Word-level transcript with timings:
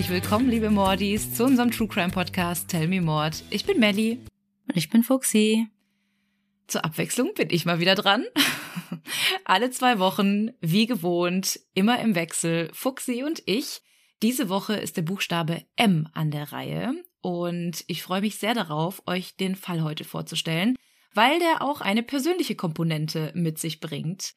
Herzlich 0.00 0.22
willkommen, 0.22 0.48
liebe 0.48 0.70
Mordis, 0.70 1.34
zu 1.34 1.44
unserem 1.44 1.70
True 1.70 1.86
Crime 1.86 2.08
Podcast 2.08 2.68
Tell 2.70 2.88
Me 2.88 3.02
Mord. 3.02 3.44
Ich 3.50 3.66
bin 3.66 3.78
Melly. 3.78 4.18
Und 4.66 4.74
ich 4.74 4.88
bin 4.88 5.02
Fuxi. 5.02 5.66
Zur 6.68 6.86
Abwechslung 6.86 7.34
bin 7.34 7.50
ich 7.50 7.66
mal 7.66 7.80
wieder 7.80 7.94
dran. 7.96 8.24
Alle 9.44 9.68
zwei 9.68 9.98
Wochen, 9.98 10.52
wie 10.62 10.86
gewohnt, 10.86 11.60
immer 11.74 12.00
im 12.00 12.14
Wechsel, 12.14 12.70
Fuxi 12.72 13.24
und 13.24 13.42
ich. 13.44 13.82
Diese 14.22 14.48
Woche 14.48 14.72
ist 14.72 14.96
der 14.96 15.02
Buchstabe 15.02 15.66
M 15.76 16.08
an 16.14 16.30
der 16.30 16.50
Reihe 16.50 16.94
und 17.20 17.84
ich 17.86 18.02
freue 18.02 18.22
mich 18.22 18.36
sehr 18.36 18.54
darauf, 18.54 19.02
euch 19.06 19.36
den 19.36 19.54
Fall 19.54 19.82
heute 19.82 20.04
vorzustellen, 20.04 20.76
weil 21.12 21.38
der 21.40 21.60
auch 21.60 21.82
eine 21.82 22.02
persönliche 22.02 22.54
Komponente 22.54 23.32
mit 23.34 23.58
sich 23.58 23.80
bringt. 23.80 24.32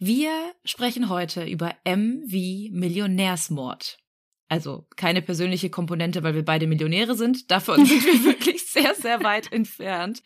Wir 0.00 0.32
sprechen 0.64 1.08
heute 1.08 1.44
über 1.44 1.76
M 1.84 2.20
wie 2.26 2.70
Millionärsmord. 2.72 3.98
Also 4.48 4.86
keine 4.96 5.20
persönliche 5.20 5.70
Komponente, 5.70 6.22
weil 6.22 6.34
wir 6.34 6.44
beide 6.44 6.66
Millionäre 6.66 7.14
sind. 7.14 7.50
Davon 7.50 7.84
sind 7.84 8.04
wir 8.04 8.24
wirklich 8.24 8.66
sehr, 8.66 8.94
sehr 8.94 9.22
weit 9.22 9.52
entfernt. 9.52 10.22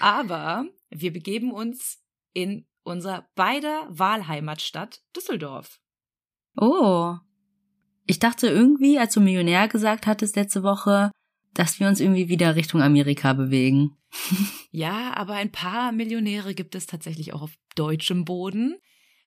Aber 0.00 0.66
wir 0.90 1.12
begeben 1.12 1.52
uns 1.52 2.02
in 2.32 2.66
unser 2.82 3.28
beider 3.34 3.86
Wahlheimatstadt 3.88 5.02
Düsseldorf. 5.16 5.80
Oh. 6.56 7.16
Ich 8.06 8.18
dachte 8.18 8.48
irgendwie, 8.48 8.98
als 8.98 9.14
du 9.14 9.20
Millionär 9.20 9.66
gesagt 9.68 10.06
hattest 10.06 10.36
letzte 10.36 10.62
Woche, 10.62 11.10
dass 11.54 11.80
wir 11.80 11.88
uns 11.88 12.00
irgendwie 12.00 12.28
wieder 12.28 12.56
Richtung 12.56 12.82
Amerika 12.82 13.32
bewegen. 13.32 13.96
ja, 14.70 15.14
aber 15.16 15.34
ein 15.34 15.52
paar 15.52 15.92
Millionäre 15.92 16.54
gibt 16.54 16.74
es 16.74 16.86
tatsächlich 16.86 17.32
auch 17.32 17.42
auf 17.42 17.54
deutschem 17.76 18.24
Boden. 18.24 18.76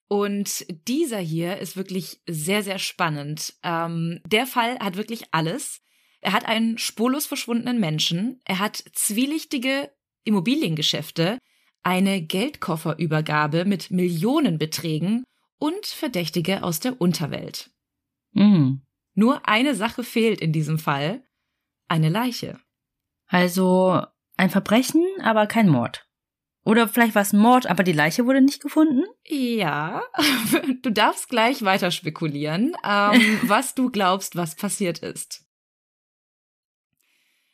Und 0.08 0.66
dieser 0.88 1.20
hier 1.20 1.58
ist 1.58 1.76
wirklich 1.76 2.22
sehr, 2.28 2.64
sehr 2.64 2.80
spannend. 2.80 3.56
Ähm, 3.64 4.22
der 4.26 4.48
Fall 4.48 4.80
hat 4.80 4.96
wirklich 4.96 5.26
alles. 5.32 5.82
Er 6.22 6.34
hat 6.34 6.46
einen 6.46 6.78
spurlos 6.78 7.26
verschwundenen 7.26 7.80
Menschen, 7.80 8.42
er 8.44 8.60
hat 8.60 8.84
zwielichtige 8.94 9.92
Immobiliengeschäfte, 10.24 11.38
eine 11.84 12.22
Geldkofferübergabe 12.22 13.66
mit 13.66 13.92
Millionenbeträgen 13.92 15.24
und 15.60 15.86
Verdächtige 15.86 16.64
aus 16.64 16.80
der 16.80 17.00
Unterwelt. 17.00 17.72
Mhm. 18.32 18.82
Nur 19.14 19.48
eine 19.48 19.74
Sache 19.74 20.04
fehlt 20.04 20.42
in 20.42 20.52
diesem 20.52 20.80
Fall. 20.80 21.24
Eine 21.88 22.10
Leiche. 22.10 22.60
Also 23.28 24.02
ein 24.36 24.50
Verbrechen, 24.50 25.04
aber 25.22 25.48
kein 25.48 25.70
Mord. 25.70 26.07
Oder 26.68 26.90
vielleicht 26.90 27.16
war 27.16 27.22
es 27.22 27.32
Mord, 27.32 27.66
aber 27.68 27.82
die 27.84 27.94
Leiche 27.94 28.26
wurde 28.26 28.42
nicht 28.42 28.62
gefunden? 28.62 29.06
Ja, 29.26 30.04
du 30.82 30.92
darfst 30.92 31.30
gleich 31.30 31.62
weiter 31.62 31.92
spekulieren, 31.92 32.76
ähm, 32.84 33.40
was 33.44 33.74
du 33.74 33.90
glaubst, 33.90 34.36
was 34.36 34.56
passiert 34.56 35.00
ist. 35.00 35.46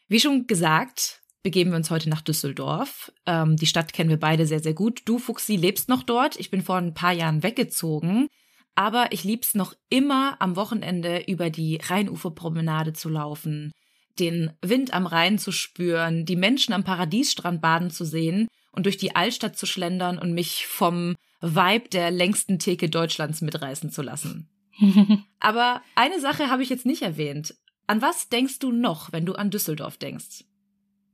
Wie 0.07 0.19
schon 0.19 0.47
gesagt, 0.47 1.21
begeben 1.43 1.69
wir 1.69 1.77
uns 1.77 1.91
heute 1.91 2.09
nach 2.09 2.23
Düsseldorf. 2.23 3.11
Ähm, 3.27 3.55
die 3.55 3.67
Stadt 3.67 3.93
kennen 3.93 4.09
wir 4.09 4.19
beide 4.19 4.47
sehr, 4.47 4.61
sehr 4.61 4.73
gut. 4.73 5.03
Du, 5.05 5.19
Fuchsi, 5.19 5.57
lebst 5.57 5.89
noch 5.89 6.01
dort. 6.01 6.39
Ich 6.39 6.49
bin 6.49 6.63
vor 6.63 6.77
ein 6.77 6.95
paar 6.95 7.13
Jahren 7.13 7.43
weggezogen. 7.43 8.29
Aber 8.73 9.11
ich 9.11 9.23
lieb's 9.23 9.53
noch 9.53 9.75
immer, 9.89 10.41
am 10.41 10.55
Wochenende 10.55 11.25
über 11.27 11.51
die 11.51 11.75
Rheinuferpromenade 11.75 12.93
zu 12.93 13.09
laufen, 13.09 13.73
den 14.17 14.53
Wind 14.63 14.91
am 14.91 15.05
Rhein 15.05 15.37
zu 15.37 15.51
spüren, 15.51 16.25
die 16.25 16.35
Menschen 16.35 16.73
am 16.73 16.83
Paradiesstrand 16.83 17.61
baden 17.61 17.91
zu 17.91 18.05
sehen 18.05 18.47
und 18.73 18.85
durch 18.85 18.97
die 18.97 19.15
Altstadt 19.15 19.57
zu 19.57 19.65
schlendern 19.65 20.19
und 20.19 20.33
mich 20.33 20.67
vom 20.67 21.15
Vibe 21.39 21.87
der 21.89 22.11
längsten 22.11 22.59
Theke 22.59 22.89
Deutschlands 22.89 23.41
mitreißen 23.41 23.89
zu 23.89 24.01
lassen. 24.01 24.49
Aber 25.39 25.81
eine 25.95 26.19
Sache 26.19 26.49
habe 26.49 26.63
ich 26.63 26.69
jetzt 26.69 26.85
nicht 26.85 27.01
erwähnt. 27.03 27.55
An 27.87 28.01
was 28.01 28.29
denkst 28.29 28.59
du 28.59 28.71
noch, 28.71 29.11
wenn 29.11 29.25
du 29.25 29.33
an 29.33 29.51
Düsseldorf 29.51 29.97
denkst? 29.97 30.43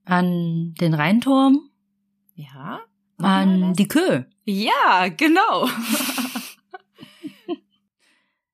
An 0.05 0.73
den 0.79 0.93
Rheinturm? 0.93 1.69
Ja. 2.35 2.79
An 3.17 3.73
die 3.73 3.87
Kö. 3.87 4.23
Ja, 4.45 5.09
genau. 5.09 5.67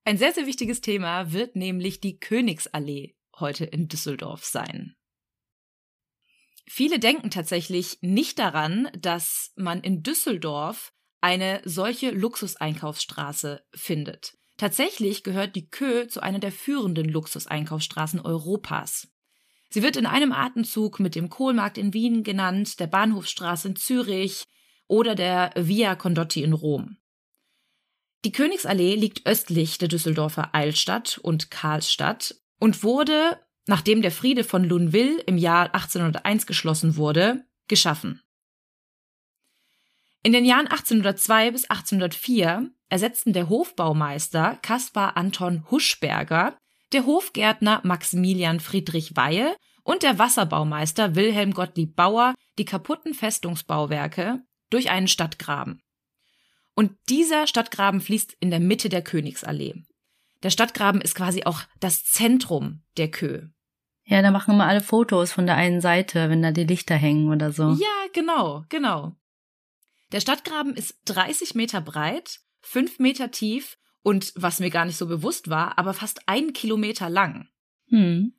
Ein 0.04 0.18
sehr, 0.18 0.32
sehr 0.32 0.46
wichtiges 0.46 0.80
Thema 0.80 1.32
wird 1.32 1.56
nämlich 1.56 2.00
die 2.00 2.18
Königsallee 2.18 3.14
heute 3.38 3.64
in 3.64 3.88
Düsseldorf 3.88 4.44
sein. 4.44 4.94
Viele 6.68 6.98
denken 6.98 7.30
tatsächlich 7.30 7.98
nicht 8.00 8.38
daran, 8.38 8.88
dass 8.98 9.52
man 9.56 9.80
in 9.80 10.02
Düsseldorf 10.02 10.92
eine 11.20 11.60
solche 11.64 12.10
Luxuseinkaufsstraße 12.10 13.64
findet. 13.74 14.36
Tatsächlich 14.56 15.22
gehört 15.22 15.54
die 15.54 15.68
Kö 15.68 16.06
zu 16.06 16.20
einer 16.20 16.38
der 16.38 16.52
führenden 16.52 17.08
Luxuseinkaufsstraßen 17.08 18.20
Europas. 18.20 19.08
Sie 19.68 19.82
wird 19.82 19.96
in 19.96 20.06
einem 20.06 20.32
Atemzug 20.32 21.00
mit 21.00 21.14
dem 21.14 21.28
Kohlmarkt 21.28 21.78
in 21.78 21.92
Wien 21.92 22.22
genannt, 22.22 22.80
der 22.80 22.86
Bahnhofsstraße 22.86 23.68
in 23.68 23.76
Zürich 23.76 24.44
oder 24.86 25.14
der 25.14 25.52
Via 25.56 25.94
Condotti 25.94 26.42
in 26.42 26.52
Rom. 26.52 26.96
Die 28.24 28.32
Königsallee 28.32 28.94
liegt 28.94 29.26
östlich 29.26 29.78
der 29.78 29.88
Düsseldorfer 29.88 30.54
Eilstadt 30.54 31.18
und 31.18 31.50
Karlstadt 31.50 32.34
und 32.58 32.82
wurde, 32.82 33.38
nachdem 33.66 34.02
der 34.02 34.12
Friede 34.12 34.44
von 34.44 34.64
Luneville 34.64 35.20
im 35.22 35.38
Jahr 35.38 35.74
1801 35.74 36.46
geschlossen 36.46 36.96
wurde, 36.96 37.44
geschaffen. 37.68 38.22
In 40.22 40.32
den 40.32 40.44
Jahren 40.44 40.66
1802 40.66 41.50
bis 41.52 41.70
1804 41.70 42.70
ersetzten 42.88 43.32
der 43.32 43.48
Hofbaumeister 43.48 44.58
Caspar 44.62 45.16
Anton 45.16 45.64
Huschberger, 45.70 46.56
der 46.92 47.06
Hofgärtner 47.06 47.80
Maximilian 47.84 48.60
Friedrich 48.60 49.16
Weihe 49.16 49.56
und 49.82 50.02
der 50.02 50.18
Wasserbaumeister 50.18 51.14
Wilhelm 51.14 51.52
Gottlieb 51.52 51.94
Bauer 51.94 52.34
die 52.58 52.64
kaputten 52.64 53.14
Festungsbauwerke 53.14 54.42
durch 54.70 54.90
einen 54.90 55.08
Stadtgraben. 55.08 55.80
Und 56.74 56.92
dieser 57.08 57.46
Stadtgraben 57.46 58.00
fließt 58.00 58.36
in 58.40 58.50
der 58.50 58.60
Mitte 58.60 58.88
der 58.88 59.02
Königsallee. 59.02 59.84
Der 60.42 60.50
Stadtgraben 60.50 61.00
ist 61.00 61.14
quasi 61.14 61.44
auch 61.44 61.62
das 61.80 62.04
Zentrum 62.04 62.82
der 62.96 63.10
Kö. 63.10 63.48
Ja, 64.06 64.22
da 64.22 64.30
machen 64.30 64.54
immer 64.54 64.66
alle 64.66 64.80
Fotos 64.80 65.32
von 65.32 65.46
der 65.46 65.56
einen 65.56 65.80
Seite, 65.80 66.30
wenn 66.30 66.40
da 66.40 66.52
die 66.52 66.64
Lichter 66.64 66.94
hängen 66.94 67.30
oder 67.30 67.52
so. 67.52 67.70
Ja, 67.72 68.06
genau, 68.12 68.64
genau. 68.68 69.16
Der 70.12 70.20
Stadtgraben 70.20 70.74
ist 70.74 71.00
30 71.06 71.56
Meter 71.56 71.80
breit, 71.80 72.40
5 72.62 73.00
Meter 73.00 73.32
tief 73.32 73.78
und, 74.02 74.32
was 74.36 74.60
mir 74.60 74.70
gar 74.70 74.84
nicht 74.84 74.96
so 74.96 75.06
bewusst 75.06 75.50
war, 75.50 75.78
aber 75.78 75.92
fast 75.92 76.20
ein 76.26 76.52
Kilometer 76.52 77.10
lang. 77.10 77.48
Hm. 77.88 78.32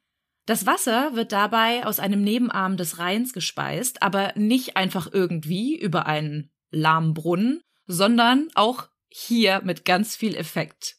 Das 0.45 0.65
Wasser 0.65 1.13
wird 1.15 1.33
dabei 1.33 1.85
aus 1.85 1.99
einem 1.99 2.21
Nebenarm 2.21 2.77
des 2.77 2.99
Rheins 2.99 3.33
gespeist, 3.33 4.01
aber 4.01 4.31
nicht 4.35 4.77
einfach 4.77 5.11
irgendwie 5.11 5.77
über 5.77 6.05
einen 6.05 6.49
lahmen 6.71 7.13
Brunnen, 7.13 7.61
sondern 7.85 8.47
auch 8.55 8.87
hier 9.09 9.61
mit 9.65 9.83
ganz 9.83 10.15
viel 10.15 10.35
Effekt. 10.35 10.96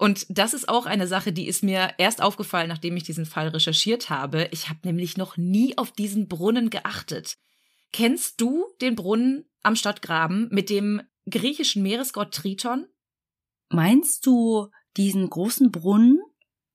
Und 0.00 0.24
das 0.30 0.54
ist 0.54 0.66
auch 0.66 0.86
eine 0.86 1.06
Sache, 1.06 1.30
die 1.30 1.46
ist 1.46 1.62
mir 1.62 1.92
erst 1.98 2.22
aufgefallen, 2.22 2.70
nachdem 2.70 2.96
ich 2.96 3.02
diesen 3.02 3.26
Fall 3.26 3.48
recherchiert 3.48 4.08
habe. 4.08 4.48
Ich 4.50 4.70
habe 4.70 4.78
nämlich 4.84 5.18
noch 5.18 5.36
nie 5.36 5.76
auf 5.76 5.92
diesen 5.92 6.26
Brunnen 6.26 6.70
geachtet. 6.70 7.36
Kennst 7.92 8.40
du 8.40 8.64
den 8.80 8.96
Brunnen 8.96 9.44
am 9.62 9.76
Stadtgraben 9.76 10.48
mit 10.50 10.70
dem 10.70 11.02
griechischen 11.28 11.82
Meeresgott 11.82 12.32
Triton? 12.32 12.86
Meinst 13.68 14.24
du 14.24 14.70
diesen 14.96 15.28
großen 15.28 15.70
Brunnen 15.70 16.18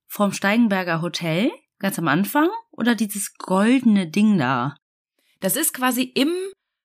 vom 0.05 0.31
Steigenberger 0.31 1.01
Hotel 1.01 1.49
ganz 1.79 1.97
am 1.97 2.07
Anfang 2.07 2.49
oder 2.69 2.93
dieses 2.93 3.33
goldene 3.39 4.07
Ding 4.07 4.37
da? 4.37 4.77
Das 5.39 5.55
ist 5.55 5.73
quasi 5.73 6.03
im 6.03 6.31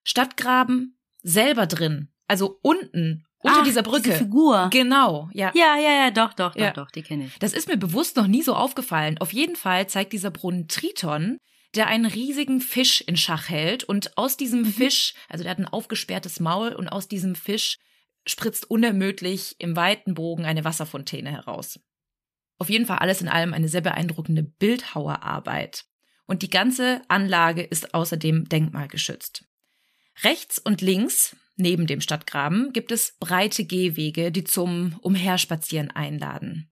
Stadtgraben 0.04 0.96
selber 1.22 1.66
drin. 1.66 2.08
Also 2.28 2.58
unten 2.62 3.26
unter 3.42 3.60
Ach, 3.60 3.64
dieser 3.64 3.82
Brücke. 3.82 4.02
Diese 4.10 4.18
Figur. 4.18 4.68
Genau, 4.70 5.30
ja. 5.32 5.50
Ja, 5.54 5.76
ja, 5.76 6.04
ja, 6.04 6.10
doch, 6.10 6.34
doch, 6.34 6.54
Ja. 6.56 6.70
doch, 6.70 6.84
doch, 6.84 6.90
die 6.90 7.02
kenne 7.02 7.26
ich. 7.26 7.38
Das 7.38 7.52
ist 7.52 7.68
mir 7.68 7.76
bewusst 7.76 8.16
noch 8.16 8.26
nie 8.26 8.42
so 8.42 8.54
aufgefallen. 8.54 9.18
Auf 9.18 9.32
jeden 9.32 9.56
Fall 9.56 9.88
zeigt 9.88 10.12
dieser 10.12 10.30
Brunnen 10.30 10.68
Triton, 10.68 11.38
der 11.74 11.86
einen 11.86 12.06
riesigen 12.06 12.60
Fisch 12.60 13.00
in 13.00 13.16
Schach 13.16 13.48
hält 13.48 13.84
und 13.84 14.16
aus 14.18 14.36
diesem 14.36 14.64
Fisch, 14.64 15.14
also 15.28 15.44
der 15.44 15.52
hat 15.52 15.58
ein 15.58 15.68
aufgesperrtes 15.68 16.40
Maul 16.40 16.72
und 16.74 16.88
aus 16.88 17.08
diesem 17.08 17.34
Fisch 17.34 17.78
spritzt 18.26 18.70
unermüdlich 18.70 19.56
im 19.58 19.76
weiten 19.76 20.14
Bogen 20.14 20.44
eine 20.44 20.64
Wasserfontäne 20.64 21.30
heraus. 21.30 21.78
Auf 22.58 22.68
jeden 22.68 22.84
Fall 22.86 22.98
alles 22.98 23.22
in 23.22 23.28
allem 23.28 23.54
eine 23.54 23.68
sehr 23.68 23.80
beeindruckende 23.80 24.42
Bildhauerarbeit. 24.42 25.84
Und 26.26 26.42
die 26.42 26.50
ganze 26.50 27.00
Anlage 27.08 27.62
ist 27.62 27.94
außerdem 27.94 28.48
denkmalgeschützt. 28.48 29.44
Rechts 30.22 30.58
und 30.58 30.82
links, 30.82 31.34
neben 31.60 31.86
dem 31.86 32.00
Stadtgraben, 32.00 32.72
gibt 32.72 32.92
es 32.92 33.16
breite 33.20 33.64
Gehwege, 33.64 34.32
die 34.32 34.44
zum 34.44 34.98
Umherspazieren 35.00 35.90
einladen. 35.90 36.70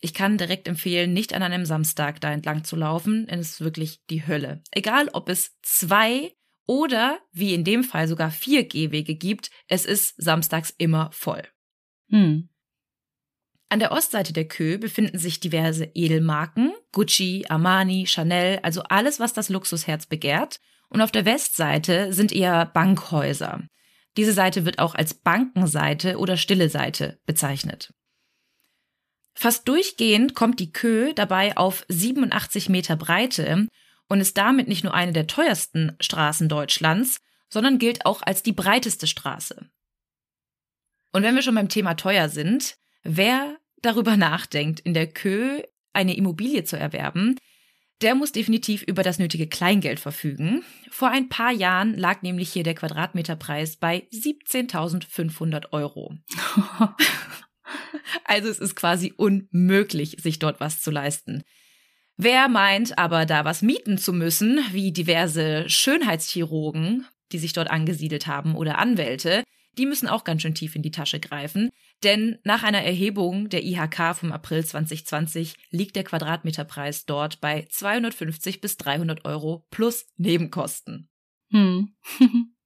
Ich 0.00 0.14
kann 0.14 0.38
direkt 0.38 0.68
empfehlen, 0.68 1.12
nicht 1.12 1.34
an 1.34 1.42
einem 1.42 1.64
Samstag 1.64 2.20
da 2.20 2.30
entlang 2.30 2.64
zu 2.64 2.76
laufen, 2.76 3.26
denn 3.26 3.40
es 3.40 3.52
ist 3.52 3.60
wirklich 3.62 4.04
die 4.10 4.26
Hölle. 4.26 4.62
Egal, 4.70 5.08
ob 5.12 5.28
es 5.28 5.56
zwei 5.62 6.32
oder, 6.66 7.18
wie 7.32 7.54
in 7.54 7.64
dem 7.64 7.82
Fall, 7.82 8.08
sogar 8.08 8.30
vier 8.30 8.64
Gehwege 8.64 9.14
gibt, 9.14 9.50
es 9.68 9.86
ist 9.86 10.14
samstags 10.16 10.74
immer 10.76 11.10
voll. 11.12 11.42
Hm. 12.10 12.48
An 13.68 13.80
der 13.80 13.90
Ostseite 13.90 14.32
der 14.32 14.46
Kö 14.46 14.78
befinden 14.78 15.18
sich 15.18 15.40
diverse 15.40 15.90
Edelmarken, 15.94 16.72
Gucci, 16.92 17.46
Armani, 17.48 18.06
Chanel, 18.06 18.60
also 18.62 18.82
alles, 18.82 19.18
was 19.18 19.32
das 19.32 19.48
Luxusherz 19.48 20.06
begehrt. 20.06 20.60
Und 20.88 21.00
auf 21.00 21.10
der 21.10 21.24
Westseite 21.24 22.12
sind 22.12 22.32
eher 22.32 22.64
Bankhäuser. 22.66 23.62
Diese 24.16 24.32
Seite 24.32 24.64
wird 24.64 24.78
auch 24.78 24.94
als 24.94 25.14
Bankenseite 25.14 26.18
oder 26.18 26.36
stille 26.36 26.68
Seite 26.70 27.18
bezeichnet. 27.26 27.92
Fast 29.34 29.68
durchgehend 29.68 30.34
kommt 30.34 30.60
die 30.60 30.72
Kö 30.72 31.12
dabei 31.12 31.56
auf 31.56 31.84
87 31.88 32.70
Meter 32.70 32.96
Breite 32.96 33.68
und 34.08 34.20
ist 34.20 34.38
damit 34.38 34.66
nicht 34.68 34.82
nur 34.82 34.94
eine 34.94 35.12
der 35.12 35.26
teuersten 35.26 35.94
Straßen 36.00 36.48
Deutschlands, 36.48 37.20
sondern 37.50 37.78
gilt 37.78 38.06
auch 38.06 38.22
als 38.22 38.42
die 38.42 38.52
breiteste 38.52 39.06
Straße. 39.06 39.68
Und 41.12 41.22
wenn 41.22 41.34
wir 41.34 41.42
schon 41.42 41.54
beim 41.54 41.68
Thema 41.68 41.94
teuer 41.94 42.30
sind, 42.30 42.76
wer 43.02 43.58
darüber 43.82 44.16
nachdenkt, 44.16 44.80
in 44.80 44.94
der 44.94 45.06
Kö 45.06 45.62
eine 45.92 46.16
Immobilie 46.16 46.64
zu 46.64 46.78
erwerben, 46.78 47.36
der 48.02 48.14
muss 48.14 48.32
definitiv 48.32 48.82
über 48.82 49.02
das 49.02 49.18
nötige 49.18 49.46
Kleingeld 49.46 50.00
verfügen. 50.00 50.62
Vor 50.90 51.08
ein 51.08 51.28
paar 51.28 51.52
Jahren 51.52 51.96
lag 51.96 52.22
nämlich 52.22 52.52
hier 52.52 52.62
der 52.62 52.74
Quadratmeterpreis 52.74 53.76
bei 53.76 54.06
17.500 54.12 55.72
Euro. 55.72 56.14
also 58.24 58.48
es 58.48 58.58
ist 58.58 58.76
quasi 58.76 59.14
unmöglich, 59.16 60.18
sich 60.20 60.38
dort 60.38 60.60
was 60.60 60.80
zu 60.80 60.90
leisten. 60.90 61.42
Wer 62.18 62.48
meint 62.48 62.98
aber 62.98 63.26
da 63.26 63.44
was 63.44 63.62
mieten 63.62 63.98
zu 63.98 64.12
müssen, 64.12 64.60
wie 64.72 64.92
diverse 64.92 65.68
Schönheitschirurgen, 65.68 67.06
die 67.32 67.38
sich 67.38 67.52
dort 67.52 67.70
angesiedelt 67.70 68.26
haben 68.26 68.54
oder 68.54 68.78
Anwälte, 68.78 69.42
die 69.76 69.86
müssen 69.86 70.08
auch 70.08 70.24
ganz 70.24 70.42
schön 70.42 70.54
tief 70.54 70.76
in 70.76 70.82
die 70.82 70.90
Tasche 70.90 71.20
greifen. 71.20 71.70
Denn 72.02 72.38
nach 72.44 72.62
einer 72.62 72.82
Erhebung 72.82 73.48
der 73.48 73.64
IHK 73.64 74.14
vom 74.14 74.32
April 74.32 74.64
2020 74.64 75.54
liegt 75.70 75.96
der 75.96 76.04
Quadratmeterpreis 76.04 77.06
dort 77.06 77.40
bei 77.40 77.66
250 77.70 78.60
bis 78.60 78.76
300 78.76 79.24
Euro 79.24 79.66
plus 79.70 80.06
Nebenkosten. 80.16 81.08
Hm. 81.50 81.94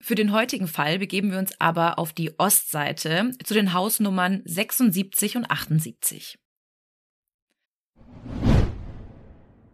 Für 0.00 0.14
den 0.14 0.32
heutigen 0.32 0.68
Fall 0.68 0.98
begeben 0.98 1.32
wir 1.32 1.38
uns 1.38 1.58
aber 1.58 1.98
auf 1.98 2.12
die 2.12 2.38
Ostseite 2.38 3.32
zu 3.42 3.54
den 3.54 3.72
Hausnummern 3.72 4.42
76 4.44 5.36
und 5.36 5.50
78. 5.50 6.38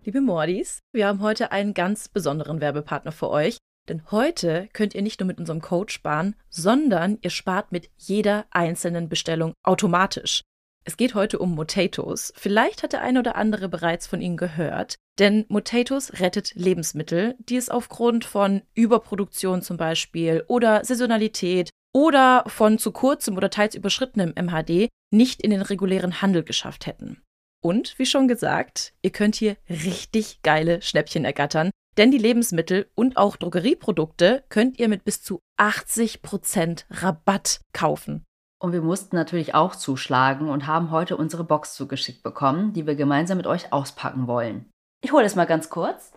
Liebe 0.05 0.21
Mordis, 0.21 0.83
wir 0.93 1.07
haben 1.07 1.21
heute 1.21 1.53
einen 1.53 1.75
ganz 1.75 2.09
besonderen 2.09 2.61
Werbepartner 2.61 3.13
für 3.13 3.31
euch, 3.31 3.59
denn 3.89 4.11
heute 4.11 4.69
könnt 4.73 4.95
ihr 4.95 5.03
nicht 5.03 5.21
nur 5.21 5.27
mit 5.27 5.39
unserem 5.39 5.61
Code 5.61 5.93
sparen, 5.93 6.37
sondern 6.49 7.19
ihr 7.23 7.31
spart 7.31 7.73
mit 7.73 7.91
jeder 7.97 8.47
einzelnen 8.51 9.09
Bestellung 9.09 9.55
automatisch. 9.63 10.43
Es 10.85 10.97
geht 10.97 11.15
heute 11.15 11.39
um 11.39 11.55
Motatos. 11.55 12.33
Vielleicht 12.37 12.83
hat 12.83 12.93
der 12.93 13.03
eine 13.03 13.21
oder 13.21 13.37
andere 13.37 13.69
bereits 13.69 14.07
von 14.07 14.21
ihnen 14.21 14.37
gehört, 14.37 14.97
denn 15.19 15.45
Motatos 15.49 16.15
rettet 16.21 16.55
Lebensmittel, 16.55 17.37
die 17.39 17.57
es 17.57 17.69
aufgrund 17.69 18.25
von 18.25 18.63
Überproduktion 18.75 19.63
zum 19.63 19.77
Beispiel 19.77 20.45
oder 20.49 20.85
Saisonalität 20.85 21.71
oder 21.93 22.45
von 22.49 22.79
zu 22.79 22.91
kurzem 22.91 23.37
oder 23.37 23.51
teils 23.51 23.75
überschrittenem 23.75 24.33
MHD 24.35 24.89
nicht 25.13 25.43
in 25.43 25.51
den 25.51 25.63
regulären 25.63 26.23
Handel 26.23 26.43
geschafft 26.43 26.87
hätten. 26.87 27.23
Und 27.63 27.97
wie 27.99 28.07
schon 28.07 28.27
gesagt, 28.27 28.93
ihr 29.03 29.11
könnt 29.11 29.37
hier 29.37 29.57
richtig 29.69 30.43
geile 30.43 30.83
Schnäppchen 30.83 31.25
ergattern, 31.25 31.71
denn 31.99 32.11
die 32.11 32.19
Lebensmittel 32.19 32.89
und 32.95 33.17
auch 33.17 33.37
Drogerieprodukte 33.37 34.45
könnt 34.49 34.79
ihr 34.79 34.89
mit 34.89 35.05
bis 35.05 35.23
zu 35.23 35.41
80% 35.59 36.85
Rabatt 36.91 37.61
kaufen. 37.73 38.25
Und 38.59 38.73
wir 38.73 38.81
mussten 38.81 39.17
natürlich 39.17 39.55
auch 39.55 39.75
zuschlagen 39.75 40.49
und 40.49 40.67
haben 40.67 40.91
heute 40.91 41.17
unsere 41.17 41.43
Box 41.43 41.75
zugeschickt 41.75 42.23
bekommen, 42.23 42.73
die 42.73 42.87
wir 42.87 42.95
gemeinsam 42.95 43.37
mit 43.37 43.47
euch 43.47 43.73
auspacken 43.73 44.29
wollen. 44.29 44.71
Ich 45.03 45.13
hole 45.13 45.25
es 45.25 45.35
mal 45.35 45.47
ganz 45.47 45.69
kurz. 45.69 46.13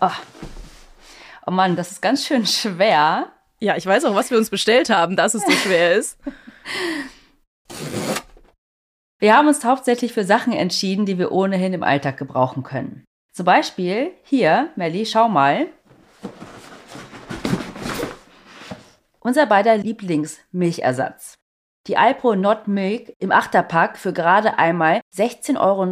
Oh. 0.00 0.10
oh 1.46 1.50
Mann, 1.50 1.76
das 1.76 1.92
ist 1.92 2.02
ganz 2.02 2.26
schön 2.26 2.46
schwer. 2.46 3.32
Ja, 3.58 3.76
ich 3.76 3.86
weiß 3.86 4.04
auch, 4.04 4.14
was 4.14 4.30
wir 4.30 4.38
uns 4.38 4.50
bestellt 4.50 4.90
haben, 4.90 5.16
dass 5.16 5.34
es 5.34 5.44
so 5.44 5.52
schwer 5.52 5.94
ist. 5.94 6.18
Wir 9.20 9.36
haben 9.36 9.48
uns 9.48 9.62
hauptsächlich 9.64 10.14
für 10.14 10.24
Sachen 10.24 10.54
entschieden, 10.54 11.04
die 11.04 11.18
wir 11.18 11.30
ohnehin 11.30 11.74
im 11.74 11.82
Alltag 11.82 12.16
gebrauchen 12.16 12.62
können. 12.62 13.04
Zum 13.32 13.44
Beispiel 13.44 14.12
hier, 14.22 14.70
Melli, 14.76 15.06
schau 15.06 15.28
mal. 15.28 15.68
Unser 19.20 19.46
beider 19.46 19.76
Lieblingsmilchersatz. 19.76 21.34
Die 21.86 21.96
Alpro 21.96 22.34
Not 22.34 22.68
Milk 22.68 23.14
im 23.18 23.32
Achterpack 23.32 23.96
für 23.98 24.12
gerade 24.12 24.58
einmal 24.58 25.00
16,79 25.16 25.58
Euro 25.58 25.86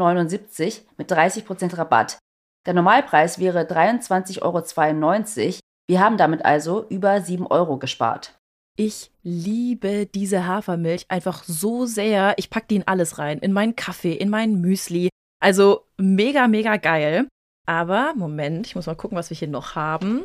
mit 0.96 1.11
30% 1.11 1.79
Rabatt. 1.79 2.19
Der 2.67 2.75
Normalpreis 2.75 3.38
wäre 3.38 3.62
23,92 3.62 4.43
Euro. 4.43 5.58
Wir 5.88 6.00
haben 6.00 6.17
damit 6.19 6.44
also 6.44 6.87
über 6.88 7.20
7 7.20 7.46
Euro 7.46 7.79
gespart. 7.79 8.38
Ich 8.76 9.11
liebe 9.23 10.06
diese 10.06 10.46
Hafermilch 10.46 11.06
einfach 11.08 11.43
so 11.44 11.87
sehr. 11.87 12.35
Ich 12.37 12.50
packe 12.50 12.67
die 12.69 12.76
in 12.76 12.87
alles 12.87 13.19
rein. 13.19 13.38
In 13.38 13.52
meinen 13.52 13.75
Kaffee, 13.75 14.12
in 14.12 14.29
meinen 14.29 14.61
Müsli. 14.61 15.08
Also 15.40 15.87
mega, 15.96 16.49
mega 16.49 16.76
geil. 16.76 17.29
Aber, 17.67 18.14
Moment, 18.14 18.67
ich 18.67 18.75
muss 18.75 18.87
mal 18.87 18.94
gucken, 18.94 19.19
was 19.19 19.31
wir 19.31 19.37
hier 19.37 19.49
noch 19.49 19.75
haben. 19.75 20.25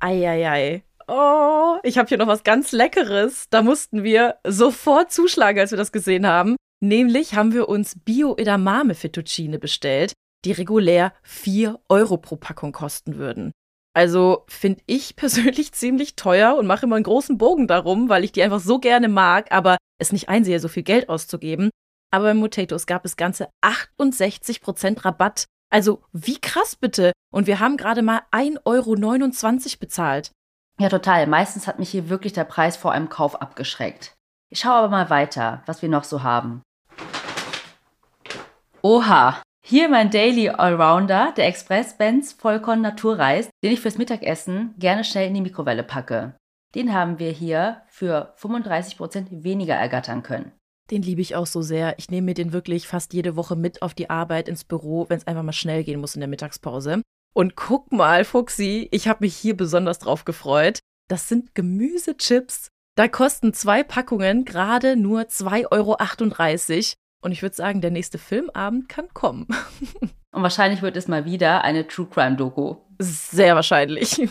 Eieiei. 0.00 0.82
Oh, 1.06 1.76
ich 1.82 1.98
habe 1.98 2.08
hier 2.08 2.18
noch 2.18 2.26
was 2.26 2.42
ganz 2.42 2.72
Leckeres. 2.72 3.48
Da 3.50 3.62
mussten 3.62 4.02
wir 4.02 4.36
sofort 4.44 5.12
zuschlagen, 5.12 5.60
als 5.60 5.70
wir 5.70 5.78
das 5.78 5.92
gesehen 5.92 6.26
haben. 6.26 6.56
Nämlich 6.80 7.34
haben 7.34 7.52
wir 7.52 7.68
uns 7.68 7.96
Bio-Edamame 8.04 8.94
Fettuccine 8.94 9.60
bestellt, 9.60 10.14
die 10.44 10.52
regulär 10.52 11.12
4 11.22 11.78
Euro 11.88 12.16
pro 12.16 12.36
Packung 12.36 12.72
kosten 12.72 13.16
würden. 13.16 13.52
Also 13.94 14.44
finde 14.48 14.82
ich 14.86 15.14
persönlich 15.16 15.72
ziemlich 15.72 16.16
teuer 16.16 16.56
und 16.56 16.66
mache 16.66 16.86
immer 16.86 16.96
einen 16.96 17.04
großen 17.04 17.38
Bogen 17.38 17.68
darum, 17.68 18.08
weil 18.08 18.24
ich 18.24 18.32
die 18.32 18.42
einfach 18.42 18.60
so 18.60 18.78
gerne 18.78 19.08
mag, 19.08 19.52
aber 19.52 19.76
es 19.98 20.10
nicht 20.12 20.28
einsehe, 20.28 20.58
so 20.58 20.68
viel 20.68 20.82
Geld 20.82 21.08
auszugeben. 21.08 21.70
Aber 22.12 22.26
bei 22.26 22.34
Motatos 22.34 22.86
gab 22.86 23.04
es 23.04 23.16
ganze 23.16 23.48
68% 23.62 25.04
Rabatt. 25.04 25.46
Also 25.70 26.02
wie 26.12 26.38
krass 26.38 26.76
bitte. 26.76 27.12
Und 27.32 27.46
wir 27.46 27.58
haben 27.58 27.76
gerade 27.76 28.02
mal 28.02 28.20
1,29 28.30 28.64
Euro 28.64 29.78
bezahlt. 29.80 30.30
Ja, 30.78 30.88
total. 30.88 31.26
Meistens 31.26 31.66
hat 31.66 31.78
mich 31.78 31.90
hier 31.90 32.08
wirklich 32.08 32.34
der 32.34 32.44
Preis 32.44 32.76
vor 32.76 32.92
einem 32.92 33.08
Kauf 33.08 33.40
abgeschreckt. 33.40 34.14
Ich 34.50 34.60
schaue 34.60 34.74
aber 34.74 34.88
mal 34.88 35.08
weiter, 35.08 35.62
was 35.64 35.80
wir 35.80 35.88
noch 35.88 36.04
so 36.04 36.22
haben. 36.22 36.62
Oha, 38.82 39.40
hier 39.64 39.88
mein 39.88 40.10
Daily 40.10 40.50
Allrounder, 40.50 41.32
der 41.36 41.46
Express 41.46 41.96
Benz 41.96 42.32
Vollkorn 42.32 42.82
Naturreis, 42.82 43.48
den 43.62 43.72
ich 43.72 43.80
fürs 43.80 43.96
Mittagessen 43.96 44.74
gerne 44.78 45.04
schnell 45.04 45.28
in 45.28 45.34
die 45.34 45.40
Mikrowelle 45.40 45.84
packe. 45.84 46.34
Den 46.74 46.92
haben 46.92 47.18
wir 47.18 47.30
hier 47.30 47.82
für 47.86 48.34
35% 48.38 49.44
weniger 49.44 49.74
ergattern 49.74 50.22
können. 50.22 50.52
Den 50.90 51.02
liebe 51.02 51.20
ich 51.20 51.36
auch 51.36 51.46
so 51.46 51.62
sehr. 51.62 51.98
Ich 51.98 52.10
nehme 52.10 52.26
mir 52.26 52.34
den 52.34 52.52
wirklich 52.52 52.86
fast 52.88 53.14
jede 53.14 53.36
Woche 53.36 53.56
mit 53.56 53.82
auf 53.82 53.94
die 53.94 54.10
Arbeit 54.10 54.48
ins 54.48 54.64
Büro, 54.64 55.06
wenn 55.08 55.18
es 55.18 55.26
einfach 55.26 55.42
mal 55.42 55.52
schnell 55.52 55.84
gehen 55.84 56.00
muss 56.00 56.14
in 56.14 56.20
der 56.20 56.28
Mittagspause. 56.28 57.02
Und 57.34 57.56
guck 57.56 57.92
mal, 57.92 58.24
Fuxi, 58.24 58.88
ich 58.90 59.08
habe 59.08 59.24
mich 59.24 59.36
hier 59.36 59.56
besonders 59.56 59.98
drauf 59.98 60.24
gefreut. 60.24 60.80
Das 61.08 61.28
sind 61.28 61.54
Gemüsechips. 61.54 62.68
Da 62.94 63.08
kosten 63.08 63.54
zwei 63.54 63.82
Packungen 63.82 64.44
gerade 64.44 64.96
nur 64.96 65.22
2,38 65.22 65.70
Euro. 65.70 65.96
Und 67.22 67.32
ich 67.32 67.40
würde 67.42 67.56
sagen, 67.56 67.80
der 67.80 67.90
nächste 67.90 68.18
Filmabend 68.18 68.88
kann 68.88 69.08
kommen. 69.14 69.46
Und 70.34 70.42
wahrscheinlich 70.42 70.82
wird 70.82 70.96
es 70.96 71.08
mal 71.08 71.24
wieder 71.24 71.62
eine 71.62 71.86
True 71.86 72.08
Crime 72.10 72.36
Doku. 72.36 72.76
Sehr 72.98 73.54
wahrscheinlich. 73.54 74.26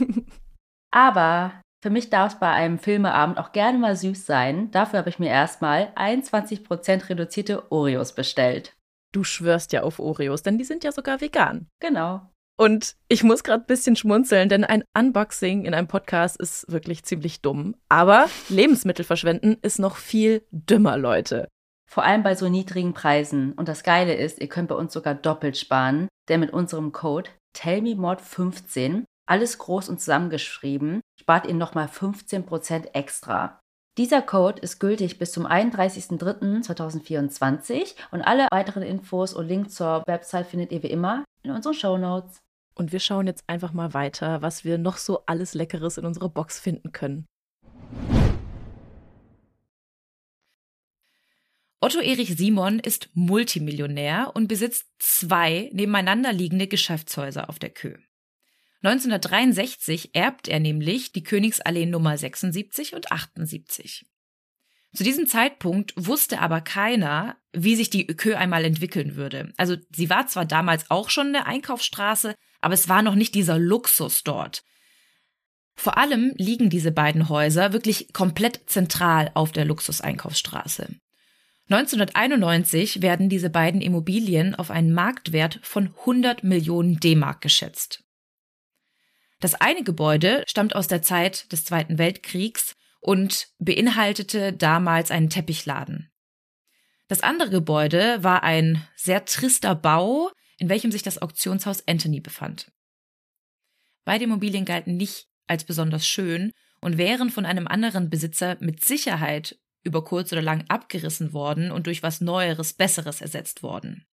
Aber 0.92 1.54
für 1.82 1.90
mich 1.90 2.12
darf 2.12 2.34
es 2.34 2.40
bei 2.40 2.52
einem 2.52 2.78
Filmeabend 2.78 3.40
auch 3.40 3.52
gerne 3.52 3.80
mal 3.80 3.96
süß 3.96 4.26
sein. 4.26 4.70
Dafür 4.72 5.00
habe 5.00 5.10
ich 5.10 5.18
mir 5.18 5.30
erstmal 5.30 5.92
21% 5.96 7.10
reduzierte 7.10 7.72
Oreos 7.72 8.14
bestellt. 8.14 8.74
Du 9.12 9.24
schwörst 9.24 9.74
ja 9.74 9.82
auf 9.82 10.00
Oreos, 10.00 10.44
denn 10.44 10.58
die 10.58 10.64
sind 10.64 10.84
ja 10.84 10.92
sogar 10.92 11.22
vegan. 11.22 11.68
Genau. 11.80 12.22
Und 12.56 12.96
ich 13.08 13.24
muss 13.24 13.44
gerade 13.44 13.64
ein 13.64 13.68
bisschen 13.68 13.96
schmunzeln, 13.96 14.48
denn 14.48 14.64
ein 14.64 14.84
Unboxing 14.96 15.66
in 15.66 15.74
einem 15.74 15.88
Podcast 15.88 16.40
ist 16.40 16.72
wirklich 16.72 17.04
ziemlich 17.04 17.42
dumm. 17.42 17.76
Aber 17.90 18.30
Lebensmittel 18.50 19.04
verschwenden 19.04 19.58
ist 19.64 19.80
noch 19.80 19.96
viel 19.96 20.46
dümmer, 20.52 20.98
Leute. 20.98 21.48
Vor 21.90 22.04
allem 22.04 22.22
bei 22.22 22.36
so 22.36 22.48
niedrigen 22.48 22.94
Preisen. 22.94 23.54
Und 23.54 23.68
das 23.68 23.82
Geile 23.82 24.14
ist, 24.14 24.40
ihr 24.40 24.48
könnt 24.48 24.70
bei 24.70 24.76
uns 24.76 24.94
sogar 24.94 25.16
doppelt 25.16 25.58
sparen, 25.58 26.08
denn 26.30 26.40
mit 26.40 26.54
unserem 26.54 26.92
Code 26.92 27.32
TellMeMod15 27.58 29.06
alles 29.26 29.58
groß 29.58 29.90
und 29.90 30.00
zusammengeschrieben, 30.00 31.02
spart 31.22 31.46
ihr 31.46 31.54
nochmal 31.54 31.86
15% 31.86 32.94
extra. 32.94 33.62
Dieser 33.98 34.22
Code 34.24 34.62
ist 34.62 34.80
gültig 34.80 35.20
bis 35.20 35.32
zum 35.32 35.46
31.03.2024 35.46 37.94
und 38.10 38.22
alle 38.22 38.48
weiteren 38.52 38.82
Infos 38.82 39.36
und 39.36 39.48
Links 39.48 39.76
zur 39.76 40.02
Website 40.08 40.48
findet 40.48 40.72
ihr 40.72 40.82
wie 40.82 40.88
immer 40.88 41.24
in 41.44 41.52
unseren 41.52 41.76
Show 41.76 42.00
Notes. 42.00 42.42
Und 42.74 42.92
wir 42.92 43.00
schauen 43.00 43.28
jetzt 43.28 43.44
einfach 43.46 43.74
mal 43.74 43.94
weiter, 43.94 44.42
was 44.42 44.66
wir 44.66 44.80
noch 44.80 44.98
so 44.98 45.22
alles 45.28 45.54
Leckeres 45.54 46.00
in 46.00 46.06
unserer 46.06 46.30
Box 46.30 46.60
finden 46.60 46.92
können. 46.92 47.28
Otto 51.82 52.00
Erich 52.00 52.36
Simon 52.36 52.80
ist 52.80 53.12
Multimillionär 53.14 54.32
und 54.34 54.48
besitzt 54.48 54.88
zwei 54.98 55.70
nebeneinander 55.74 56.34
liegende 56.34 56.66
Geschäftshäuser 56.68 57.48
auf 57.50 57.60
der 57.60 57.70
Kö. 57.70 57.96
1963 58.84 60.16
erbt 60.16 60.48
er 60.48 60.60
nämlich 60.60 61.12
die 61.12 61.24
Königsallee 61.24 61.86
Nummer 61.86 62.18
76 62.18 62.96
und 62.96 63.12
78. 63.12 64.06
Zu 64.94 65.04
diesem 65.04 65.28
Zeitpunkt 65.28 65.94
wusste 65.96 66.40
aber 66.40 66.62
keiner, 66.62 67.38
wie 67.54 67.76
sich 67.76 67.90
die 67.90 68.08
Kö 68.08 68.36
einmal 68.36 68.66
entwickeln 68.66 69.16
würde. 69.16 69.54
Also 69.56 69.78
sie 69.96 70.10
war 70.10 70.28
zwar 70.28 70.46
damals 70.46 70.90
auch 70.90 71.10
schon 71.10 71.28
eine 71.28 71.46
Einkaufsstraße, 71.46 72.36
aber 72.60 72.74
es 72.74 72.90
war 72.90 73.02
noch 73.02 73.16
nicht 73.16 73.36
dieser 73.36 73.58
Luxus 73.58 74.24
dort. 74.24 74.64
Vor 75.76 75.98
allem 75.98 76.34
liegen 76.38 76.70
diese 76.70 76.92
beiden 76.92 77.30
Häuser 77.30 77.74
wirklich 77.74 78.14
komplett 78.14 78.62
zentral 78.66 79.32
auf 79.34 79.52
der 79.52 79.66
Luxuseinkaufsstraße. 79.66 80.90
1991 81.70 83.02
werden 83.02 83.30
diese 83.30 83.50
beiden 83.50 83.80
Immobilien 83.80 84.56
auf 84.56 84.72
einen 84.72 84.94
Marktwert 84.94 85.60
von 85.64 85.96
100 86.02 86.44
Millionen 86.44 87.00
D-Mark 87.00 87.40
geschätzt. 87.40 88.04
Das 89.42 89.56
eine 89.56 89.84
Gebäude 89.84 90.44
stammt 90.48 90.76
aus 90.76 90.88
der 90.88 91.02
Zeit 91.02 91.52
des 91.52 91.66
Zweiten 91.66 91.98
Weltkriegs 91.98 92.76
und 93.00 93.48
beinhaltete 93.58 94.54
damals 94.54 95.10
einen 95.10 95.32
Teppichladen. 95.32 96.12
Das 97.08 97.22
andere 97.24 97.50
Gebäude 97.50 98.24
war 98.24 98.44
ein 98.44 98.88
sehr 98.96 99.26
trister 99.26 99.76
Bau, 99.76 100.32
in 100.58 100.70
welchem 100.70 100.92
sich 100.92 101.02
das 101.02 101.18
Auktionshaus 101.18 101.88
Anthony 101.88 102.22
befand. 102.22 102.72
Beide 104.06 104.26
Immobilien 104.26 104.64
galten 104.64 104.96
nicht 104.96 105.28
als 105.48 105.64
besonders 105.64 106.08
schön 106.08 106.52
und 106.80 107.00
wären 107.00 107.32
von 107.32 107.46
einem 107.46 107.68
anderen 107.68 108.12
Besitzer 108.12 108.58
mit 108.60 108.86
Sicherheit 108.86 109.60
über 109.84 110.04
kurz 110.04 110.32
oder 110.32 110.44
lang 110.44 110.66
abgerissen 110.68 111.34
worden 111.34 111.72
und 111.72 111.88
durch 111.88 112.04
was 112.04 112.22
Neueres, 112.22 112.74
Besseres 112.74 113.22
ersetzt 113.22 113.64
worden. 113.64 114.06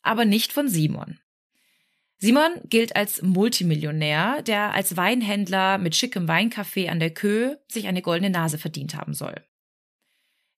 Aber 0.00 0.24
nicht 0.24 0.50
von 0.52 0.68
Simon. 0.68 1.20
Simon 2.18 2.60
gilt 2.64 2.96
als 2.96 3.20
Multimillionär, 3.20 4.42
der 4.42 4.72
als 4.72 4.96
Weinhändler 4.96 5.78
mit 5.78 5.94
schickem 5.94 6.26
Weincafé 6.26 6.88
an 6.88 6.98
der 6.98 7.12
Kö 7.12 7.56
sich 7.68 7.86
eine 7.86 8.00
goldene 8.00 8.30
Nase 8.30 8.58
verdient 8.58 8.94
haben 8.94 9.12
soll. 9.12 9.34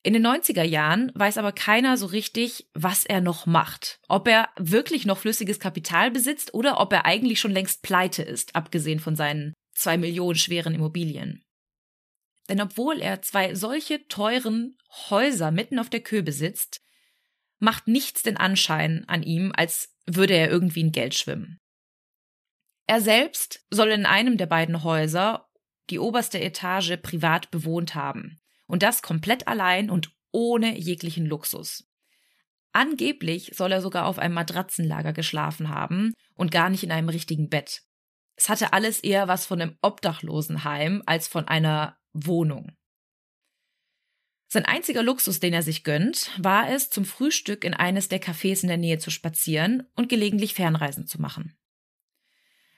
In 0.05 0.13
den 0.13 0.25
90er 0.25 0.63
Jahren 0.63 1.11
weiß 1.17 1.39
aber 1.39 1.53
keiner 1.53 1.97
so 1.97 2.07
richtig, 2.07 2.69
was 2.73 3.05
er 3.05 3.21
noch 3.21 3.47
macht. 3.47 3.99
Ob 4.09 4.29
er 4.29 4.49
wirklich 4.57 5.05
noch 5.05 5.19
flüssiges 5.19 5.59
Kapital 5.59 6.13
besitzt 6.13 6.55
oder 6.55 6.81
ob 6.81 6.93
er 6.93 7.05
eigentlich 7.05 7.41
schon 7.41 7.51
längst 7.51 7.83
pleite 7.83 8.23
ist, 8.23 8.55
abgesehen 8.55 9.01
von 9.01 9.17
seinen 9.17 9.55
zwei 9.75 9.99
Millionen 9.99 10.37
schweren 10.37 10.75
Immobilien. 10.75 11.45
Denn 12.49 12.61
obwohl 12.61 13.01
er 13.01 13.23
zwei 13.23 13.55
solche 13.55 14.07
teuren 14.07 14.79
Häuser 15.11 15.51
mitten 15.51 15.79
auf 15.79 15.91
der 15.91 16.01
Kö 16.01 16.23
besitzt, 16.23 16.81
macht 17.59 17.89
nichts 17.89 18.23
den 18.23 18.37
Anschein 18.37 19.05
an 19.09 19.25
ihm, 19.25 19.53
als 19.55 19.98
würde 20.17 20.35
er 20.35 20.51
irgendwie 20.51 20.81
in 20.81 20.93
Geld 20.93 21.15
schwimmen. 21.15 21.61
Er 22.87 23.01
selbst 23.01 23.65
soll 23.71 23.89
in 23.89 24.07
einem 24.07 24.39
der 24.39 24.47
beiden 24.47 24.83
Häuser 24.83 25.47
die 25.91 25.99
oberste 25.99 26.41
Etage 26.41 26.97
privat 27.03 27.51
bewohnt 27.51 27.95
haben. 27.95 28.41
Und 28.67 28.83
das 28.83 29.03
komplett 29.03 29.49
allein 29.49 29.91
und 29.91 30.11
ohne 30.33 30.79
jeglichen 30.79 31.27
Luxus. 31.27 31.89
Angeblich 32.73 33.53
soll 33.55 33.73
er 33.73 33.81
sogar 33.81 34.07
auf 34.07 34.19
einem 34.19 34.35
Matratzenlager 34.35 35.13
geschlafen 35.13 35.71
haben 35.71 36.13
und 36.35 36.51
gar 36.51 36.69
nicht 36.69 36.85
in 36.85 36.93
einem 36.93 37.09
richtigen 37.09 37.49
Bett. 37.49 37.83
Es 38.37 38.49
hatte 38.49 38.73
alles 38.73 39.01
eher 39.01 39.27
was 39.27 39.47
von 39.47 39.61
einem 39.61 39.77
Obdachlosenheim 39.83 41.03
als 41.07 41.29
von 41.29 41.49
einer 41.49 41.99
Wohnung. 42.13 42.77
Sein 44.51 44.65
einziger 44.65 45.03
Luxus, 45.03 45.41
den 45.41 45.53
er 45.53 45.63
sich 45.63 45.85
gönnt, 45.85 46.31
war 46.39 46.71
es, 46.71 46.89
zum 46.89 47.05
Frühstück 47.05 47.65
in 47.65 47.75
eines 47.75 48.09
der 48.09 48.21
Cafés 48.21 48.63
in 48.63 48.69
der 48.69 48.79
Nähe 48.79 48.99
zu 48.99 49.11
spazieren 49.11 49.87
und 49.95 50.09
gelegentlich 50.09 50.55
Fernreisen 50.55 51.07
zu 51.07 51.21
machen. 51.21 51.55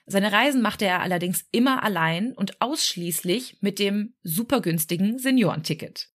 Seine 0.05 0.33
Reisen 0.33 0.61
machte 0.61 0.85
er 0.85 1.01
allerdings 1.01 1.47
immer 1.51 1.83
allein 1.83 2.33
und 2.33 2.61
ausschließlich 2.61 3.61
mit 3.61 3.79
dem 3.79 4.13
supergünstigen 4.23 5.17
Seniorenticket. 5.17 6.09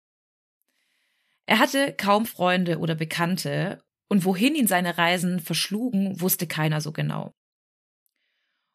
Er 1.46 1.60
hatte 1.60 1.92
kaum 1.92 2.26
Freunde 2.26 2.78
oder 2.78 2.96
Bekannte 2.96 3.84
und 4.08 4.24
wohin 4.24 4.56
ihn 4.56 4.66
seine 4.66 4.98
Reisen 4.98 5.38
verschlugen, 5.38 6.20
wusste 6.20 6.48
keiner 6.48 6.80
so 6.80 6.90
genau. 6.90 7.32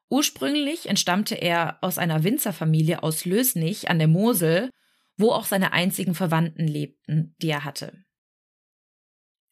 Ursprünglich 0.10 0.88
entstammte 0.88 1.36
er 1.36 1.78
aus 1.82 1.98
einer 1.98 2.24
Winzerfamilie 2.24 3.04
aus 3.04 3.26
Lösnich 3.26 3.90
an 3.90 4.00
der 4.00 4.08
Mosel 4.08 4.70
wo 5.20 5.32
auch 5.32 5.46
seine 5.46 5.74
einzigen 5.74 6.16
Verwandten 6.16 6.66
lebten, 6.66 7.36
die 7.42 7.50
er 7.50 7.66
hatte. 7.66 8.06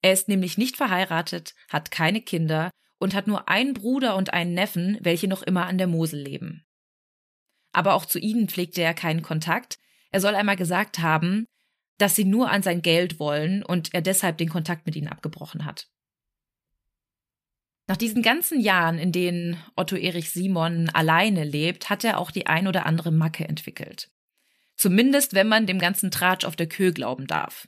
Er 0.02 0.14
ist 0.14 0.30
nämlich 0.30 0.58
nicht 0.58 0.78
verheiratet, 0.78 1.54
hat 1.70 1.92
keine 1.92 2.22
Kinder 2.22 2.72
und 3.00 3.14
hat 3.14 3.28
nur 3.28 3.50
einen 3.50 3.74
Bruder 3.74 4.16
und 4.16 4.34
einen 4.34 4.54
Neffen, 4.54 4.98
welche 5.02 5.28
noch 5.28 5.44
immer 5.44 5.66
an 5.66 5.78
der 5.78 5.88
Mosel 5.88 6.22
leben. 6.22 6.66
Aber 7.74 7.94
auch 7.94 8.06
zu 8.06 8.18
ihnen 8.18 8.48
pflegte 8.48 8.82
er 8.82 8.94
keinen 8.94 9.22
Kontakt. 9.22 9.78
Er 10.10 10.22
soll 10.22 10.36
einmal 10.36 10.56
gesagt 10.56 11.00
haben, 11.00 11.46
dass 11.98 12.16
sie 12.16 12.26
nur 12.26 12.50
an 12.50 12.64
sein 12.64 12.82
Geld 12.82 13.20
wollen 13.20 13.64
und 13.64 13.94
er 13.94 14.02
deshalb 14.02 14.38
den 14.38 14.50
Kontakt 14.50 14.86
mit 14.86 14.96
ihnen 14.96 15.10
abgebrochen 15.10 15.66
hat. 15.66 15.90
Nach 17.88 17.98
diesen 17.98 18.22
ganzen 18.22 18.60
Jahren, 18.60 19.00
in 19.00 19.12
denen 19.12 19.58
Otto 19.76 19.96
Erich 19.96 20.32
Simon 20.32 20.90
alleine 20.90 21.44
lebt, 21.44 21.90
hat 21.90 22.04
er 22.04 22.20
auch 22.20 22.32
die 22.32 22.46
ein 22.46 22.68
oder 22.68 22.86
andere 22.86 23.12
Macke 23.12 23.48
entwickelt. 23.48 24.12
Zumindest, 24.78 25.34
wenn 25.34 25.48
man 25.48 25.66
dem 25.66 25.80
ganzen 25.80 26.12
Tratsch 26.12 26.46
auf 26.46 26.56
der 26.56 26.70
Kö 26.70 26.94
glauben 26.94 27.28
darf. 27.28 27.68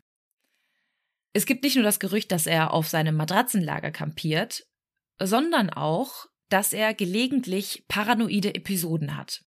Es 1.34 1.46
gibt 1.46 1.64
nicht 1.64 1.76
nur 1.76 1.84
das 1.84 2.00
Gerücht, 2.00 2.32
dass 2.32 2.48
er 2.48 2.74
auf 2.74 2.88
seinem 2.88 3.16
Matratzenlager 3.16 3.92
kampiert, 3.92 4.66
sondern 5.20 5.70
auch, 5.70 6.28
dass 6.50 6.74
er 6.74 6.94
gelegentlich 6.94 7.86
paranoide 7.88 8.56
Episoden 8.56 9.16
hat. 9.18 9.44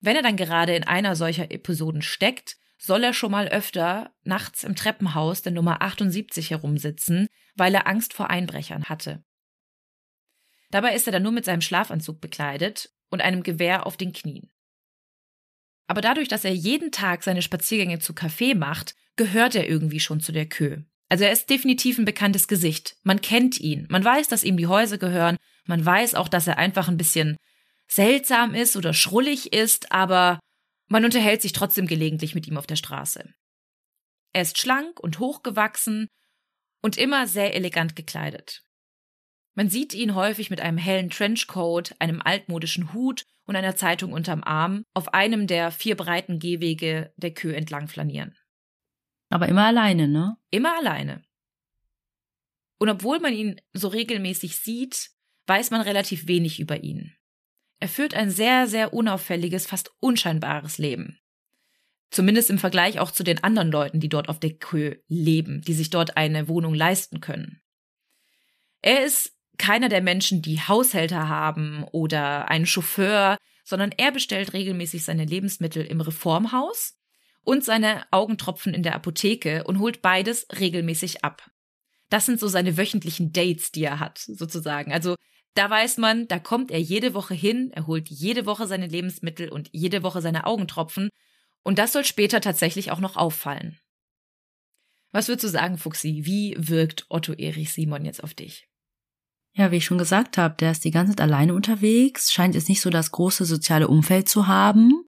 Wenn 0.00 0.16
er 0.16 0.22
dann 0.22 0.36
gerade 0.36 0.76
in 0.76 0.84
einer 0.84 1.16
solcher 1.16 1.50
Episoden 1.50 2.02
steckt, 2.02 2.56
soll 2.76 3.02
er 3.02 3.14
schon 3.14 3.30
mal 3.30 3.48
öfter 3.48 4.14
nachts 4.22 4.62
im 4.64 4.76
Treppenhaus 4.76 5.42
der 5.42 5.52
Nummer 5.52 5.80
78 5.80 6.50
herumsitzen, 6.50 7.28
weil 7.54 7.74
er 7.74 7.86
Angst 7.86 8.12
vor 8.12 8.30
Einbrechern 8.30 8.84
hatte. 8.84 9.24
Dabei 10.70 10.94
ist 10.94 11.06
er 11.06 11.12
dann 11.12 11.22
nur 11.22 11.32
mit 11.32 11.44
seinem 11.44 11.60
Schlafanzug 11.60 12.20
bekleidet 12.20 12.90
und 13.08 13.22
einem 13.22 13.42
Gewehr 13.42 13.86
auf 13.86 13.96
den 13.96 14.12
Knien. 14.12 14.50
Aber 15.86 16.00
dadurch, 16.00 16.28
dass 16.28 16.44
er 16.44 16.54
jeden 16.54 16.92
Tag 16.92 17.22
seine 17.22 17.42
Spaziergänge 17.42 17.98
zu 17.98 18.12
Café 18.12 18.54
macht, 18.54 18.94
gehört 19.16 19.54
er 19.54 19.68
irgendwie 19.68 20.00
schon 20.00 20.20
zu 20.20 20.32
der 20.32 20.46
Kö. 20.46 20.82
Also 21.08 21.24
er 21.24 21.32
ist 21.32 21.50
definitiv 21.50 21.98
ein 21.98 22.04
bekanntes 22.04 22.48
Gesicht. 22.48 22.96
Man 23.02 23.20
kennt 23.20 23.60
ihn. 23.60 23.86
Man 23.90 24.04
weiß, 24.04 24.28
dass 24.28 24.44
ihm 24.44 24.56
die 24.56 24.66
Häuser 24.66 24.98
gehören. 24.98 25.36
Man 25.66 25.84
weiß 25.84 26.14
auch, 26.14 26.28
dass 26.28 26.46
er 26.46 26.58
einfach 26.58 26.88
ein 26.88 26.96
bisschen 26.96 27.36
seltsam 27.86 28.54
ist 28.54 28.76
oder 28.76 28.94
schrullig 28.94 29.52
ist, 29.52 29.92
aber 29.92 30.40
man 30.88 31.04
unterhält 31.04 31.42
sich 31.42 31.52
trotzdem 31.52 31.86
gelegentlich 31.86 32.34
mit 32.34 32.48
ihm 32.48 32.56
auf 32.56 32.66
der 32.66 32.76
Straße. 32.76 33.32
Er 34.32 34.42
ist 34.42 34.58
schlank 34.58 34.98
und 35.00 35.18
hochgewachsen 35.18 36.08
und 36.82 36.96
immer 36.96 37.26
sehr 37.26 37.54
elegant 37.54 37.94
gekleidet. 37.94 38.62
Man 39.54 39.68
sieht 39.68 39.94
ihn 39.94 40.14
häufig 40.14 40.50
mit 40.50 40.60
einem 40.60 40.78
hellen 40.78 41.10
Trenchcoat, 41.10 41.94
einem 42.00 42.20
altmodischen 42.20 42.92
Hut 42.92 43.24
und 43.46 43.56
einer 43.56 43.76
Zeitung 43.76 44.12
unterm 44.12 44.42
Arm 44.42 44.84
auf 44.94 45.14
einem 45.14 45.46
der 45.46 45.70
vier 45.70 45.96
breiten 45.96 46.38
Gehwege 46.38 47.12
der 47.16 47.32
Kö 47.32 47.52
entlang 47.52 47.88
flanieren. 47.88 48.36
Aber 49.28 49.48
immer 49.48 49.66
alleine, 49.66 50.08
ne? 50.08 50.36
Immer 50.50 50.76
alleine. 50.76 51.22
Und 52.78 52.88
obwohl 52.88 53.20
man 53.20 53.32
ihn 53.32 53.60
so 53.72 53.88
regelmäßig 53.88 54.56
sieht, 54.56 55.10
weiß 55.46 55.70
man 55.70 55.80
relativ 55.80 56.26
wenig 56.26 56.60
über 56.60 56.82
ihn. 56.82 57.14
Er 57.80 57.88
führt 57.88 58.14
ein 58.14 58.30
sehr, 58.30 58.66
sehr 58.66 58.92
unauffälliges, 58.92 59.66
fast 59.66 59.92
unscheinbares 60.00 60.78
Leben. 60.78 61.18
Zumindest 62.10 62.50
im 62.50 62.58
Vergleich 62.58 62.98
auch 63.00 63.10
zu 63.10 63.24
den 63.24 63.42
anderen 63.42 63.70
Leuten, 63.70 64.00
die 64.00 64.08
dort 64.08 64.28
auf 64.28 64.38
der 64.38 64.54
Kö 64.54 64.96
leben, 65.08 65.62
die 65.62 65.74
sich 65.74 65.90
dort 65.90 66.16
eine 66.16 66.48
Wohnung 66.48 66.74
leisten 66.74 67.20
können. 67.20 67.60
Er 68.82 69.04
ist 69.04 69.33
keiner 69.58 69.88
der 69.88 70.02
Menschen, 70.02 70.42
die 70.42 70.60
Haushälter 70.60 71.28
haben 71.28 71.84
oder 71.92 72.48
einen 72.48 72.66
Chauffeur, 72.66 73.36
sondern 73.64 73.92
er 73.96 74.12
bestellt 74.12 74.52
regelmäßig 74.52 75.04
seine 75.04 75.24
Lebensmittel 75.24 75.84
im 75.84 76.00
Reformhaus 76.00 76.96
und 77.44 77.64
seine 77.64 78.04
Augentropfen 78.10 78.74
in 78.74 78.82
der 78.82 78.94
Apotheke 78.94 79.64
und 79.64 79.78
holt 79.78 80.02
beides 80.02 80.46
regelmäßig 80.58 81.24
ab. 81.24 81.50
Das 82.10 82.26
sind 82.26 82.38
so 82.38 82.48
seine 82.48 82.76
wöchentlichen 82.76 83.32
Dates, 83.32 83.72
die 83.72 83.84
er 83.84 84.00
hat, 84.00 84.18
sozusagen. 84.18 84.92
Also 84.92 85.16
da 85.54 85.70
weiß 85.70 85.98
man, 85.98 86.26
da 86.28 86.38
kommt 86.38 86.70
er 86.70 86.80
jede 86.80 87.14
Woche 87.14 87.34
hin, 87.34 87.70
er 87.72 87.86
holt 87.86 88.08
jede 88.08 88.44
Woche 88.44 88.66
seine 88.66 88.86
Lebensmittel 88.86 89.48
und 89.48 89.70
jede 89.72 90.02
Woche 90.02 90.20
seine 90.20 90.46
Augentropfen. 90.46 91.08
Und 91.62 91.78
das 91.78 91.92
soll 91.92 92.04
später 92.04 92.40
tatsächlich 92.40 92.90
auch 92.90 93.00
noch 93.00 93.16
auffallen. 93.16 93.78
Was 95.12 95.28
würdest 95.28 95.44
du 95.44 95.48
sagen, 95.48 95.78
Fuxi? 95.78 96.22
Wie 96.24 96.56
wirkt 96.58 97.06
Otto 97.08 97.32
Erich 97.34 97.72
Simon 97.72 98.04
jetzt 98.04 98.22
auf 98.22 98.34
dich? 98.34 98.68
Ja, 99.56 99.70
wie 99.70 99.76
ich 99.76 99.84
schon 99.84 99.98
gesagt 99.98 100.36
habe, 100.36 100.56
der 100.58 100.72
ist 100.72 100.84
die 100.84 100.90
ganze 100.90 101.12
Zeit 101.12 101.20
alleine 101.20 101.54
unterwegs, 101.54 102.32
scheint 102.32 102.54
jetzt 102.54 102.68
nicht 102.68 102.80
so 102.80 102.90
das 102.90 103.12
große 103.12 103.44
soziale 103.44 103.86
Umfeld 103.88 104.28
zu 104.28 104.46
haben. 104.48 105.04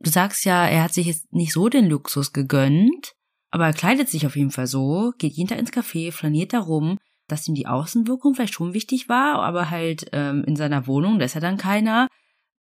Du 0.00 0.10
sagst 0.10 0.44
ja, 0.44 0.66
er 0.66 0.82
hat 0.82 0.94
sich 0.94 1.06
jetzt 1.06 1.32
nicht 1.32 1.52
so 1.52 1.68
den 1.68 1.86
Luxus 1.88 2.32
gegönnt, 2.32 3.12
Aber 3.50 3.66
er 3.66 3.72
kleidet 3.72 4.08
sich 4.08 4.26
auf 4.26 4.36
jeden 4.36 4.50
Fall 4.50 4.66
so, 4.66 5.12
geht 5.18 5.32
jeden 5.34 5.48
Tag 5.48 5.58
ins 5.58 5.72
Café, 5.72 6.12
flaniert 6.12 6.52
da 6.52 6.60
rum, 6.60 6.98
dass 7.28 7.48
ihm 7.48 7.54
die 7.54 7.66
Außenwirkung 7.66 8.34
vielleicht 8.34 8.54
schon 8.54 8.74
wichtig 8.74 9.08
war, 9.08 9.42
aber 9.42 9.70
halt 9.70 10.06
ähm, 10.12 10.44
in 10.46 10.56
seiner 10.56 10.86
Wohnung, 10.86 11.18
da 11.18 11.24
ist 11.24 11.34
ja 11.34 11.40
dann 11.40 11.56
keiner, 11.56 12.08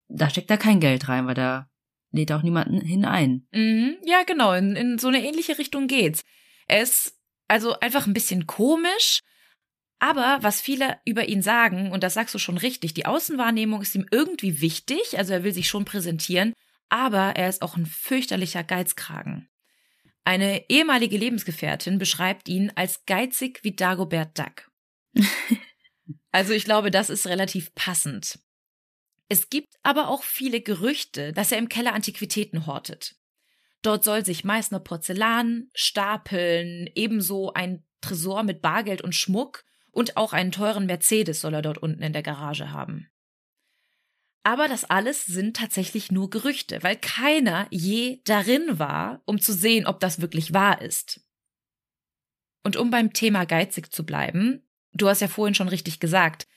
da 0.09 0.31
steckt 0.31 0.51
er 0.51 0.57
kein 0.57 0.81
Geld 0.81 1.09
rein, 1.09 1.27
weil 1.27 1.35
da 1.35 1.69
lädt 2.11 2.33
auch 2.33 2.43
niemanden 2.43 2.81
hinein. 2.81 3.47
Mhm, 3.53 3.97
ja, 4.05 4.23
genau, 4.27 4.53
in, 4.55 4.77
in 4.77 4.99
so 4.99 5.09
eine 5.09 5.23
ähnliche 5.23 5.59
Richtung 5.59 5.87
geht's. 5.89 6.25
Ist 6.69 7.15
also 7.49 7.79
einfach 7.81 8.07
ein 8.07 8.15
bisschen 8.15 8.47
komisch, 8.47 9.21
aber 9.99 10.39
was 10.43 10.61
viele 10.61 10.99
über 11.05 11.29
ihn 11.29 11.43
sagen, 11.43 11.91
und 11.91 12.03
das 12.03 12.15
sagst 12.15 12.35
du 12.35 12.39
schon 12.39 12.59
richtig, 12.59 12.95
die 12.95 13.07
Außenwahrnehmung 13.07 13.83
ist 13.83 13.95
ihm 13.95 14.07
irgendwie 14.11 14.61
wichtig, 14.61 15.19
also 15.19 15.33
er 15.33 15.45
will 15.45 15.53
sich 15.53 15.69
schon 15.69 15.85
präsentieren, 15.85 16.53
aber 16.89 17.37
er 17.37 17.49
ist 17.49 17.63
auch 17.63 17.77
ein 17.77 17.87
fürchterlicher 17.87 18.63
Geizkragen. 18.63 19.49
Eine 20.25 20.69
ehemalige 20.69 21.17
Lebensgefährtin 21.17 21.99
beschreibt 21.99 22.49
ihn 22.49 22.71
als 22.75 23.07
geizig 23.07 23.61
wie 23.63 23.75
Dagobert 23.75 24.39
Duck. 24.39 24.71
also 26.33 26.53
ich 26.53 26.65
glaube, 26.65 26.91
das 26.91 27.11
ist 27.11 27.27
relativ 27.27 27.75
passend. 27.75 28.39
Es 29.29 29.51
gibt 29.51 29.75
aber 29.83 30.09
auch 30.09 30.23
viele 30.23 30.61
Gerüchte, 30.61 31.33
dass 31.33 31.51
er 31.51 31.59
im 31.59 31.69
Keller 31.69 31.95
Antiquitäten 31.95 32.67
hortet. 32.67 33.17
Dort 33.83 34.05
soll 34.05 34.25
sich 34.25 34.45
Meißner 34.45 34.81
Porzellan 34.81 35.71
stapeln, 35.75 36.89
ebenso 36.95 37.53
ein 37.53 37.85
Tresor 38.01 38.43
mit 38.43 38.63
Bargeld 38.63 39.03
und 39.03 39.15
Schmuck 39.15 39.65
und 39.91 40.17
auch 40.17 40.33
einen 40.33 40.53
teuren 40.53 40.87
Mercedes 40.87 41.41
soll 41.41 41.55
er 41.55 41.63
dort 41.63 41.79
unten 41.79 42.03
in 42.03 42.13
der 42.13 42.23
Garage 42.23 42.73
haben. 42.73 43.09
Aber 44.45 44.69
das 44.69 44.85
alles 44.85 45.27
sind 45.27 45.57
tatsächlich 45.57 46.11
nur 46.11 46.31
Gerüchte, 46.31 46.83
weil 46.83 46.97
keiner 46.97 47.67
je 47.71 48.21
darin 48.25 48.79
war, 48.79 49.21
um 49.27 49.41
zu 49.41 49.53
sehen, 49.53 49.87
ob 49.87 50.01
das 50.01 50.21
wirklich 50.21 50.55
wahr 50.55 50.81
ist. 50.81 51.21
Und 52.65 52.77
um 52.77 52.91
beim 52.91 53.13
Thema 53.13 53.45
geizig 53.45 53.93
zu 53.93 54.07
bleiben, 54.07 54.63
du 54.93 55.09
hast 55.09 55.21
ja 55.21 55.29
vorhin 55.29 55.55
schon 55.55 55.69
richtig 55.69 56.01
gesagt, 56.01 56.49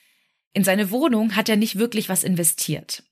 in 0.54 0.64
seine 0.64 0.92
Wohnung 0.92 1.36
hat 1.36 1.50
er 1.50 1.58
nicht 1.58 1.78
wirklich 1.78 2.10
was 2.10 2.24
investiert. 2.24 3.04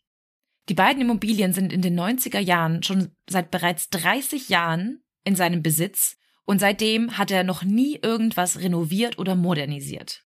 Die 0.70 0.74
beiden 0.74 1.02
Immobilien 1.02 1.52
sind 1.52 1.74
in 1.74 1.82
den 1.82 2.00
90er 2.00 2.40
Jahren 2.40 2.84
schon 2.84 3.12
seit 3.30 3.52
bereits 3.52 3.90
30 3.90 4.50
Jahren 4.50 5.02
in 5.24 5.36
seinem 5.36 5.64
Besitz 5.64 6.18
und 6.50 6.58
seitdem 6.58 7.16
hat 7.16 7.30
er 7.30 7.44
noch 7.44 7.62
nie 7.62 8.00
irgendwas 8.02 8.58
renoviert 8.58 9.20
oder 9.20 9.36
modernisiert. 9.36 10.26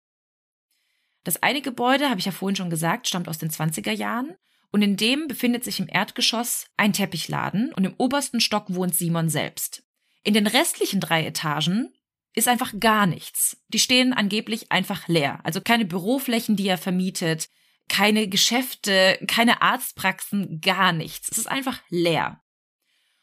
Das 1.25 1.42
eine 1.42 1.61
Gebäude, 1.61 2.08
habe 2.08 2.18
ich 2.18 2.25
ja 2.25 2.32
vorhin 2.32 2.56
schon 2.56 2.70
gesagt, 2.70 3.06
stammt 3.06 3.28
aus 3.28 3.37
den 3.37 3.50
20er 3.50 3.92
Jahren 3.92 4.35
und 4.73 4.80
in 4.80 4.96
dem 4.96 5.28
befindet 5.28 5.62
sich 5.62 5.78
im 5.78 5.90
Erdgeschoss 5.90 6.68
ein 6.78 6.94
Teppichladen 6.94 7.70
und 7.75 7.85
im 7.85 7.92
obersten 7.99 8.40
Stock 8.40 8.75
wohnt 8.75 8.94
Simon 8.94 9.28
selbst. 9.28 9.82
In 10.25 10.32
den 10.32 10.46
restlichen 10.46 11.00
drei 11.00 11.23
Etagen 11.26 11.92
ist 12.32 12.49
einfach 12.49 12.73
gar 12.80 13.06
nichts. 13.06 13.62
Die 13.68 13.78
stehen 13.78 14.14
angeblich 14.14 14.73
einfach 14.73 15.08
leer. 15.08 15.40
Also 15.44 15.61
keine 15.61 15.85
Büroflächen, 15.85 16.56
die 16.56 16.66
er 16.66 16.78
vermietet, 16.78 17.50
keine 17.90 18.26
Geschäfte, 18.26 19.18
keine 19.26 19.61
Arztpraxen, 19.61 20.62
gar 20.62 20.94
nichts. 20.94 21.28
Es 21.30 21.37
ist 21.37 21.46
einfach 21.46 21.82
leer. 21.90 22.40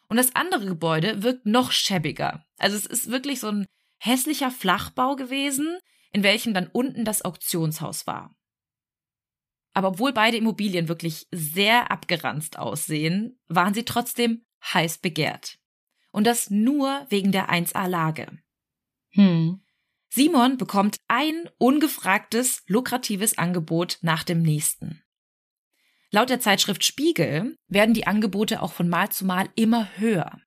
Und 0.07 0.17
das 0.17 0.35
andere 0.35 0.65
Gebäude 0.65 1.23
wirkt 1.23 1.45
noch 1.45 1.71
schäbiger. 1.71 2.45
Also 2.57 2.77
es 2.77 2.85
ist 2.85 3.09
wirklich 3.09 3.39
so 3.39 3.49
ein 3.49 3.65
hässlicher 3.97 4.51
Flachbau 4.51 5.15
gewesen, 5.15 5.77
in 6.11 6.23
welchem 6.23 6.53
dann 6.53 6.67
unten 6.67 7.05
das 7.05 7.23
Auktionshaus 7.23 8.05
war. 8.05 8.35
Aber 9.73 9.89
obwohl 9.89 10.13
beide 10.13 10.37
Immobilien 10.37 10.87
wirklich 10.87 11.27
sehr 11.31 11.89
abgeranzt 11.89 12.59
aussehen, 12.59 13.39
waren 13.47 13.73
sie 13.73 13.85
trotzdem 13.85 14.45
heiß 14.63 14.99
begehrt. 14.99 15.57
Und 16.11 16.27
das 16.27 16.51
nur 16.51 17.07
wegen 17.09 17.31
der 17.31 17.49
1A-Lage. 17.49 18.37
Hm. 19.09 19.63
Simon 20.09 20.57
bekommt 20.57 20.97
ein 21.07 21.49
ungefragtes, 21.57 22.61
lukratives 22.67 23.39
Angebot 23.39 23.97
nach 24.01 24.23
dem 24.23 24.43
nächsten. 24.43 25.02
Laut 26.13 26.29
der 26.29 26.39
Zeitschrift 26.39 26.85
Spiegel 26.85 27.57
werden 27.67 27.93
die 27.93 28.07
Angebote 28.07 28.61
auch 28.61 28.71
von 28.71 28.87
Mal 28.87 29.09
zu 29.09 29.25
Mal 29.25 29.49
immer 29.55 29.89
höher. 29.97 30.39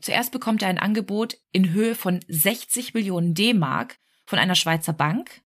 Zuerst 0.00 0.32
bekommt 0.32 0.62
er 0.62 0.68
ein 0.68 0.78
Angebot 0.78 1.38
in 1.52 1.70
Höhe 1.70 1.94
von 1.94 2.18
60 2.26 2.94
Millionen 2.94 3.34
D-Mark 3.34 3.98
von 4.26 4.40
einer 4.40 4.56
Schweizer 4.56 4.92
Bank, 4.92 5.42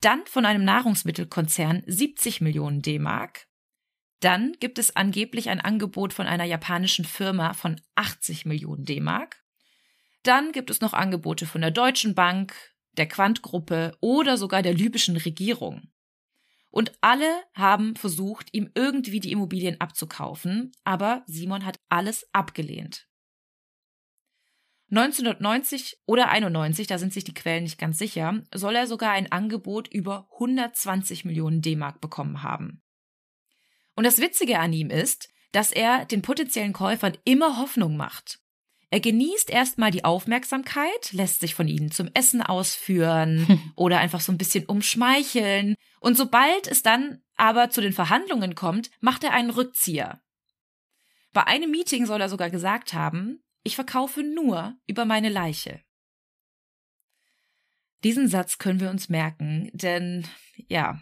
dann 0.00 0.26
von 0.26 0.44
einem 0.44 0.64
Nahrungsmittelkonzern 0.64 1.84
70 1.86 2.40
Millionen 2.40 2.82
D-Mark, 2.82 3.46
dann 4.18 4.56
gibt 4.58 4.78
es 4.80 4.96
angeblich 4.96 5.50
ein 5.50 5.60
Angebot 5.60 6.12
von 6.12 6.26
einer 6.26 6.44
japanischen 6.44 7.04
Firma 7.04 7.52
von 7.52 7.80
80 7.94 8.46
Millionen 8.46 8.84
D-Mark 8.84 9.42
dann 10.22 10.52
gibt 10.52 10.70
es 10.70 10.80
noch 10.80 10.92
Angebote 10.92 11.46
von 11.46 11.60
der 11.60 11.70
Deutschen 11.70 12.14
Bank, 12.14 12.54
der 12.96 13.08
Quant-Gruppe 13.08 13.96
oder 14.00 14.36
sogar 14.36 14.62
der 14.62 14.74
libyschen 14.74 15.16
Regierung. 15.16 15.91
Und 16.72 16.92
alle 17.02 17.44
haben 17.54 17.94
versucht, 17.96 18.48
ihm 18.52 18.70
irgendwie 18.74 19.20
die 19.20 19.30
Immobilien 19.30 19.78
abzukaufen, 19.80 20.72
aber 20.84 21.22
Simon 21.26 21.66
hat 21.66 21.78
alles 21.90 22.26
abgelehnt. 22.32 23.06
1990 24.90 25.98
oder 26.06 26.30
91, 26.30 26.86
da 26.86 26.98
sind 26.98 27.12
sich 27.12 27.24
die 27.24 27.34
Quellen 27.34 27.64
nicht 27.64 27.78
ganz 27.78 27.98
sicher, 27.98 28.42
soll 28.54 28.74
er 28.74 28.86
sogar 28.86 29.12
ein 29.12 29.30
Angebot 29.30 29.88
über 29.88 30.28
120 30.32 31.26
Millionen 31.26 31.60
D-Mark 31.60 32.00
bekommen 32.00 32.42
haben. 32.42 32.82
Und 33.94 34.04
das 34.04 34.18
Witzige 34.18 34.58
an 34.58 34.72
ihm 34.72 34.88
ist, 34.90 35.28
dass 35.52 35.72
er 35.72 36.06
den 36.06 36.22
potenziellen 36.22 36.72
Käufern 36.72 37.16
immer 37.24 37.58
Hoffnung 37.58 37.98
macht. 37.98 38.41
Er 38.92 39.00
genießt 39.00 39.48
erstmal 39.48 39.90
die 39.90 40.04
Aufmerksamkeit, 40.04 41.12
lässt 41.12 41.40
sich 41.40 41.54
von 41.54 41.66
ihnen 41.66 41.90
zum 41.90 42.10
Essen 42.12 42.42
ausführen 42.42 43.48
hm. 43.48 43.72
oder 43.74 44.00
einfach 44.00 44.20
so 44.20 44.30
ein 44.30 44.36
bisschen 44.36 44.66
umschmeicheln. 44.66 45.76
Und 46.00 46.18
sobald 46.18 46.66
es 46.66 46.82
dann 46.82 47.22
aber 47.34 47.70
zu 47.70 47.80
den 47.80 47.94
Verhandlungen 47.94 48.54
kommt, 48.54 48.90
macht 49.00 49.24
er 49.24 49.32
einen 49.32 49.48
Rückzieher. 49.48 50.20
Bei 51.32 51.46
einem 51.46 51.70
Meeting 51.70 52.04
soll 52.04 52.20
er 52.20 52.28
sogar 52.28 52.50
gesagt 52.50 52.92
haben, 52.92 53.42
ich 53.62 53.76
verkaufe 53.76 54.22
nur 54.22 54.76
über 54.86 55.06
meine 55.06 55.30
Leiche. 55.30 55.80
Diesen 58.04 58.28
Satz 58.28 58.58
können 58.58 58.80
wir 58.80 58.90
uns 58.90 59.08
merken, 59.08 59.70
denn 59.72 60.28
ja, 60.68 61.00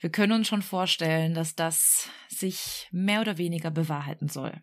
wir 0.00 0.08
können 0.08 0.32
uns 0.32 0.48
schon 0.48 0.62
vorstellen, 0.62 1.34
dass 1.34 1.54
das 1.56 2.08
sich 2.28 2.88
mehr 2.90 3.20
oder 3.20 3.36
weniger 3.36 3.70
bewahrheiten 3.70 4.30
soll. 4.30 4.62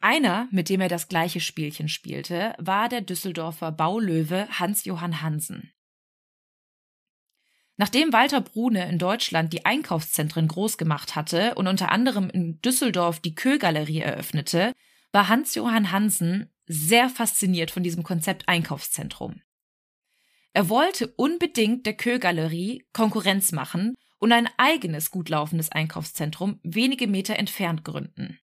Einer, 0.00 0.48
mit 0.50 0.70
dem 0.70 0.80
er 0.80 0.88
das 0.88 1.08
gleiche 1.08 1.40
Spielchen 1.40 1.88
spielte, 1.88 2.54
war 2.58 2.88
der 2.88 3.02
Düsseldorfer 3.02 3.70
Baulöwe 3.70 4.48
Hans-Johann 4.50 5.20
Hansen. 5.20 5.72
Nachdem 7.76 8.12
Walter 8.12 8.40
Brune 8.40 8.88
in 8.88 8.98
Deutschland 8.98 9.52
die 9.52 9.64
Einkaufszentren 9.64 10.48
groß 10.48 10.78
gemacht 10.78 11.16
hatte 11.16 11.54
und 11.54 11.66
unter 11.66 11.90
anderem 11.92 12.28
in 12.30 12.60
Düsseldorf 12.60 13.20
die 13.20 13.34
Köhlgalerie 13.34 14.00
eröffnete, 14.00 14.74
war 15.12 15.28
Hans-Johann 15.28 15.92
Hansen 15.92 16.50
sehr 16.66 17.08
fasziniert 17.08 17.70
von 17.70 17.82
diesem 17.82 18.02
Konzept 18.02 18.48
Einkaufszentrum. 18.48 19.42
Er 20.52 20.68
wollte 20.68 21.08
unbedingt 21.16 21.86
der 21.86 21.94
Köhlgalerie 21.94 22.86
Konkurrenz 22.92 23.52
machen 23.52 23.94
und 24.18 24.32
ein 24.32 24.48
eigenes 24.56 25.10
gut 25.10 25.28
laufendes 25.28 25.70
Einkaufszentrum 25.70 26.58
wenige 26.62 27.06
Meter 27.06 27.36
entfernt 27.36 27.84
gründen. 27.84 28.38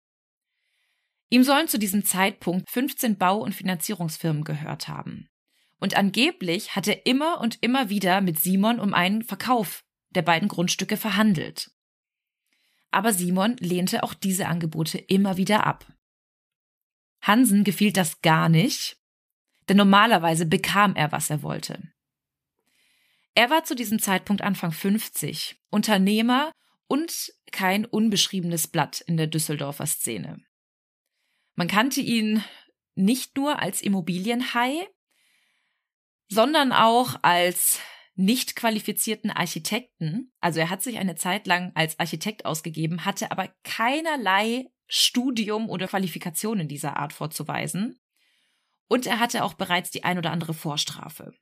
Ihm 1.29 1.43
sollen 1.43 1.67
zu 1.67 1.77
diesem 1.77 2.05
Zeitpunkt 2.05 2.69
15 2.69 3.17
Bau- 3.17 3.41
und 3.41 3.53
Finanzierungsfirmen 3.53 4.43
gehört 4.43 4.87
haben. 4.87 5.27
Und 5.79 5.95
angeblich 5.95 6.75
hat 6.75 6.87
er 6.87 7.05
immer 7.05 7.39
und 7.41 7.61
immer 7.61 7.89
wieder 7.89 8.21
mit 8.21 8.39
Simon 8.39 8.79
um 8.79 8.93
einen 8.93 9.23
Verkauf 9.23 9.83
der 10.09 10.21
beiden 10.21 10.47
Grundstücke 10.47 10.97
verhandelt. 10.97 11.71
Aber 12.91 13.13
Simon 13.13 13.57
lehnte 13.57 14.03
auch 14.03 14.13
diese 14.13 14.47
Angebote 14.47 14.97
immer 14.97 15.37
wieder 15.37 15.67
ab. 15.67 15.85
Hansen 17.21 17.63
gefiel 17.63 17.91
das 17.91 18.21
gar 18.21 18.47
nicht, 18.47 18.97
denn 19.67 19.77
normalerweise 19.77 20.45
bekam 20.45 20.95
er, 20.95 21.11
was 21.11 21.29
er 21.29 21.43
wollte. 21.43 21.91
Er 23.35 23.49
war 23.49 23.65
zu 23.65 23.75
diesem 23.75 23.99
Zeitpunkt 23.99 24.41
Anfang 24.41 24.71
50, 24.71 25.61
Unternehmer 25.69 26.51
und 26.87 27.33
kein 27.51 27.85
unbeschriebenes 27.85 28.67
Blatt 28.67 29.01
in 29.01 29.17
der 29.17 29.27
Düsseldorfer 29.27 29.85
Szene. 29.85 30.46
Man 31.57 31.67
kannte 31.67 32.01
ihn 32.01 32.43
nicht 32.93 33.35
nur 33.35 33.59
als 33.59 33.81
Immobilienhai, 33.81 34.87
sondern 36.29 36.71
auch 36.71 37.17
als 37.23 37.79
nicht 38.13 38.55
qualifizierten 38.55 39.31
Architekten. 39.31 40.31
Also 40.39 40.59
er 40.59 40.69
hat 40.69 40.83
sich 40.83 40.99
eine 40.99 41.15
Zeit 41.15 41.47
lang 41.47 41.71
als 41.73 41.99
Architekt 41.99 42.45
ausgegeben, 42.45 43.05
hatte 43.05 43.31
aber 43.31 43.49
keinerlei 43.63 44.67
Studium 44.85 45.67
oder 45.67 45.87
Qualifikation 45.87 46.67
dieser 46.67 46.97
Art 46.97 47.11
vorzuweisen. 47.11 47.99
Und 48.87 49.07
er 49.07 49.19
hatte 49.19 49.43
auch 49.43 49.55
bereits 49.55 49.89
die 49.89 50.03
ein 50.03 50.19
oder 50.19 50.31
andere 50.31 50.53
Vorstrafe. 50.53 51.33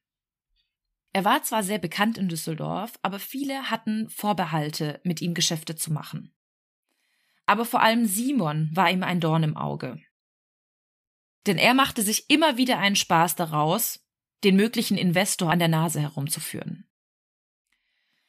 Er 1.12 1.26
war 1.26 1.44
zwar 1.44 1.64
sehr 1.64 1.80
bekannt 1.80 2.18
in 2.18 2.30
Düsseldorf, 2.30 2.94
aber 3.02 3.20
viele 3.20 3.70
hatten 3.70 4.10
Vorbehalte, 4.10 5.02
mit 5.04 5.22
ihm 5.22 5.34
Geschäfte 5.34 5.76
zu 5.76 5.92
machen. 5.92 6.34
Aber 7.46 7.66
vor 7.66 7.82
allem 7.82 8.06
Simon 8.06 8.70
war 8.74 8.90
ihm 8.90 9.04
ein 9.04 9.20
Dorn 9.20 9.44
im 9.44 9.58
Auge. 9.58 10.02
Denn 11.46 11.58
er 11.58 11.74
machte 11.74 12.02
sich 12.02 12.30
immer 12.30 12.58
wieder 12.58 12.80
einen 12.80 12.96
Spaß 12.96 13.36
daraus, 13.36 14.00
den 14.44 14.56
möglichen 14.56 14.98
Investor 14.98 15.52
an 15.52 15.60
der 15.60 15.68
Nase 15.68 16.02
herumzuführen. 16.02 16.88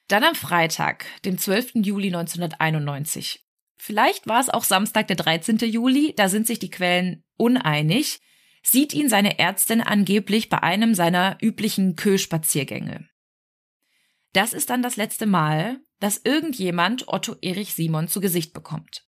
Dann 0.08 0.24
am 0.24 0.34
Freitag, 0.34 1.06
dem 1.24 1.36
12. 1.36 1.72
Juli 1.76 2.08
1991. 2.08 3.44
Vielleicht 3.76 4.26
war 4.26 4.40
es 4.40 4.48
auch 4.48 4.64
Samstag, 4.64 5.08
der 5.08 5.16
13. 5.16 5.58
Juli, 5.58 6.14
da 6.16 6.28
sind 6.28 6.46
sich 6.46 6.58
die 6.58 6.70
Quellen 6.70 7.24
uneinig, 7.36 8.20
sieht 8.62 8.94
ihn 8.94 9.08
seine 9.08 9.38
Ärztin 9.38 9.80
angeblich 9.80 10.48
bei 10.48 10.62
einem 10.62 10.94
seiner 10.94 11.38
üblichen 11.40 11.96
Kö-Spaziergänge. 11.96 13.08
Das 14.32 14.52
ist 14.52 14.70
dann 14.70 14.82
das 14.82 14.96
letzte 14.96 15.26
Mal, 15.26 15.80
dass 15.98 16.20
irgendjemand 16.24 17.08
Otto 17.08 17.36
Erich 17.40 17.74
Simon 17.74 18.08
zu 18.08 18.20
Gesicht 18.20 18.52
bekommt. 18.52 19.06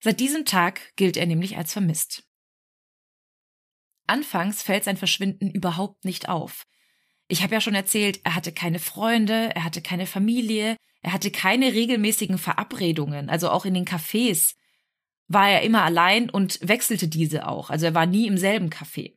Seit 0.00 0.20
diesem 0.20 0.44
Tag 0.44 0.94
gilt 0.96 1.16
er 1.16 1.26
nämlich 1.26 1.56
als 1.56 1.72
vermisst. 1.72 2.27
Anfangs 4.08 4.62
fällt 4.62 4.84
sein 4.84 4.96
Verschwinden 4.96 5.50
überhaupt 5.50 6.04
nicht 6.04 6.28
auf. 6.28 6.64
Ich 7.28 7.42
habe 7.42 7.54
ja 7.54 7.60
schon 7.60 7.74
erzählt, 7.74 8.20
er 8.24 8.34
hatte 8.34 8.52
keine 8.52 8.78
Freunde, 8.78 9.54
er 9.54 9.64
hatte 9.64 9.82
keine 9.82 10.06
Familie, 10.06 10.76
er 11.02 11.12
hatte 11.12 11.30
keine 11.30 11.72
regelmäßigen 11.72 12.38
Verabredungen, 12.38 13.28
also 13.28 13.50
auch 13.50 13.64
in 13.64 13.74
den 13.74 13.84
Cafés 13.84 14.54
war 15.28 15.48
er 15.50 15.62
immer 15.62 15.82
allein 15.82 16.30
und 16.30 16.58
wechselte 16.66 17.06
diese 17.06 17.46
auch. 17.46 17.68
Also 17.70 17.86
er 17.86 17.94
war 17.94 18.06
nie 18.06 18.26
im 18.26 18.38
selben 18.38 18.70
Café. 18.70 19.14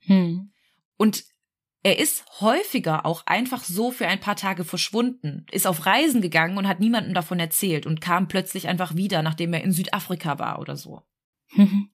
Hm. 0.00 0.52
Und 0.98 1.24
er 1.82 1.98
ist 1.98 2.24
häufiger 2.40 3.04
auch 3.04 3.26
einfach 3.26 3.64
so 3.64 3.90
für 3.90 4.06
ein 4.06 4.20
paar 4.20 4.36
Tage 4.36 4.64
verschwunden, 4.64 5.46
ist 5.50 5.66
auf 5.66 5.86
Reisen 5.86 6.22
gegangen 6.22 6.56
und 6.56 6.68
hat 6.68 6.80
niemandem 6.80 7.14
davon 7.14 7.38
erzählt 7.38 7.86
und 7.86 8.00
kam 8.00 8.28
plötzlich 8.28 8.68
einfach 8.68 8.96
wieder, 8.96 9.22
nachdem 9.22 9.52
er 9.52 9.62
in 9.62 9.72
Südafrika 9.72 10.38
war 10.38 10.60
oder 10.60 10.76
so. 10.76 11.02
Mhm. 11.52 11.90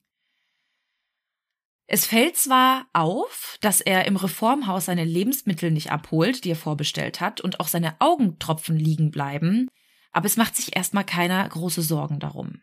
Es 1.93 2.05
fällt 2.05 2.37
zwar 2.37 2.87
auf, 2.93 3.57
dass 3.59 3.81
er 3.81 4.05
im 4.05 4.15
Reformhaus 4.15 4.85
seine 4.85 5.03
Lebensmittel 5.03 5.71
nicht 5.71 5.91
abholt, 5.91 6.45
die 6.45 6.51
er 6.51 6.55
vorbestellt 6.55 7.19
hat, 7.19 7.41
und 7.41 7.59
auch 7.59 7.67
seine 7.67 7.99
Augentropfen 7.99 8.77
liegen 8.77 9.11
bleiben, 9.11 9.67
aber 10.13 10.25
es 10.25 10.37
macht 10.37 10.55
sich 10.55 10.73
erstmal 10.73 11.03
keiner 11.03 11.45
große 11.49 11.81
Sorgen 11.81 12.21
darum. 12.21 12.61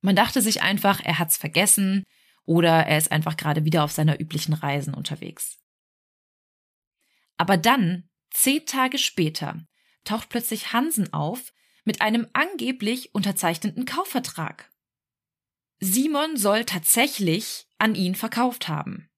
Man 0.00 0.16
dachte 0.16 0.40
sich 0.40 0.62
einfach, 0.62 1.00
er 1.04 1.18
hat's 1.18 1.36
vergessen 1.36 2.04
oder 2.46 2.86
er 2.86 2.96
ist 2.96 3.12
einfach 3.12 3.36
gerade 3.36 3.66
wieder 3.66 3.84
auf 3.84 3.92
seiner 3.92 4.18
üblichen 4.18 4.54
Reisen 4.54 4.94
unterwegs. 4.94 5.58
Aber 7.36 7.58
dann, 7.58 8.08
zehn 8.30 8.64
Tage 8.64 8.96
später, 8.96 9.60
taucht 10.04 10.30
plötzlich 10.30 10.72
Hansen 10.72 11.12
auf 11.12 11.52
mit 11.84 12.00
einem 12.00 12.26
angeblich 12.32 13.14
unterzeichneten 13.14 13.84
Kaufvertrag. 13.84 14.70
Simon 15.80 16.38
soll 16.38 16.64
tatsächlich 16.64 17.65
an 17.78 17.94
ihn 17.94 18.14
verkauft 18.14 18.68
haben. 18.68 19.08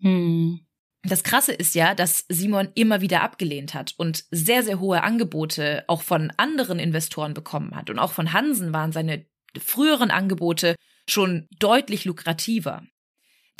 Hm. 0.00 0.66
Das 1.04 1.24
Krasse 1.24 1.52
ist 1.52 1.74
ja, 1.74 1.94
dass 1.94 2.24
Simon 2.28 2.68
immer 2.74 3.00
wieder 3.00 3.22
abgelehnt 3.22 3.74
hat 3.74 3.94
und 3.96 4.24
sehr, 4.30 4.62
sehr 4.62 4.78
hohe 4.78 5.02
Angebote 5.02 5.84
auch 5.88 6.02
von 6.02 6.32
anderen 6.36 6.78
Investoren 6.78 7.34
bekommen 7.34 7.74
hat. 7.74 7.90
Und 7.90 7.98
auch 7.98 8.12
von 8.12 8.32
Hansen 8.32 8.72
waren 8.72 8.92
seine 8.92 9.26
früheren 9.58 10.12
Angebote 10.12 10.76
schon 11.08 11.48
deutlich 11.58 12.04
lukrativer. 12.04 12.84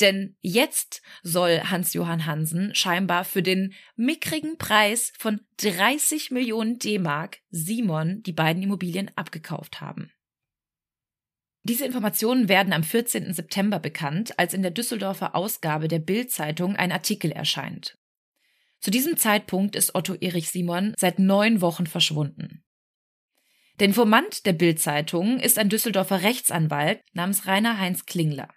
Denn 0.00 0.36
jetzt 0.40 1.02
soll 1.22 1.60
Hans-Johann 1.64 2.26
Hansen 2.26 2.74
scheinbar 2.74 3.24
für 3.24 3.42
den 3.42 3.74
mickrigen 3.96 4.56
Preis 4.56 5.12
von 5.18 5.40
30 5.58 6.30
Millionen 6.30 6.78
D-Mark 6.78 7.38
Simon 7.50 8.22
die 8.22 8.32
beiden 8.32 8.62
Immobilien 8.62 9.10
abgekauft 9.16 9.80
haben. 9.80 10.12
Diese 11.64 11.84
Informationen 11.84 12.48
werden 12.48 12.72
am 12.72 12.82
14. 12.82 13.32
September 13.32 13.78
bekannt, 13.78 14.36
als 14.38 14.52
in 14.52 14.62
der 14.62 14.72
Düsseldorfer 14.72 15.36
Ausgabe 15.36 15.86
der 15.86 16.00
Bild-Zeitung 16.00 16.74
ein 16.74 16.90
Artikel 16.90 17.30
erscheint. 17.30 17.96
Zu 18.80 18.90
diesem 18.90 19.16
Zeitpunkt 19.16 19.76
ist 19.76 19.94
Otto 19.94 20.14
Erich 20.14 20.50
Simon 20.50 20.92
seit 20.98 21.20
neun 21.20 21.60
Wochen 21.60 21.86
verschwunden. 21.86 22.64
Der 23.78 23.86
Informant 23.86 24.44
der 24.44 24.54
Bild-Zeitung 24.54 25.38
ist 25.38 25.56
ein 25.56 25.68
Düsseldorfer 25.68 26.22
Rechtsanwalt 26.22 27.00
namens 27.12 27.46
Rainer 27.46 27.78
Heinz 27.78 28.06
Klingler. 28.06 28.48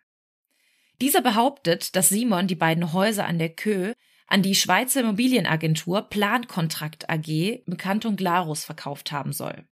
Dieser 1.00 1.22
behauptet, 1.22 1.96
dass 1.96 2.10
Simon 2.10 2.48
die 2.48 2.56
beiden 2.56 2.92
Häuser 2.92 3.28
an 3.28 3.38
der 3.38 3.50
Kö 3.50 3.94
an 4.28 4.42
die 4.42 4.56
Schweizer 4.56 5.02
Immobilienagentur 5.02 6.10
Plankontrakt 6.10 7.08
AG 7.08 7.28
im 7.28 7.78
Kanton 7.78 8.16
Glarus 8.16 8.66
verkauft 8.66 9.12
haben 9.12 9.32
soll 9.32 9.68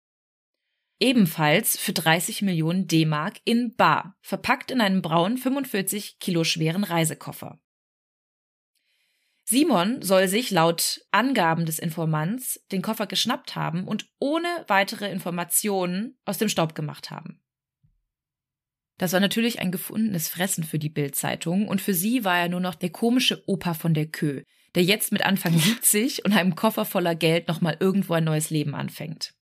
ebenfalls 1.03 1.77
für 1.77 1.93
30 1.93 2.43
Millionen 2.43 2.87
D-Mark 2.87 3.41
in 3.45 3.75
Bar, 3.75 4.17
verpackt 4.21 4.71
in 4.71 4.81
einem 4.81 5.03
braunen 5.03 5.37
45 5.37 6.21
Kilo 6.21 6.45
schweren 6.45 6.85
Reisekoffer. 6.85 7.61
Simon 9.45 10.01
soll 10.01 10.29
sich 10.29 10.53
laut 10.53 11.01
Angaben 11.11 11.67
des 11.67 11.81
Informants 11.81 12.65
den 12.71 12.83
Koffer 12.83 13.09
geschnappt 13.09 13.57
haben 13.57 13.89
und 13.89 14.07
ohne 14.21 14.47
weitere 14.69 15.11
Informationen 15.11 16.17
aus 16.25 16.39
dem 16.39 16.49
Staub 16.49 16.77
gemacht 16.77 17.11
haben. 17.11 17.43
Das 18.97 19.13
war 19.13 19.19
natürlich 19.19 19.59
ein 19.59 19.73
gefundenes 19.73 20.29
Fressen 20.29 20.63
für 20.63 20.79
die 20.79 20.89
Bildzeitung 20.89 21.67
und 21.67 21.81
für 21.81 21.95
sie 21.95 22.25
war 22.25 22.39
er 22.39 22.49
nur 22.49 22.61
noch 22.61 22.77
der 22.77 22.91
komische 22.91 23.43
Opa 23.49 23.75
von 23.75 23.95
der 23.95 24.07
Kö, 24.07 24.45
der 24.77 24.85
jetzt 24.85 25.11
mit 25.11 25.27
Anfang 25.27 25.53
70 25.59 26.25
und 26.25 26.33
einem 26.33 26.55
Koffer 26.55 26.85
voller 26.85 27.17
Geld 27.17 27.49
nochmal 27.49 27.77
irgendwo 27.81 28.13
ein 28.13 28.25
neues 28.25 28.51
Leben 28.51 28.77
anfängt. 28.77 29.35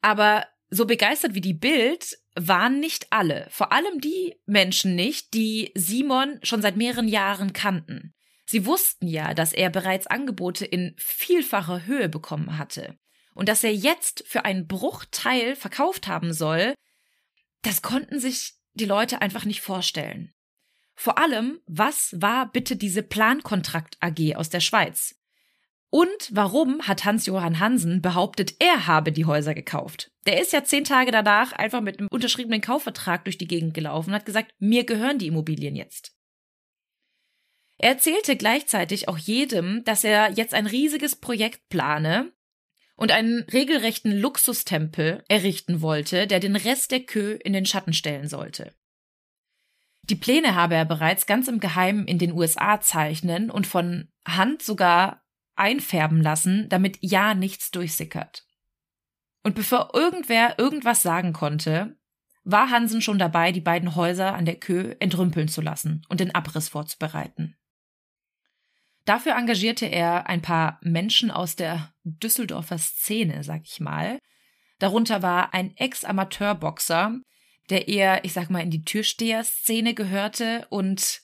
Aber 0.00 0.46
so 0.70 0.86
begeistert 0.86 1.34
wie 1.34 1.40
die 1.40 1.54
Bild 1.54 2.18
waren 2.34 2.78
nicht 2.80 3.06
alle. 3.10 3.46
Vor 3.50 3.72
allem 3.72 4.00
die 4.00 4.36
Menschen 4.46 4.94
nicht, 4.94 5.34
die 5.34 5.72
Simon 5.74 6.38
schon 6.42 6.62
seit 6.62 6.76
mehreren 6.76 7.08
Jahren 7.08 7.52
kannten. 7.52 8.14
Sie 8.44 8.64
wussten 8.64 9.06
ja, 9.06 9.34
dass 9.34 9.52
er 9.52 9.70
bereits 9.70 10.06
Angebote 10.06 10.64
in 10.64 10.94
vielfacher 10.98 11.86
Höhe 11.86 12.08
bekommen 12.08 12.56
hatte. 12.58 12.98
Und 13.34 13.48
dass 13.48 13.62
er 13.62 13.74
jetzt 13.74 14.24
für 14.26 14.44
einen 14.44 14.66
Bruchteil 14.66 15.54
verkauft 15.54 16.08
haben 16.08 16.32
soll, 16.32 16.74
das 17.62 17.82
konnten 17.82 18.20
sich 18.20 18.54
die 18.74 18.84
Leute 18.84 19.20
einfach 19.20 19.44
nicht 19.44 19.60
vorstellen. 19.60 20.32
Vor 20.94 21.18
allem, 21.18 21.60
was 21.66 22.16
war 22.20 22.50
bitte 22.50 22.76
diese 22.76 23.02
Plankontrakt 23.02 23.96
AG 24.00 24.34
aus 24.34 24.48
der 24.48 24.60
Schweiz? 24.60 25.14
Und 25.90 26.28
warum 26.30 26.82
hat 26.82 27.04
Hans-Johann 27.04 27.60
Hansen 27.60 28.02
behauptet, 28.02 28.56
er 28.58 28.86
habe 28.86 29.10
die 29.10 29.24
Häuser 29.24 29.54
gekauft? 29.54 30.10
Der 30.26 30.40
ist 30.40 30.52
ja 30.52 30.62
zehn 30.62 30.84
Tage 30.84 31.10
danach 31.10 31.52
einfach 31.52 31.80
mit 31.80 31.98
einem 31.98 32.08
unterschriebenen 32.10 32.60
Kaufvertrag 32.60 33.24
durch 33.24 33.38
die 33.38 33.48
Gegend 33.48 33.72
gelaufen 33.72 34.10
und 34.10 34.16
hat 34.16 34.26
gesagt, 34.26 34.52
mir 34.58 34.84
gehören 34.84 35.18
die 35.18 35.28
Immobilien 35.28 35.76
jetzt. 35.76 36.12
Er 37.78 37.90
erzählte 37.90 38.36
gleichzeitig 38.36 39.08
auch 39.08 39.18
jedem, 39.18 39.84
dass 39.84 40.04
er 40.04 40.32
jetzt 40.32 40.52
ein 40.52 40.66
riesiges 40.66 41.16
Projekt 41.16 41.68
plane 41.70 42.32
und 42.96 43.12
einen 43.12 43.44
regelrechten 43.44 44.12
Luxustempel 44.12 45.24
errichten 45.28 45.80
wollte, 45.80 46.26
der 46.26 46.40
den 46.40 46.56
Rest 46.56 46.90
der 46.90 47.00
Kö 47.00 47.34
in 47.34 47.52
den 47.52 47.64
Schatten 47.64 47.92
stellen 47.92 48.28
sollte. 48.28 48.74
Die 50.02 50.16
Pläne 50.16 50.54
habe 50.54 50.74
er 50.74 50.84
bereits 50.84 51.26
ganz 51.26 51.48
im 51.48 51.60
Geheimen 51.60 52.06
in 52.06 52.18
den 52.18 52.32
USA 52.32 52.80
zeichnen 52.80 53.50
und 53.50 53.66
von 53.66 54.08
Hand 54.26 54.62
sogar 54.62 55.22
einfärben 55.58 56.22
lassen, 56.22 56.68
damit 56.68 56.98
ja 57.00 57.34
nichts 57.34 57.70
durchsickert. 57.70 58.46
Und 59.42 59.54
bevor 59.54 59.94
irgendwer 59.94 60.58
irgendwas 60.58 61.02
sagen 61.02 61.32
konnte, 61.32 61.96
war 62.44 62.70
Hansen 62.70 63.02
schon 63.02 63.18
dabei, 63.18 63.52
die 63.52 63.60
beiden 63.60 63.94
Häuser 63.94 64.34
an 64.34 64.44
der 64.44 64.56
Kö 64.56 64.94
entrümpeln 65.00 65.48
zu 65.48 65.60
lassen 65.60 66.02
und 66.08 66.20
den 66.20 66.34
Abriss 66.34 66.68
vorzubereiten. 66.68 67.56
Dafür 69.04 69.36
engagierte 69.36 69.86
er 69.86 70.28
ein 70.28 70.42
paar 70.42 70.78
Menschen 70.82 71.30
aus 71.30 71.56
der 71.56 71.94
Düsseldorfer 72.04 72.78
Szene, 72.78 73.42
sag 73.42 73.62
ich 73.64 73.80
mal. 73.80 74.18
Darunter 74.78 75.22
war 75.22 75.54
ein 75.54 75.76
Ex-Amateurboxer, 75.76 77.18
der 77.70 77.88
eher, 77.88 78.24
ich 78.24 78.32
sag 78.32 78.50
mal, 78.50 78.62
in 78.62 78.70
die 78.70 78.84
Türsteher-Szene 78.84 79.94
gehörte 79.94 80.66
und 80.70 81.20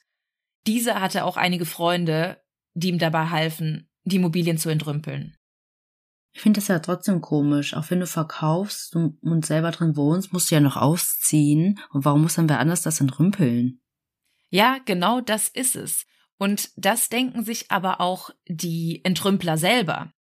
dieser 0.66 1.00
hatte 1.00 1.24
auch 1.24 1.36
einige 1.36 1.66
Freunde, 1.66 2.42
die 2.74 2.88
ihm 2.88 2.98
dabei 2.98 3.28
halfen, 3.28 3.88
die 4.04 4.16
Immobilien 4.16 4.58
zu 4.58 4.68
entrümpeln. 4.68 5.36
Ich 6.32 6.40
finde 6.40 6.58
das 6.58 6.68
ja 6.68 6.80
trotzdem 6.80 7.20
komisch. 7.20 7.74
Auch 7.74 7.90
wenn 7.90 8.00
du 8.00 8.06
verkaufst 8.06 8.96
und 8.96 9.46
selber 9.46 9.70
drin 9.70 9.96
wohnst, 9.96 10.32
musst 10.32 10.50
du 10.50 10.56
ja 10.56 10.60
noch 10.60 10.76
ausziehen. 10.76 11.78
Und 11.90 12.04
warum 12.04 12.22
muss 12.22 12.34
dann 12.34 12.48
wer 12.48 12.58
anders 12.58 12.82
das 12.82 13.00
entrümpeln? 13.00 13.80
Ja, 14.50 14.78
genau 14.84 15.20
das 15.20 15.48
ist 15.48 15.76
es. 15.76 16.06
Und 16.36 16.70
das 16.76 17.08
denken 17.08 17.44
sich 17.44 17.70
aber 17.70 18.00
auch 18.00 18.30
die 18.48 19.00
Entrümpler 19.04 19.56
selber. 19.56 20.12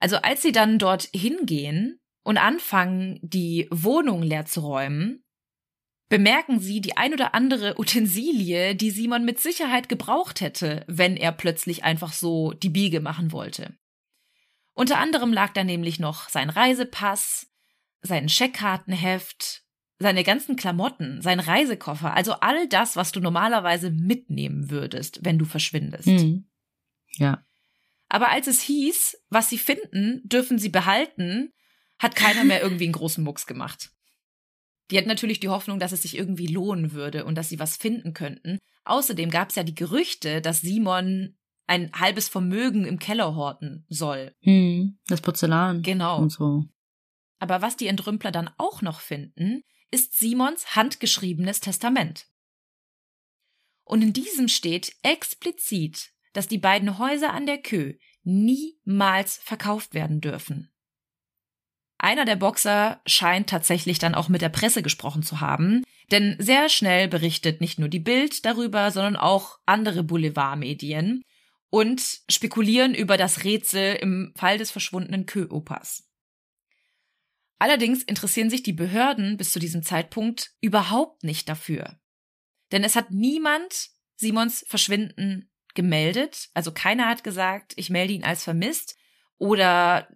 Also 0.00 0.16
als 0.16 0.42
sie 0.42 0.52
dann 0.52 0.78
dort 0.78 1.08
hingehen 1.14 2.00
und 2.24 2.36
anfangen, 2.36 3.20
die 3.22 3.68
Wohnung 3.70 4.22
leer 4.22 4.46
zu 4.46 4.60
räumen, 4.60 5.24
bemerken 6.10 6.58
sie 6.60 6.82
die 6.82 6.98
ein 6.98 7.14
oder 7.14 7.34
andere 7.34 7.78
Utensilie, 7.78 8.74
die 8.74 8.90
Simon 8.90 9.24
mit 9.24 9.40
Sicherheit 9.40 9.88
gebraucht 9.88 10.42
hätte, 10.42 10.84
wenn 10.88 11.16
er 11.16 11.32
plötzlich 11.32 11.84
einfach 11.84 12.12
so 12.12 12.52
die 12.52 12.68
Biege 12.68 13.00
machen 13.00 13.32
wollte. 13.32 13.78
Unter 14.74 14.98
anderem 14.98 15.32
lag 15.32 15.52
da 15.52 15.64
nämlich 15.64 16.00
noch 16.00 16.28
sein 16.28 16.50
Reisepass, 16.50 17.46
sein 18.02 18.28
Scheckkartenheft, 18.28 19.62
seine 19.98 20.24
ganzen 20.24 20.56
Klamotten, 20.56 21.22
sein 21.22 21.38
Reisekoffer, 21.38 22.12
also 22.12 22.32
all 22.34 22.66
das, 22.66 22.96
was 22.96 23.12
du 23.12 23.20
normalerweise 23.20 23.90
mitnehmen 23.90 24.68
würdest, 24.68 25.20
wenn 25.22 25.38
du 25.38 25.44
verschwindest. 25.44 26.08
Mhm. 26.08 26.46
Ja. 27.18 27.44
Aber 28.08 28.30
als 28.30 28.48
es 28.48 28.60
hieß, 28.62 29.16
was 29.28 29.48
sie 29.48 29.58
finden, 29.58 30.22
dürfen 30.24 30.58
sie 30.58 30.70
behalten, 30.70 31.52
hat 32.00 32.16
keiner 32.16 32.42
mehr 32.42 32.62
irgendwie 32.62 32.84
einen 32.84 32.94
großen 32.94 33.22
Mucks 33.22 33.46
gemacht. 33.46 33.92
Die 34.90 34.98
hatten 34.98 35.08
natürlich 35.08 35.40
die 35.40 35.48
Hoffnung, 35.48 35.78
dass 35.78 35.92
es 35.92 36.02
sich 36.02 36.16
irgendwie 36.16 36.46
lohnen 36.46 36.92
würde 36.92 37.24
und 37.24 37.36
dass 37.36 37.48
sie 37.48 37.58
was 37.58 37.76
finden 37.76 38.12
könnten. 38.12 38.58
Außerdem 38.84 39.30
gab 39.30 39.50
es 39.50 39.56
ja 39.56 39.62
die 39.62 39.74
Gerüchte, 39.74 40.40
dass 40.40 40.60
Simon 40.60 41.36
ein 41.66 41.92
halbes 41.92 42.28
Vermögen 42.28 42.84
im 42.84 42.98
Keller 42.98 43.36
horten 43.36 43.86
soll. 43.88 44.34
Mhm. 44.40 44.98
Das 45.06 45.20
Porzellan. 45.20 45.82
Genau. 45.82 46.20
Und 46.20 46.30
so. 46.30 46.64
Aber 47.38 47.62
was 47.62 47.76
die 47.76 47.86
Entrümpler 47.86 48.32
dann 48.32 48.50
auch 48.58 48.82
noch 48.82 49.00
finden, 49.00 49.62
ist 49.90 50.18
Simons 50.18 50.74
handgeschriebenes 50.74 51.60
Testament. 51.60 52.26
Und 53.84 54.02
in 54.02 54.12
diesem 54.12 54.48
steht 54.48 54.94
explizit, 55.02 56.12
dass 56.32 56.48
die 56.48 56.58
beiden 56.58 56.98
Häuser 56.98 57.32
an 57.32 57.46
der 57.46 57.58
Kö 57.58 57.94
niemals 58.22 59.36
verkauft 59.36 59.94
werden 59.94 60.20
dürfen. 60.20 60.69
Einer 62.02 62.24
der 62.24 62.36
Boxer 62.36 63.02
scheint 63.04 63.50
tatsächlich 63.50 63.98
dann 63.98 64.14
auch 64.14 64.30
mit 64.30 64.40
der 64.40 64.48
Presse 64.48 64.82
gesprochen 64.82 65.22
zu 65.22 65.40
haben, 65.40 65.84
denn 66.10 66.34
sehr 66.38 66.70
schnell 66.70 67.08
berichtet 67.08 67.60
nicht 67.60 67.78
nur 67.78 67.88
die 67.88 68.00
Bild 68.00 68.46
darüber, 68.46 68.90
sondern 68.90 69.16
auch 69.16 69.58
andere 69.66 70.02
Boulevardmedien 70.02 71.22
und 71.68 72.20
spekulieren 72.30 72.94
über 72.94 73.18
das 73.18 73.44
Rätsel 73.44 73.96
im 73.96 74.32
Fall 74.34 74.56
des 74.56 74.70
verschwundenen 74.70 75.26
Kö-Opas. 75.26 76.08
Allerdings 77.58 78.02
interessieren 78.02 78.48
sich 78.48 78.62
die 78.62 78.72
Behörden 78.72 79.36
bis 79.36 79.52
zu 79.52 79.58
diesem 79.58 79.82
Zeitpunkt 79.82 80.52
überhaupt 80.62 81.22
nicht 81.22 81.50
dafür. 81.50 82.00
Denn 82.72 82.82
es 82.82 82.96
hat 82.96 83.10
niemand 83.10 83.90
Simons 84.16 84.64
Verschwinden 84.66 85.50
gemeldet. 85.74 86.48
Also 86.54 86.72
keiner 86.72 87.08
hat 87.08 87.24
gesagt, 87.24 87.74
ich 87.76 87.90
melde 87.90 88.14
ihn 88.14 88.24
als 88.24 88.42
vermisst. 88.42 88.96
Oder 89.36 90.08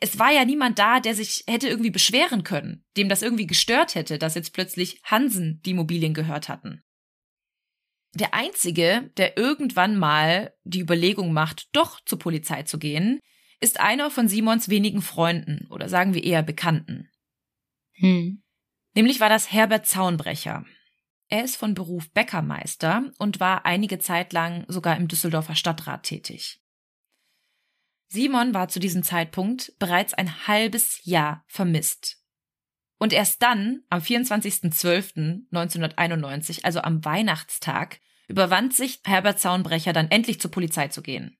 es 0.00 0.18
war 0.18 0.32
ja 0.32 0.44
niemand 0.44 0.78
da, 0.78 0.98
der 0.98 1.14
sich 1.14 1.44
hätte 1.46 1.68
irgendwie 1.68 1.90
beschweren 1.90 2.42
können, 2.42 2.84
dem 2.96 3.08
das 3.08 3.22
irgendwie 3.22 3.46
gestört 3.46 3.94
hätte, 3.94 4.18
dass 4.18 4.34
jetzt 4.34 4.52
plötzlich 4.52 5.00
Hansen 5.04 5.60
die 5.64 5.70
Immobilien 5.70 6.14
gehört 6.14 6.48
hatten. 6.48 6.82
Der 8.14 8.34
einzige, 8.34 9.10
der 9.18 9.36
irgendwann 9.36 9.96
mal 9.96 10.54
die 10.64 10.80
Überlegung 10.80 11.32
macht, 11.32 11.68
doch 11.72 12.00
zur 12.04 12.18
Polizei 12.18 12.64
zu 12.64 12.78
gehen, 12.78 13.20
ist 13.60 13.78
einer 13.78 14.10
von 14.10 14.26
Simons 14.26 14.68
wenigen 14.70 15.02
Freunden 15.02 15.66
oder 15.70 15.88
sagen 15.88 16.14
wir 16.14 16.24
eher 16.24 16.42
Bekannten. 16.42 17.10
Hm. 17.92 18.42
Nämlich 18.94 19.20
war 19.20 19.28
das 19.28 19.52
Herbert 19.52 19.86
Zaunbrecher. 19.86 20.64
Er 21.28 21.44
ist 21.44 21.56
von 21.56 21.74
Beruf 21.74 22.10
Bäckermeister 22.12 23.12
und 23.18 23.38
war 23.38 23.64
einige 23.66 23.98
Zeit 23.98 24.32
lang 24.32 24.64
sogar 24.66 24.96
im 24.96 25.06
Düsseldorfer 25.06 25.54
Stadtrat 25.54 26.02
tätig. 26.02 26.60
Simon 28.12 28.54
war 28.54 28.68
zu 28.68 28.80
diesem 28.80 29.04
Zeitpunkt 29.04 29.72
bereits 29.78 30.14
ein 30.14 30.48
halbes 30.48 30.98
Jahr 31.04 31.44
vermisst. 31.46 32.16
Und 32.98 33.12
erst 33.12 33.40
dann, 33.40 33.84
am 33.88 34.00
24.12.1991, 34.00 36.64
also 36.64 36.80
am 36.80 37.04
Weihnachtstag, 37.04 38.00
überwand 38.26 38.74
sich 38.74 38.98
Herbert 39.04 39.38
Zaunbrecher 39.38 39.92
dann 39.92 40.10
endlich 40.10 40.40
zur 40.40 40.50
Polizei 40.50 40.88
zu 40.88 41.02
gehen. 41.02 41.38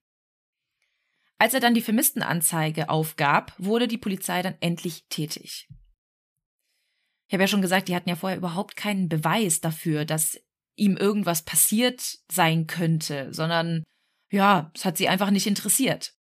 Als 1.38 1.54
er 1.54 1.61
dann 1.61 1.74
die 1.74 1.83
Vermisstenanzeige 1.83 2.88
aufgab, 2.88 3.52
wurde 3.59 3.88
die 3.88 3.98
Polizei 3.98 4.42
dann 4.42 4.54
endlich 4.61 5.06
tätig. 5.09 5.68
Ich 7.26 7.35
habe 7.35 7.42
ja 7.42 7.48
schon 7.48 7.62
gesagt, 7.62 7.88
die 7.88 7.96
hatten 7.96 8.09
ja 8.09 8.16
vorher 8.16 8.38
überhaupt 8.38 8.76
keinen 8.76 9.09
Beweis 9.09 9.61
dafür, 9.61 10.04
dass 10.04 10.40
ihm 10.76 10.96
irgendwas 10.96 11.42
passiert 11.42 12.20
sein 12.30 12.68
könnte, 12.68 13.35
sondern 13.35 13.83
ja, 14.30 14.70
es 14.74 14.85
hat 14.85 14.98
sie 14.98 15.09
einfach 15.09 15.30
nicht 15.30 15.48
interessiert. 15.48 16.14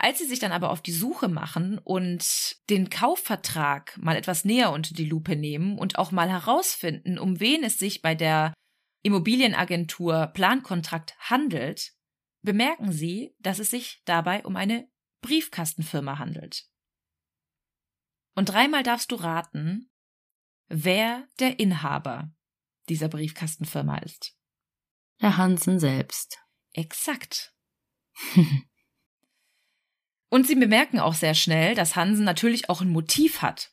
Als 0.00 0.18
sie 0.18 0.26
sich 0.26 0.38
dann 0.38 0.52
aber 0.52 0.70
auf 0.70 0.80
die 0.80 0.92
Suche 0.92 1.28
machen 1.28 1.78
und 1.78 2.56
den 2.70 2.88
Kaufvertrag 2.88 3.98
mal 3.98 4.16
etwas 4.16 4.44
näher 4.44 4.70
unter 4.70 4.94
die 4.94 5.04
Lupe 5.04 5.34
nehmen 5.34 5.76
und 5.76 5.98
auch 5.98 6.12
mal 6.12 6.30
herausfinden, 6.30 7.18
um 7.18 7.40
wen 7.40 7.64
es 7.64 7.78
sich 7.78 8.00
bei 8.00 8.14
der 8.14 8.54
Immobilienagentur 9.02 10.28
Plankontrakt 10.28 11.18
handelt, 11.18 11.94
bemerken 12.42 12.92
Sie, 12.92 13.34
dass 13.40 13.58
es 13.58 13.70
sich 13.70 14.00
dabei 14.04 14.44
um 14.44 14.54
eine 14.54 14.88
Briefkastenfirma 15.22 16.18
handelt. 16.18 16.68
Und 18.36 18.50
dreimal 18.50 18.84
darfst 18.84 19.10
du 19.10 19.16
raten, 19.16 19.90
wer 20.68 21.26
der 21.40 21.58
Inhaber 21.58 22.30
dieser 22.88 23.08
Briefkastenfirma 23.08 23.98
ist. 23.98 24.36
Der 25.20 25.36
Hansen 25.36 25.80
selbst. 25.80 26.38
Exakt. 26.72 27.52
Und 30.30 30.46
sie 30.46 30.54
bemerken 30.54 30.98
auch 30.98 31.14
sehr 31.14 31.34
schnell, 31.34 31.74
dass 31.74 31.96
Hansen 31.96 32.24
natürlich 32.24 32.68
auch 32.68 32.80
ein 32.80 32.90
Motiv 32.90 33.42
hat. 33.42 33.72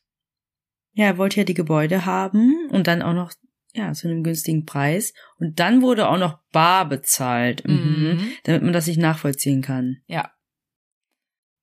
Ja, 0.93 1.05
er 1.05 1.17
wollte 1.17 1.37
ja 1.37 1.43
die 1.43 1.53
Gebäude 1.53 2.05
haben 2.05 2.69
und 2.69 2.87
dann 2.87 3.01
auch 3.01 3.13
noch 3.13 3.33
ja, 3.73 3.91
zu 3.91 4.07
einem 4.07 4.23
günstigen 4.23 4.65
Preis. 4.65 5.13
Und 5.37 5.59
dann 5.59 5.81
wurde 5.81 6.07
auch 6.07 6.17
noch 6.17 6.39
bar 6.51 6.87
bezahlt, 6.87 7.67
mhm. 7.67 7.73
Mhm. 7.73 8.31
damit 8.43 8.63
man 8.63 8.73
das 8.73 8.87
nicht 8.87 8.99
nachvollziehen 8.99 9.61
kann. 9.61 9.97
Ja. 10.07 10.31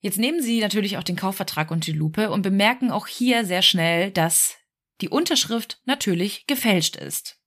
Jetzt 0.01 0.19
nehmen 0.19 0.43
sie 0.43 0.61
natürlich 0.61 0.99
auch 0.99 1.05
den 1.05 1.17
Kaufvertrag 1.17 1.71
unter 1.71 1.87
die 1.93 1.99
Lupe 1.99 2.31
und 2.31 2.43
bemerken 2.43 2.91
auch 2.91 3.07
hier 3.07 3.45
sehr 3.45 3.63
schnell, 3.63 4.11
dass 4.11 4.57
die 5.01 5.09
Unterschrift 5.09 5.81
natürlich 5.85 6.47
gefälscht 6.47 6.97
ist. 6.97 7.42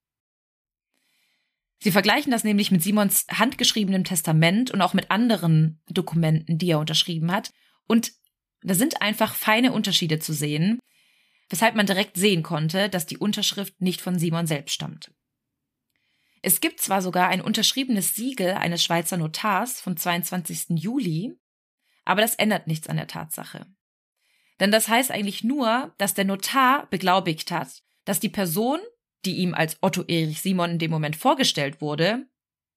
Sie 1.85 1.91
vergleichen 1.91 2.31
das 2.31 2.43
nämlich 2.43 2.71
mit 2.71 2.81
Simons 2.81 3.27
handgeschriebenem 3.31 4.05
Testament 4.05 4.71
und 4.71 4.81
auch 4.81 4.95
mit 4.95 5.11
anderen 5.11 5.83
Dokumenten, 5.87 6.57
die 6.57 6.71
er 6.71 6.79
unterschrieben 6.79 7.31
hat. 7.31 7.51
Und 7.85 8.11
da 8.63 8.73
sind 8.73 9.03
einfach 9.03 9.35
feine 9.35 9.71
Unterschiede 9.71 10.17
zu 10.17 10.33
sehen, 10.33 10.79
weshalb 11.47 11.75
man 11.75 11.85
direkt 11.85 12.17
sehen 12.17 12.41
konnte, 12.41 12.89
dass 12.89 13.05
die 13.05 13.19
Unterschrift 13.19 13.79
nicht 13.81 14.01
von 14.01 14.17
Simon 14.17 14.47
selbst 14.47 14.73
stammt. 14.73 15.11
Es 16.41 16.59
gibt 16.59 16.79
zwar 16.79 17.03
sogar 17.03 17.29
ein 17.29 17.39
unterschriebenes 17.39 18.15
Siegel 18.15 18.55
eines 18.55 18.83
Schweizer 18.83 19.17
Notars 19.17 19.79
vom 19.79 19.95
22. 19.95 20.79
Juli, 20.81 21.37
aber 22.03 22.21
das 22.21 22.33
ändert 22.33 22.65
nichts 22.65 22.89
an 22.89 22.97
der 22.97 23.05
Tatsache. 23.05 23.67
Denn 24.59 24.71
das 24.71 24.87
heißt 24.87 25.11
eigentlich 25.11 25.43
nur, 25.43 25.93
dass 25.99 26.15
der 26.15 26.25
Notar 26.25 26.87
beglaubigt 26.89 27.51
hat, 27.51 27.83
dass 28.05 28.19
die 28.19 28.29
Person, 28.29 28.79
die 29.23 29.37
ihm 29.37 29.53
als 29.53 29.77
Otto 29.81 30.03
Erich 30.07 30.41
Simon 30.41 30.71
in 30.71 30.79
dem 30.79 30.91
Moment 30.91 31.15
vorgestellt 31.15 31.81
wurde, 31.81 32.27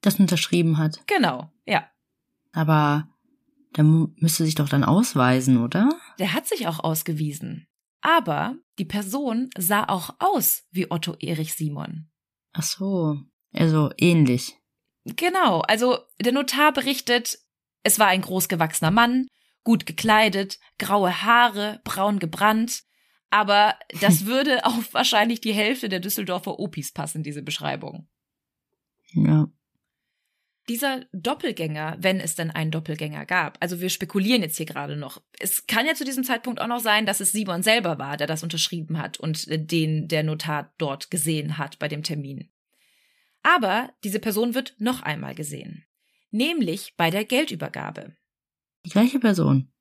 Das 0.00 0.20
unterschrieben 0.20 0.78
hat. 0.78 1.00
genau, 1.06 1.50
ja, 1.66 1.88
Aber 2.52 3.08
der 3.76 3.84
müsste 3.84 4.44
sich 4.44 4.54
doch 4.54 4.68
dann 4.68 4.84
ausweisen, 4.84 5.62
oder? 5.62 5.90
der 6.18 6.32
hat 6.34 6.46
sich 6.46 6.66
auch 6.68 6.78
ausgewiesen. 6.80 7.66
Aber 8.00 8.56
die 8.78 8.84
Person 8.84 9.50
sah 9.58 9.84
auch 9.88 10.14
aus 10.20 10.64
wie 10.70 10.90
Otto 10.90 11.14
Erich 11.18 11.54
Simon. 11.54 12.08
Ach 12.52 12.62
so. 12.62 13.18
Also 13.52 13.90
ähnlich. 13.98 14.56
Genau, 15.04 15.60
also 15.62 15.98
der 16.20 16.32
Notar 16.32 16.72
berichtet, 16.72 17.38
es 17.82 17.98
war 17.98 18.06
ein 18.08 18.20
großgewachsener 18.22 18.90
Mann, 18.90 19.26
gut 19.64 19.84
gekleidet, 19.86 20.58
graue 20.78 21.22
Haare, 21.22 21.80
braun 21.84 22.18
gebrannt, 22.18 22.82
aber 23.30 23.78
das 24.00 24.24
würde 24.26 24.64
auf 24.64 24.94
wahrscheinlich 24.94 25.40
die 25.40 25.52
Hälfte 25.52 25.88
der 25.88 26.00
Düsseldorfer 26.00 26.58
Opis 26.58 26.92
passen, 26.92 27.22
diese 27.22 27.42
Beschreibung. 27.42 28.08
Ja. 29.12 29.50
Dieser 30.68 31.06
Doppelgänger, 31.12 31.96
wenn 31.98 32.20
es 32.20 32.34
denn 32.34 32.50
einen 32.50 32.70
Doppelgänger 32.70 33.24
gab, 33.24 33.56
also 33.60 33.80
wir 33.80 33.88
spekulieren 33.88 34.42
jetzt 34.42 34.58
hier 34.58 34.66
gerade 34.66 34.96
noch. 34.96 35.22
Es 35.38 35.66
kann 35.66 35.86
ja 35.86 35.94
zu 35.94 36.04
diesem 36.04 36.24
Zeitpunkt 36.24 36.60
auch 36.60 36.66
noch 36.66 36.80
sein, 36.80 37.06
dass 37.06 37.20
es 37.20 37.32
Simon 37.32 37.62
selber 37.62 37.98
war, 37.98 38.18
der 38.18 38.26
das 38.26 38.42
unterschrieben 38.42 38.98
hat 38.98 39.18
und 39.18 39.46
den 39.48 40.08
der 40.08 40.22
Notar 40.24 40.74
dort 40.76 41.10
gesehen 41.10 41.56
hat 41.56 41.78
bei 41.78 41.88
dem 41.88 42.02
Termin. 42.02 42.50
Aber 43.42 43.90
diese 44.04 44.18
Person 44.18 44.54
wird 44.54 44.74
noch 44.78 45.00
einmal 45.00 45.34
gesehen, 45.34 45.86
nämlich 46.30 46.96
bei 46.98 47.08
der 47.08 47.24
Geldübergabe. 47.24 48.14
Die 48.84 48.90
gleiche 48.90 49.18
Person. 49.18 49.72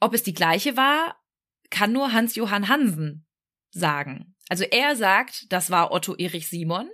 Ob 0.00 0.14
es 0.14 0.22
die 0.22 0.32
gleiche 0.32 0.74
war, 0.74 1.20
kann 1.70 1.92
nur 1.92 2.12
Hans-Johann 2.12 2.68
Hansen 2.68 3.26
sagen. 3.70 4.34
Also 4.48 4.64
er 4.64 4.96
sagt, 4.96 5.52
das 5.52 5.70
war 5.70 5.92
Otto 5.92 6.16
Erich 6.16 6.48
Simon. 6.48 6.90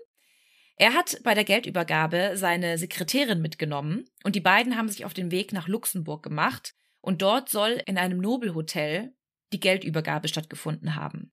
Er 0.77 0.93
hat 0.93 1.19
bei 1.25 1.33
der 1.33 1.45
Geldübergabe 1.45 2.33
seine 2.35 2.77
Sekretärin 2.77 3.41
mitgenommen 3.41 4.05
und 4.25 4.37
die 4.37 4.41
beiden 4.41 4.77
haben 4.77 4.91
sich 4.91 5.07
auf 5.07 5.15
den 5.15 5.31
Weg 5.31 5.53
nach 5.55 5.69
Luxemburg 5.69 6.23
gemacht 6.23 6.75
und 7.01 7.23
dort 7.23 7.49
soll 7.49 7.83
in 7.87 7.97
einem 7.97 8.19
Nobelhotel 8.19 9.15
die 9.53 9.61
Geldübergabe 9.61 10.29
stattgefunden 10.29 10.95
haben. 10.95 11.33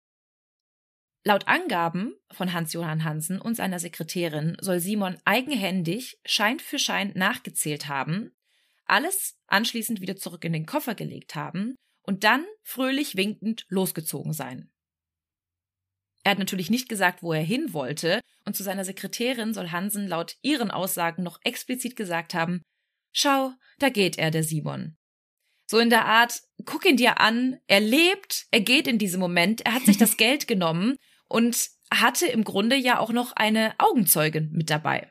Laut 1.24 1.48
Angaben 1.48 2.14
von 2.30 2.52
Hans-Johann 2.52 3.04
Hansen 3.04 3.40
und 3.40 3.54
seiner 3.54 3.78
Sekretärin 3.78 4.56
soll 4.60 4.80
Simon 4.80 5.18
eigenhändig 5.24 6.18
Schein 6.26 6.58
für 6.58 6.78
Schein 6.78 7.12
nachgezählt 7.14 7.88
haben, 7.88 8.32
alles 8.84 9.38
anschließend 9.46 10.00
wieder 10.00 10.16
zurück 10.16 10.44
in 10.44 10.52
den 10.52 10.66
Koffer 10.66 10.94
gelegt 10.94 11.34
haben 11.34 11.76
und 12.02 12.24
dann 12.24 12.44
fröhlich 12.62 13.16
winkend 13.16 13.66
losgezogen 13.68 14.32
sein. 14.32 14.70
Er 16.22 16.32
hat 16.32 16.38
natürlich 16.38 16.70
nicht 16.70 16.88
gesagt, 16.88 17.22
wo 17.22 17.32
er 17.32 17.42
hin 17.42 17.72
wollte, 17.72 18.20
und 18.44 18.56
zu 18.56 18.62
seiner 18.62 18.84
Sekretärin 18.84 19.54
soll 19.54 19.70
Hansen 19.70 20.08
laut 20.08 20.36
ihren 20.42 20.70
Aussagen 20.70 21.22
noch 21.22 21.38
explizit 21.44 21.96
gesagt 21.96 22.34
haben, 22.34 22.62
Schau, 23.12 23.52
da 23.78 23.88
geht 23.88 24.18
er, 24.18 24.30
der 24.30 24.44
Simon. 24.44 24.96
So 25.66 25.78
in 25.78 25.90
der 25.90 26.06
Art, 26.06 26.42
guck 26.64 26.84
ihn 26.84 26.96
dir 26.96 27.20
an, 27.20 27.58
er 27.66 27.80
lebt, 27.80 28.46
er 28.50 28.60
geht 28.60 28.86
in 28.86 28.98
diesem 28.98 29.20
Moment, 29.20 29.60
er 29.62 29.74
hat 29.74 29.84
sich 29.84 29.98
das 29.98 30.16
Geld 30.16 30.48
genommen 30.48 30.96
und 31.28 31.70
hatte 31.92 32.26
im 32.26 32.44
Grunde 32.44 32.76
ja 32.76 32.98
auch 32.98 33.10
noch 33.10 33.32
eine 33.32 33.74
Augenzeugin 33.78 34.50
mit 34.52 34.70
dabei. 34.70 35.10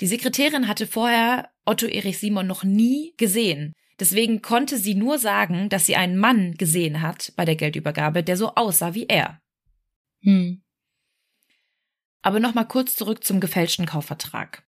Die 0.00 0.06
Sekretärin 0.06 0.68
hatte 0.68 0.86
vorher 0.86 1.50
Otto 1.64 1.86
Erich 1.86 2.18
Simon 2.18 2.46
noch 2.46 2.64
nie 2.64 3.14
gesehen. 3.16 3.72
Deswegen 3.98 4.42
konnte 4.42 4.78
sie 4.78 4.94
nur 4.94 5.18
sagen, 5.18 5.68
dass 5.68 5.86
sie 5.86 5.96
einen 5.96 6.16
Mann 6.16 6.54
gesehen 6.54 7.02
hat 7.02 7.32
bei 7.36 7.44
der 7.44 7.56
Geldübergabe, 7.56 8.22
der 8.22 8.36
so 8.36 8.54
aussah 8.54 8.94
wie 8.94 9.06
er. 9.06 9.40
Hm. 10.22 10.62
Aber 12.22 12.40
nochmal 12.40 12.68
kurz 12.68 12.94
zurück 12.94 13.24
zum 13.24 13.40
gefälschten 13.40 13.86
Kaufvertrag. 13.86 14.64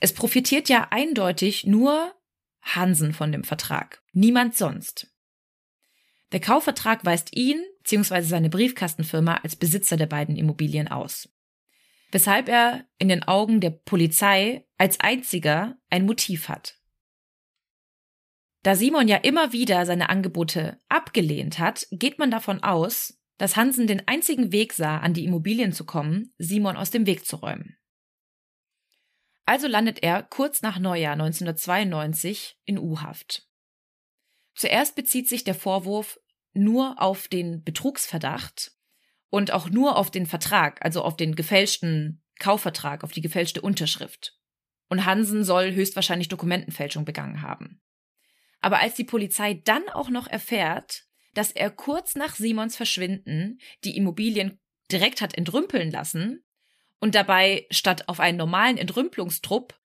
Es 0.00 0.12
profitiert 0.12 0.68
ja 0.68 0.88
eindeutig 0.90 1.64
nur 1.64 2.12
Hansen 2.60 3.12
von 3.12 3.30
dem 3.30 3.44
Vertrag, 3.44 4.02
niemand 4.12 4.56
sonst. 4.56 5.08
Der 6.32 6.40
Kaufvertrag 6.40 7.04
weist 7.04 7.36
ihn 7.36 7.62
bzw. 7.82 8.22
seine 8.22 8.48
Briefkastenfirma 8.48 9.34
als 9.42 9.54
Besitzer 9.54 9.96
der 9.96 10.06
beiden 10.06 10.36
Immobilien 10.36 10.88
aus, 10.88 11.28
weshalb 12.10 12.48
er 12.48 12.86
in 12.98 13.08
den 13.08 13.22
Augen 13.22 13.60
der 13.60 13.70
Polizei 13.70 14.66
als 14.78 14.98
einziger 14.98 15.76
ein 15.90 16.06
Motiv 16.06 16.48
hat. 16.48 16.81
Da 18.62 18.76
Simon 18.76 19.08
ja 19.08 19.16
immer 19.16 19.52
wieder 19.52 19.84
seine 19.86 20.08
Angebote 20.08 20.78
abgelehnt 20.88 21.58
hat, 21.58 21.86
geht 21.90 22.18
man 22.18 22.30
davon 22.30 22.62
aus, 22.62 23.20
dass 23.38 23.56
Hansen 23.56 23.88
den 23.88 24.06
einzigen 24.06 24.52
Weg 24.52 24.72
sah, 24.72 24.98
an 24.98 25.14
die 25.14 25.24
Immobilien 25.24 25.72
zu 25.72 25.84
kommen, 25.84 26.32
Simon 26.38 26.76
aus 26.76 26.90
dem 26.90 27.06
Weg 27.06 27.26
zu 27.26 27.36
räumen. 27.36 27.76
Also 29.44 29.66
landet 29.66 30.04
er 30.04 30.22
kurz 30.22 30.62
nach 30.62 30.78
Neujahr 30.78 31.14
1992 31.14 32.56
in 32.64 32.78
U-Haft. 32.78 33.48
Zuerst 34.54 34.94
bezieht 34.94 35.28
sich 35.28 35.42
der 35.42 35.56
Vorwurf 35.56 36.20
nur 36.52 37.00
auf 37.02 37.26
den 37.26 37.64
Betrugsverdacht 37.64 38.72
und 39.28 39.50
auch 39.50 39.70
nur 39.70 39.96
auf 39.96 40.12
den 40.12 40.26
Vertrag, 40.26 40.84
also 40.84 41.02
auf 41.02 41.16
den 41.16 41.34
gefälschten 41.34 42.22
Kaufvertrag, 42.38 43.02
auf 43.02 43.10
die 43.10 43.22
gefälschte 43.22 43.60
Unterschrift. 43.60 44.38
Und 44.88 45.04
Hansen 45.04 45.42
soll 45.42 45.72
höchstwahrscheinlich 45.72 46.28
Dokumentenfälschung 46.28 47.04
begangen 47.04 47.42
haben. 47.42 47.80
Aber 48.62 48.78
als 48.78 48.94
die 48.94 49.04
Polizei 49.04 49.54
dann 49.64 49.88
auch 49.90 50.08
noch 50.08 50.26
erfährt, 50.26 51.04
dass 51.34 51.50
er 51.52 51.70
kurz 51.70 52.14
nach 52.14 52.36
Simons 52.36 52.76
Verschwinden 52.76 53.60
die 53.84 53.96
Immobilien 53.96 54.60
direkt 54.90 55.20
hat 55.20 55.34
entrümpeln 55.34 55.90
lassen 55.90 56.44
und 57.00 57.14
dabei 57.14 57.66
statt 57.70 58.08
auf 58.08 58.20
einen 58.20 58.38
normalen 58.38 58.78
Entrümpelungstrupp 58.78 59.78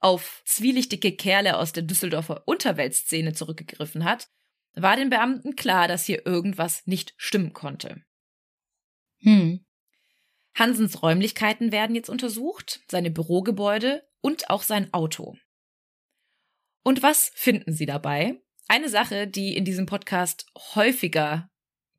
auf 0.00 0.42
zwielichtige 0.44 1.16
Kerle 1.16 1.56
aus 1.56 1.72
der 1.72 1.82
Düsseldorfer 1.82 2.42
Unterweltszene 2.46 3.32
zurückgegriffen 3.32 4.04
hat, 4.04 4.28
war 4.74 4.96
den 4.96 5.10
Beamten 5.10 5.56
klar, 5.56 5.88
dass 5.88 6.04
hier 6.04 6.26
irgendwas 6.26 6.86
nicht 6.86 7.14
stimmen 7.16 7.52
konnte. 7.52 8.04
Hm. 9.20 9.64
Hansens 10.54 11.02
Räumlichkeiten 11.02 11.72
werden 11.72 11.96
jetzt 11.96 12.10
untersucht, 12.10 12.80
seine 12.88 13.10
Bürogebäude 13.10 14.06
und 14.20 14.50
auch 14.50 14.62
sein 14.62 14.92
Auto. 14.92 15.36
Und 16.82 17.02
was 17.02 17.30
finden 17.34 17.72
Sie 17.72 17.86
dabei? 17.86 18.40
Eine 18.68 18.88
Sache, 18.88 19.26
die 19.26 19.56
in 19.56 19.64
diesem 19.64 19.86
Podcast 19.86 20.46
häufiger 20.74 21.50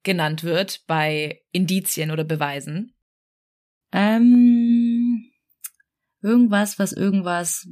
genannt 0.03 0.43
wird 0.43 0.83
bei 0.87 1.41
Indizien 1.51 2.11
oder 2.11 2.23
Beweisen. 2.23 2.95
Ähm, 3.91 5.31
irgendwas, 6.21 6.79
was 6.79 6.93
irgendwas 6.93 7.67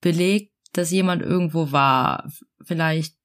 belegt, 0.00 0.52
dass 0.72 0.90
jemand 0.90 1.22
irgendwo 1.22 1.72
war. 1.72 2.30
Vielleicht 2.64 3.16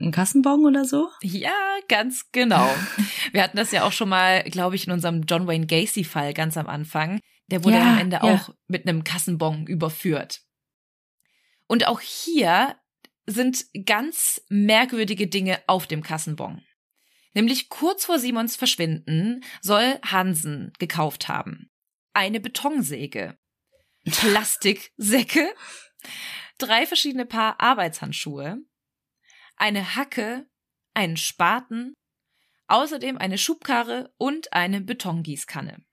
ein 0.00 0.10
Kassenbon 0.10 0.66
oder 0.66 0.84
so? 0.84 1.08
Ja, 1.22 1.52
ganz 1.88 2.30
genau. 2.32 2.68
Wir 3.32 3.42
hatten 3.42 3.56
das 3.56 3.72
ja 3.72 3.84
auch 3.84 3.92
schon 3.92 4.08
mal, 4.08 4.42
glaube 4.44 4.76
ich, 4.76 4.86
in 4.86 4.92
unserem 4.92 5.22
John 5.22 5.46
Wayne 5.46 5.66
Gacy-Fall 5.66 6.34
ganz 6.34 6.56
am 6.56 6.66
Anfang. 6.66 7.20
Der 7.50 7.64
wurde 7.64 7.76
ja, 7.76 7.92
am 7.92 7.98
Ende 7.98 8.16
ja. 8.16 8.22
auch 8.22 8.54
mit 8.68 8.88
einem 8.88 9.04
Kassenbon 9.04 9.66
überführt. 9.66 10.43
Und 11.66 11.86
auch 11.86 12.00
hier 12.00 12.78
sind 13.26 13.66
ganz 13.86 14.42
merkwürdige 14.48 15.26
Dinge 15.26 15.62
auf 15.66 15.86
dem 15.86 16.02
Kassenbon. 16.02 16.64
Nämlich 17.32 17.68
kurz 17.68 18.04
vor 18.04 18.18
Simons 18.18 18.56
Verschwinden 18.56 19.44
soll 19.60 19.98
Hansen 20.04 20.72
gekauft 20.78 21.28
haben. 21.28 21.70
Eine 22.12 22.38
Betonsäge, 22.38 23.38
Plastiksäcke, 24.04 25.52
drei 26.58 26.86
verschiedene 26.86 27.26
Paar 27.26 27.60
Arbeitshandschuhe, 27.60 28.58
eine 29.56 29.96
Hacke, 29.96 30.46
einen 30.92 31.16
Spaten, 31.16 31.94
außerdem 32.68 33.18
eine 33.18 33.38
Schubkarre 33.38 34.12
und 34.16 34.52
eine 34.52 34.80
Betongießkanne 34.80 35.84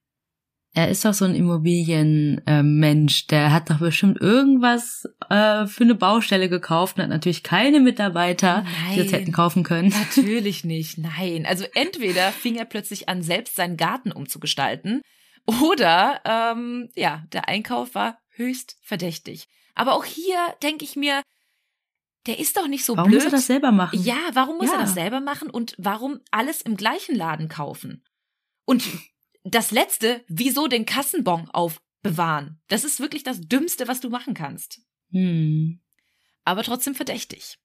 er 0.73 0.89
ist 0.89 1.03
doch 1.03 1.13
so 1.13 1.25
ein 1.25 1.36
Immobilienmensch. 1.36 3.23
Äh, 3.23 3.27
der 3.29 3.51
hat 3.51 3.69
doch 3.69 3.79
bestimmt 3.79 4.21
irgendwas 4.21 5.05
äh, 5.29 5.65
für 5.67 5.84
eine 5.84 5.95
Baustelle 5.95 6.47
gekauft 6.47 6.97
und 6.97 7.03
hat 7.03 7.10
natürlich 7.10 7.43
keine 7.43 7.79
Mitarbeiter, 7.79 8.63
Nein, 8.63 8.93
die 8.93 9.03
das 9.03 9.12
hätten 9.12 9.34
kaufen 9.34 9.63
können. 9.63 9.89
Natürlich 9.89 10.63
nicht. 10.63 10.97
Nein. 11.17 11.45
Also 11.45 11.65
entweder 11.73 12.31
fing 12.31 12.55
er 12.55 12.65
plötzlich 12.65 13.10
an, 13.10 13.21
selbst 13.21 13.55
seinen 13.55 13.75
Garten 13.75 14.12
umzugestalten, 14.12 15.01
oder 15.45 16.21
ähm, 16.23 16.89
ja, 16.95 17.23
der 17.34 17.47
Einkauf 17.49 17.95
war 17.95 18.17
höchst 18.29 18.77
verdächtig. 18.81 19.47
Aber 19.75 19.93
auch 19.93 20.05
hier 20.05 20.38
denke 20.62 20.86
ich 20.86 20.95
mir, 20.95 21.21
der 22.27 22.39
ist 22.39 22.57
doch 22.57 22.67
nicht 22.67 22.86
so 22.86 22.95
warum 22.95 23.10
blöd. 23.10 23.21
Warum 23.21 23.31
muss 23.31 23.34
er 23.34 23.38
das 23.38 23.47
selber 23.47 23.71
machen? 23.71 24.03
Ja, 24.03 24.19
warum 24.34 24.57
muss 24.57 24.67
ja. 24.67 24.75
er 24.75 24.81
das 24.81 24.93
selber 24.93 25.21
machen 25.21 25.49
und 25.49 25.75
warum 25.77 26.19
alles 26.29 26.62
im 26.62 26.77
gleichen 26.77 27.15
Laden 27.15 27.49
kaufen? 27.49 28.03
Und 28.65 28.84
das 29.43 29.71
letzte, 29.71 30.23
wieso 30.27 30.67
den 30.67 30.86
Kassenbon 30.86 31.49
aufbewahren? 31.49 32.62
Das 32.67 32.84
ist 32.84 32.99
wirklich 32.99 33.23
das 33.23 33.41
Dümmste, 33.41 33.88
was 33.88 33.99
du 34.01 34.10
machen 34.10 34.34
kannst. 34.34 34.82
Hm. 35.12 35.82
Aber 36.43 36.63
trotzdem 36.63 36.95
verdächtig. 36.95 37.58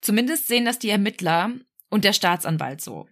Zumindest 0.00 0.46
sehen 0.46 0.64
das 0.64 0.78
die 0.78 0.88
Ermittler 0.88 1.52
und 1.90 2.04
der 2.04 2.12
Staatsanwalt 2.12 2.80
so. 2.80 3.08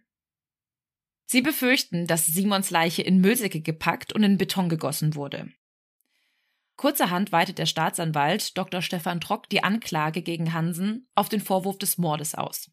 Sie 1.26 1.42
befürchten, 1.42 2.06
dass 2.06 2.24
Simons 2.24 2.70
Leiche 2.70 3.02
in 3.02 3.20
Müllsäcke 3.20 3.60
gepackt 3.60 4.14
und 4.14 4.22
in 4.22 4.38
Beton 4.38 4.70
gegossen 4.70 5.14
wurde. 5.14 5.52
Kurzerhand 6.76 7.32
weitet 7.32 7.58
der 7.58 7.66
Staatsanwalt 7.66 8.56
Dr. 8.56 8.80
Stefan 8.80 9.20
Trock 9.20 9.48
die 9.50 9.62
Anklage 9.62 10.22
gegen 10.22 10.54
Hansen 10.54 11.08
auf 11.14 11.28
den 11.28 11.40
Vorwurf 11.40 11.76
des 11.76 11.98
Mordes 11.98 12.34
aus. 12.34 12.70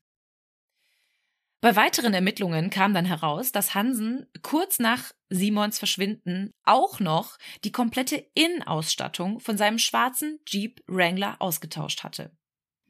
Bei 1.66 1.76
weiteren 1.76 2.14
Ermittlungen 2.14 2.70
kam 2.70 2.94
dann 2.94 3.06
heraus, 3.06 3.52
dass 3.52 3.74
Hansen 3.74 4.28
kurz 4.44 4.78
nach 4.78 5.12
Simons 5.30 5.80
Verschwinden 5.80 6.54
auch 6.64 7.00
noch 7.00 7.40
die 7.64 7.72
komplette 7.72 8.24
Innenausstattung 8.36 9.40
von 9.40 9.58
seinem 9.58 9.80
schwarzen 9.80 10.38
Jeep 10.48 10.80
Wrangler 10.86 11.38
ausgetauscht 11.40 12.04
hatte. 12.04 12.38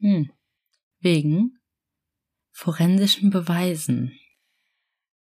Hm. 0.00 0.30
Wegen 1.00 1.58
forensischen 2.52 3.30
Beweisen. 3.30 4.12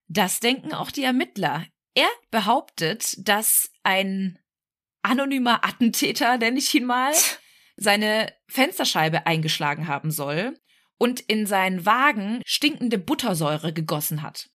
Das 0.10 0.41
denken 0.41 0.74
auch 0.74 0.91
die 0.91 1.06
Ermittler. 1.06 1.66
Er 1.93 2.10
behauptet, 2.32 3.26
dass 3.26 3.72
ein 3.84 4.38
anonymer 5.01 5.64
Attentäter, 5.64 6.38
nenne 6.39 6.60
ich 6.60 6.76
ihn 6.76 6.84
mal, 6.84 7.14
seine 7.78 8.34
Fensterscheibe 8.49 9.26
eingeschlagen 9.26 9.88
haben 9.88 10.12
soll 10.12 10.56
und 10.98 11.20
in 11.20 11.46
seinen 11.46 11.86
Wagen 11.86 12.41
stinkende 12.46 12.98
Buttersäure 12.98 13.74
gegossen 13.74 14.22
hat. 14.22 14.50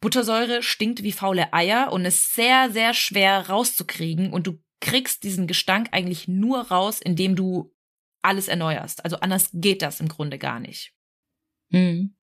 Buttersäure 0.00 0.62
stinkt 0.62 1.02
wie 1.02 1.12
faule 1.12 1.52
Eier 1.52 1.92
und 1.92 2.04
ist 2.04 2.34
sehr, 2.34 2.70
sehr 2.70 2.94
schwer 2.94 3.48
rauszukriegen 3.48 4.32
und 4.32 4.46
du 4.46 4.62
kriegst 4.80 5.24
diesen 5.24 5.46
Gestank 5.46 5.88
eigentlich 5.92 6.28
nur 6.28 6.68
raus, 6.68 7.00
indem 7.00 7.34
du 7.34 7.74
alles 8.22 8.48
erneuerst. 8.48 9.04
Also 9.04 9.16
anders 9.20 9.50
geht 9.52 9.82
das 9.82 10.00
im 10.00 10.08
Grunde 10.08 10.38
gar 10.38 10.60
nicht. 10.60 10.92
Mhm. 11.70 12.14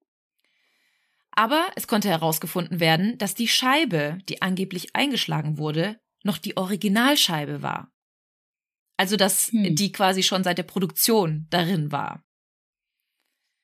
Aber 1.31 1.67
es 1.75 1.87
konnte 1.87 2.09
herausgefunden 2.09 2.79
werden, 2.79 3.17
dass 3.17 3.33
die 3.33 3.47
Scheibe, 3.47 4.19
die 4.29 4.41
angeblich 4.41 4.95
eingeschlagen 4.95 5.57
wurde, 5.57 5.99
noch 6.23 6.37
die 6.37 6.57
Originalscheibe 6.57 7.63
war. 7.63 7.91
Also 8.97 9.17
dass 9.17 9.47
hm. 9.47 9.75
die 9.75 9.91
quasi 9.91 10.21
schon 10.21 10.43
seit 10.43 10.59
der 10.59 10.63
Produktion 10.63 11.47
darin 11.49 11.91
war. 11.91 12.23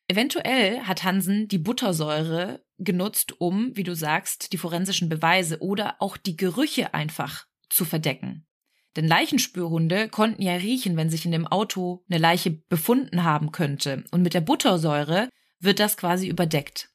Eventuell 0.10 0.82
hat 0.82 1.04
Hansen 1.04 1.48
die 1.48 1.60
Buttersäure 1.60 2.66
genutzt, 2.80 3.40
um, 3.40 3.76
wie 3.76 3.84
du 3.84 3.96
sagst, 3.96 4.52
die 4.52 4.58
forensischen 4.58 5.08
Beweise 5.08 5.62
oder 5.62 5.98
auch 6.00 6.18
die 6.18 6.36
Gerüche 6.36 6.96
einfach 6.96 7.46
zu 7.70 7.86
verdecken. 7.86 8.48
Denn 8.96 9.08
Leichenspürhunde 9.08 10.10
konnten 10.10 10.42
ja 10.42 10.54
riechen, 10.54 10.98
wenn 10.98 11.12
sich 11.12 11.26
in 11.26 11.32
dem 11.32 11.46
Auto 11.46 12.04
eine 12.10 12.18
Leiche 12.18 12.50
befunden 12.50 13.24
haben 13.24 13.52
könnte. 13.52 14.04
Und 14.10 14.24
mit 14.24 14.34
der 14.34 14.42
Buttersäure 14.42 15.30
wird 15.60 15.80
das 15.80 15.96
quasi 15.96 16.28
überdeckt. 16.28 16.90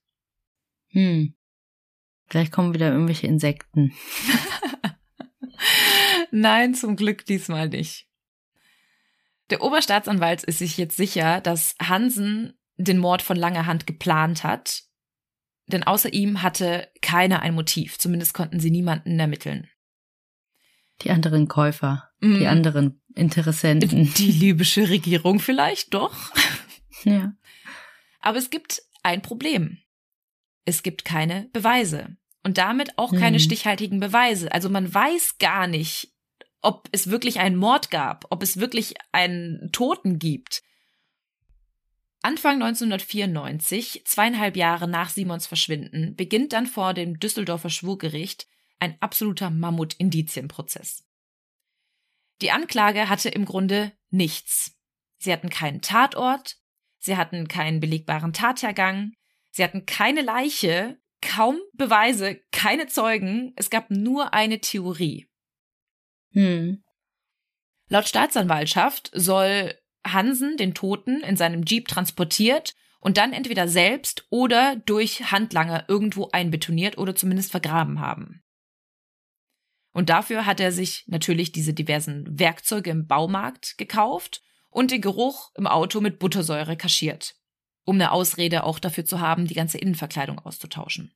Hm. 0.88 1.36
Gleich 2.28 2.50
kommen 2.50 2.74
wieder 2.74 2.90
irgendwelche 2.90 3.28
Insekten. 3.28 3.94
Nein, 6.32 6.74
zum 6.74 6.96
Glück 6.96 7.24
diesmal 7.26 7.68
nicht. 7.68 8.08
Der 9.50 9.62
Oberstaatsanwalt 9.62 10.42
ist 10.42 10.58
sich 10.58 10.76
jetzt 10.78 10.96
sicher, 10.96 11.40
dass 11.40 11.76
Hansen 11.80 12.58
den 12.76 12.98
Mord 12.98 13.22
von 13.22 13.36
langer 13.36 13.66
Hand 13.66 13.86
geplant 13.86 14.44
hat, 14.44 14.82
denn 15.66 15.82
außer 15.82 16.12
ihm 16.12 16.42
hatte 16.42 16.88
keiner 17.00 17.40
ein 17.40 17.54
Motiv, 17.54 17.98
zumindest 17.98 18.34
konnten 18.34 18.60
sie 18.60 18.70
niemanden 18.70 19.18
ermitteln. 19.18 19.68
Die 21.02 21.10
anderen 21.10 21.48
Käufer, 21.48 22.10
mm. 22.20 22.38
die 22.38 22.46
anderen 22.46 23.02
Interessenten. 23.14 24.12
Die 24.14 24.32
libysche 24.32 24.88
Regierung 24.88 25.38
vielleicht 25.38 25.94
doch. 25.94 26.14
Ja. 27.02 27.34
Aber 28.20 28.38
es 28.38 28.48
gibt 28.48 28.80
ein 29.02 29.20
Problem. 29.20 29.76
Es 30.64 30.82
gibt 30.82 31.04
keine 31.04 31.50
Beweise 31.52 32.16
und 32.42 32.56
damit 32.56 32.98
auch 32.98 33.12
keine 33.12 33.36
hm. 33.36 33.44
stichhaltigen 33.44 34.00
Beweise. 34.00 34.50
Also 34.52 34.70
man 34.70 34.94
weiß 34.94 35.36
gar 35.36 35.66
nicht, 35.66 36.14
ob 36.62 36.88
es 36.92 37.10
wirklich 37.10 37.40
einen 37.40 37.56
Mord 37.56 37.90
gab, 37.90 38.24
ob 38.30 38.42
es 38.42 38.58
wirklich 38.58 38.94
einen 39.12 39.70
Toten 39.72 40.18
gibt. 40.18 40.62
Anfang 42.24 42.62
1994, 42.62 44.06
zweieinhalb 44.06 44.56
Jahre 44.56 44.88
nach 44.88 45.10
Simons 45.10 45.46
Verschwinden, 45.46 46.16
beginnt 46.16 46.54
dann 46.54 46.66
vor 46.66 46.94
dem 46.94 47.20
Düsseldorfer 47.20 47.68
Schwurgericht 47.68 48.46
ein 48.78 48.96
absoluter 49.00 49.50
Mammut-Indizienprozess. 49.50 51.04
Die 52.40 52.50
Anklage 52.50 53.10
hatte 53.10 53.28
im 53.28 53.44
Grunde 53.44 53.92
nichts. 54.08 54.74
Sie 55.18 55.34
hatten 55.34 55.50
keinen 55.50 55.82
Tatort, 55.82 56.56
sie 56.98 57.18
hatten 57.18 57.46
keinen 57.46 57.78
belegbaren 57.78 58.32
Tathergang, 58.32 59.12
sie 59.50 59.62
hatten 59.62 59.84
keine 59.84 60.22
Leiche, 60.22 60.98
kaum 61.20 61.60
Beweise, 61.74 62.40
keine 62.52 62.86
Zeugen, 62.86 63.52
es 63.56 63.68
gab 63.68 63.90
nur 63.90 64.32
eine 64.32 64.60
Theorie. 64.60 65.28
Hm. 66.32 66.82
Laut 67.90 68.08
Staatsanwaltschaft 68.08 69.10
soll 69.12 69.78
Hansen 70.06 70.56
den 70.56 70.74
Toten 70.74 71.20
in 71.20 71.36
seinem 71.36 71.64
Jeep 71.64 71.88
transportiert 71.88 72.74
und 73.00 73.16
dann 73.16 73.32
entweder 73.32 73.68
selbst 73.68 74.26
oder 74.30 74.76
durch 74.86 75.30
Handlanger 75.30 75.84
irgendwo 75.88 76.30
einbetoniert 76.32 76.98
oder 76.98 77.14
zumindest 77.14 77.50
vergraben 77.50 78.00
haben. 78.00 78.42
Und 79.92 80.08
dafür 80.08 80.46
hat 80.46 80.58
er 80.58 80.72
sich 80.72 81.04
natürlich 81.06 81.52
diese 81.52 81.72
diversen 81.72 82.38
Werkzeuge 82.38 82.90
im 82.90 83.06
Baumarkt 83.06 83.78
gekauft 83.78 84.42
und 84.70 84.90
den 84.90 85.00
Geruch 85.00 85.52
im 85.54 85.66
Auto 85.66 86.00
mit 86.00 86.18
Buttersäure 86.18 86.76
kaschiert, 86.76 87.36
um 87.84 87.96
eine 87.96 88.10
Ausrede 88.10 88.64
auch 88.64 88.80
dafür 88.80 89.04
zu 89.04 89.20
haben, 89.20 89.46
die 89.46 89.54
ganze 89.54 89.78
Innenverkleidung 89.78 90.40
auszutauschen. 90.40 91.14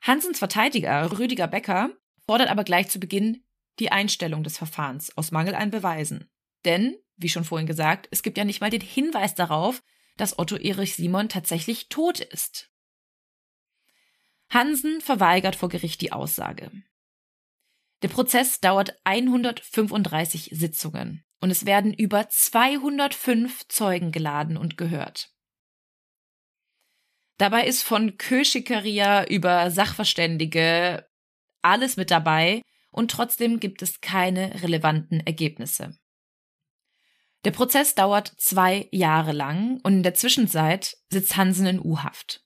Hansens 0.00 0.38
Verteidiger 0.38 1.18
Rüdiger 1.18 1.48
Becker 1.48 1.90
fordert 2.24 2.48
aber 2.48 2.64
gleich 2.64 2.88
zu 2.88 2.98
Beginn 2.98 3.44
die 3.78 3.92
Einstellung 3.92 4.42
des 4.42 4.56
Verfahrens 4.56 5.14
aus 5.16 5.32
Mangel 5.32 5.54
an 5.54 5.70
Beweisen. 5.70 6.30
Denn, 6.64 6.96
wie 7.16 7.28
schon 7.28 7.44
vorhin 7.44 7.66
gesagt, 7.66 8.08
es 8.10 8.22
gibt 8.22 8.38
ja 8.38 8.44
nicht 8.44 8.60
mal 8.60 8.70
den 8.70 8.80
Hinweis 8.80 9.34
darauf, 9.34 9.82
dass 10.16 10.38
Otto 10.38 10.56
Erich 10.56 10.94
Simon 10.94 11.28
tatsächlich 11.28 11.88
tot 11.88 12.20
ist. 12.20 12.70
Hansen 14.50 15.00
verweigert 15.00 15.56
vor 15.56 15.68
Gericht 15.68 16.00
die 16.00 16.12
Aussage. 16.12 16.70
Der 18.02 18.08
Prozess 18.08 18.60
dauert 18.60 18.98
135 19.04 20.50
Sitzungen 20.52 21.24
und 21.40 21.50
es 21.50 21.66
werden 21.66 21.92
über 21.92 22.28
205 22.28 23.68
Zeugen 23.68 24.12
geladen 24.12 24.56
und 24.56 24.76
gehört. 24.76 25.32
Dabei 27.38 27.66
ist 27.66 27.82
von 27.82 28.16
Köschikaria 28.18 29.24
über 29.24 29.70
Sachverständige 29.70 31.08
alles 31.62 31.96
mit 31.96 32.10
dabei 32.10 32.62
und 32.90 33.10
trotzdem 33.10 33.60
gibt 33.60 33.82
es 33.82 34.00
keine 34.00 34.62
relevanten 34.62 35.20
Ergebnisse. 35.20 35.96
Der 37.48 37.54
Prozess 37.54 37.94
dauert 37.94 38.34
zwei 38.36 38.90
Jahre 38.92 39.32
lang 39.32 39.80
und 39.82 39.94
in 39.94 40.02
der 40.02 40.12
Zwischenzeit 40.12 40.98
sitzt 41.08 41.38
Hansen 41.38 41.66
in 41.66 41.80
U-Haft. 41.80 42.44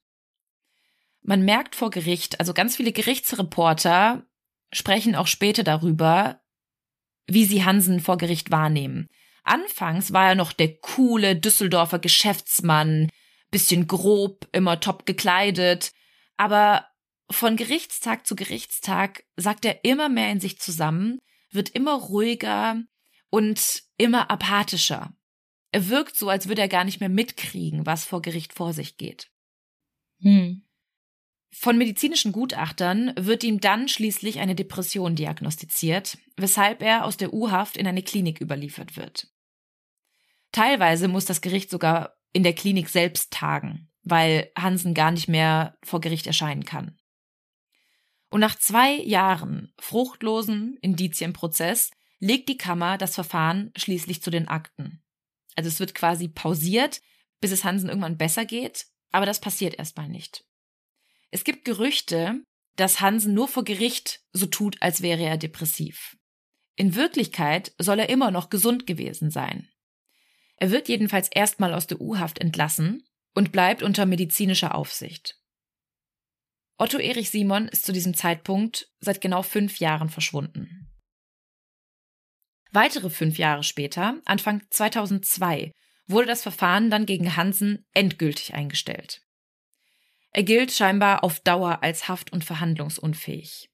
Man 1.23 1.43
merkt 1.43 1.75
vor 1.75 1.91
Gericht, 1.91 2.39
also 2.39 2.55
ganz 2.55 2.77
viele 2.77 2.93
Gerichtsreporter 2.93 4.25
sprechen 4.73 5.17
auch 5.17 5.27
später 5.27 5.65
darüber, 5.65 6.41
wie 7.27 7.45
sie 7.47 7.65
Hansen 7.65 7.99
vor 7.99 8.17
Gericht 8.17 8.53
wahrnehmen. 8.53 9.09
Anfangs 9.43 10.13
war 10.13 10.29
er 10.29 10.35
noch 10.37 10.53
der 10.53 10.77
coole 10.79 11.35
Düsseldorfer 11.35 11.99
Geschäftsmann, 11.99 13.11
bisschen 13.51 13.89
grob, 13.89 14.47
immer 14.53 14.79
top 14.79 15.05
gekleidet, 15.05 15.91
aber 16.37 16.87
von 17.29 17.57
Gerichtstag 17.57 18.25
zu 18.25 18.37
Gerichtstag 18.37 19.25
sagt 19.35 19.65
er 19.65 19.85
immer 19.85 20.09
mehr 20.09 20.31
in 20.31 20.39
sich 20.39 20.61
zusammen, 20.61 21.19
wird 21.51 21.71
immer 21.71 21.95
ruhiger 21.95 22.85
und 23.33 23.85
immer 23.97 24.31
apathischer. 24.31 25.17
Er 25.71 25.89
wirkt 25.89 26.17
so, 26.17 26.29
als 26.29 26.49
würde 26.49 26.61
er 26.61 26.69
gar 26.69 26.85
nicht 26.85 27.01
mehr 27.01 27.09
mitkriegen, 27.09 27.87
was 27.87 28.05
vor 28.05 28.21
Gericht 28.21 28.53
vor 28.53 28.75
sich 28.75 28.99
geht. 28.99 29.31
Hm. 30.21 30.67
Von 31.51 31.79
medizinischen 31.79 32.33
Gutachtern 32.33 33.15
wird 33.17 33.43
ihm 33.43 33.59
dann 33.59 33.89
schließlich 33.89 34.39
eine 34.39 34.55
Depression 34.55 35.17
diagnostiziert, 35.17 36.19
weshalb 36.37 36.83
er 36.83 37.07
aus 37.07 37.17
der 37.17 37.33
U-Haft 37.33 37.79
in 37.79 37.87
eine 37.87 38.03
Klinik 38.03 38.39
überliefert 38.39 38.99
wird. 38.99 39.29
Teilweise 40.53 41.09
muss 41.09 41.25
das 41.25 41.41
Gericht 41.41 41.71
sogar 41.71 42.19
in 42.35 42.43
der 42.43 42.55
Klinik 42.55 42.91
selbst 42.91 43.33
tagen, 43.33 43.91
weil 44.03 44.53
Hansen 44.59 44.93
gar 44.93 45.11
nicht 45.11 45.29
mehr 45.29 45.79
vor 45.83 46.03
Gericht 46.03 46.27
erscheinen 46.27 46.65
kann. 46.65 46.99
Und 48.29 48.41
nach 48.41 48.59
zwei 48.59 48.95
Jahren 48.97 49.73
fruchtlosen 49.79 50.77
Indizienprozess 50.83 51.93
legt 52.23 52.49
die 52.49 52.57
Kammer 52.57 52.99
das 52.99 53.17
Verfahren 53.17 53.73
schließlich 53.77 54.23
zu 54.23 54.31
den 54.31 54.47
Akten. 54.47 55.03
Also 55.57 55.69
es 55.69 55.81
wird 55.81 55.95
quasi 55.95 56.29
pausiert, 56.29 57.03
bis 57.41 57.51
es 57.51 57.65
Hansen 57.65 57.89
irgendwann 57.89 58.17
besser 58.17 58.45
geht, 58.45 58.87
aber 59.11 59.27
das 59.27 59.41
passiert 59.41 59.75
erstmal 59.75 60.09
nicht. 60.09 60.45
Es 61.33 61.43
gibt 61.43 61.65
Gerüchte, 61.65 62.41
dass 62.77 63.01
Hansen 63.01 63.35
nur 63.35 63.49
vor 63.49 63.65
Gericht 63.65 64.21
so 64.33 64.47
tut, 64.47 64.81
als 64.81 65.03
wäre 65.03 65.23
er 65.23 65.37
depressiv. 65.37 66.17
In 66.77 66.95
Wirklichkeit 66.95 67.75
soll 67.77 67.99
er 67.99 68.09
immer 68.09 68.31
noch 68.31 68.51
gesund 68.51 68.87
gewesen 68.87 69.31
sein. 69.31 69.69
Er 70.57 70.71
wird 70.71 70.89
jedenfalls 70.89 71.29
erstmal 71.29 71.75
aus 71.75 71.89
der 71.89 72.01
U-Haft 72.01 72.39
entlassen 72.39 73.03
und 73.35 73.51
bleibt 73.51 73.83
unter 73.83 74.07
medizinischer 74.07 74.77
Aufsicht. 74.77 75.41
Otto 76.79 76.99
Erich 76.99 77.31
Simon 77.31 77.67
ist 77.67 77.85
zu 77.85 77.93
diesem 77.93 78.15
Zeitpunkt 78.15 78.93
seit 79.01 79.21
genau 79.21 79.43
fünf 79.43 79.81
Jahren 79.81 80.09
verschwunden. 80.09 80.92
Weitere 82.73 83.11
fünf 83.11 83.39
Jahre 83.39 83.63
später, 83.63 84.21
Anfang 84.25 84.63
2002, 84.71 85.73
wurde 86.07 86.27
das 86.27 86.43
Verfahren 86.43 86.91
dann 86.91 87.07
gegen 87.07 87.37
Hansen 87.37 87.87
endgültig 87.93 88.55
eingestellt. 88.55 89.23
Er 90.31 90.43
gilt 90.43 90.73
scheinbar 90.73 91.23
auf 91.23 91.41
Dauer 91.41 91.83
als 91.83 92.09
haft- 92.09 92.33
und 92.33 92.45
verhandlungsunfähig. 92.45 93.69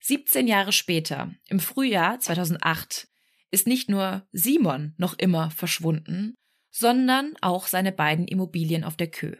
17 0.00 0.46
Jahre 0.46 0.72
später, 0.72 1.34
im 1.48 1.58
Frühjahr 1.58 2.20
2008, 2.20 3.08
ist 3.50 3.66
nicht 3.66 3.88
nur 3.88 4.26
Simon 4.30 4.94
noch 4.96 5.14
immer 5.18 5.50
verschwunden, 5.50 6.34
sondern 6.70 7.34
auch 7.40 7.66
seine 7.66 7.92
beiden 7.92 8.26
Immobilien 8.26 8.84
auf 8.84 8.96
der 8.96 9.10
Kö. 9.10 9.36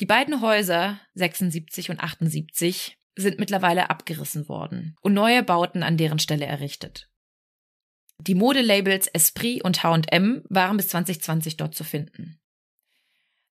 Die 0.00 0.06
beiden 0.06 0.40
Häuser 0.40 1.00
76 1.14 1.90
und 1.90 2.00
78 2.00 2.98
sind 3.16 3.38
mittlerweile 3.38 3.90
abgerissen 3.90 4.48
worden 4.48 4.96
und 5.00 5.14
neue 5.14 5.42
Bauten 5.42 5.82
an 5.82 5.96
deren 5.96 6.18
Stelle 6.18 6.44
errichtet. 6.44 7.08
Die 8.20 8.34
Modelabels 8.34 9.08
Esprit 9.08 9.62
und 9.64 9.82
H&M 9.82 10.42
waren 10.48 10.76
bis 10.76 10.88
2020 10.88 11.56
dort 11.56 11.74
zu 11.74 11.84
finden. 11.84 12.38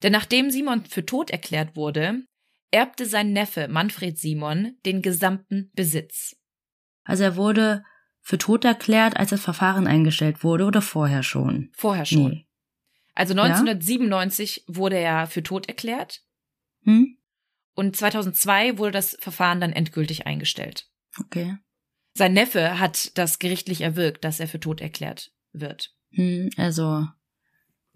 Denn 0.04 0.12
nachdem 0.12 0.52
Simon 0.52 0.86
für 0.86 1.06
tot 1.06 1.30
erklärt 1.30 1.76
wurde, 1.76 2.24
erbte 2.72 3.06
sein 3.06 3.32
Neffe 3.32 3.68
Manfred 3.68 4.18
Simon 4.18 4.78
den 4.86 5.02
gesamten 5.02 5.72
Besitz. 5.74 6.36
Also 7.04 7.24
er 7.24 7.36
wurde 7.36 7.84
für 8.22 8.38
tot 8.38 8.66
erklärt, 8.66 9.18
als 9.18 9.30
das 9.30 9.42
Verfahren 9.42 9.88
eingestellt 9.88 10.44
wurde 10.44 10.66
oder 10.66 10.82
vorher 10.82 11.24
schon? 11.24 11.72
Vorher 11.76 12.06
schon. 12.06 12.30
Nee. 12.30 12.48
Also 13.14 13.34
1997 13.34 14.66
ja? 14.68 14.76
wurde 14.76 14.98
er 14.98 15.28
für 15.28 15.44
tot 15.44 15.68
erklärt. 15.68 16.22
Hm? 16.84 17.18
Und 17.76 17.96
2002 17.96 18.78
wurde 18.78 18.92
das 18.92 19.18
Verfahren 19.20 19.62
dann 19.62 19.74
endgültig 19.74 20.26
eingestellt. 20.26 20.90
Okay. 21.20 21.58
Sein 22.14 22.34
Neffe 22.34 22.80
hat 22.80 23.18
das 23.18 23.40
gerichtlich 23.40 23.82
erwirkt, 23.82 24.24
dass 24.24 24.40
er 24.40 24.48
für 24.48 24.60
tot 24.60 24.80
erklärt 24.80 25.32
wird. 25.52 25.94
Hm, 26.12 26.50
also, 26.56 27.06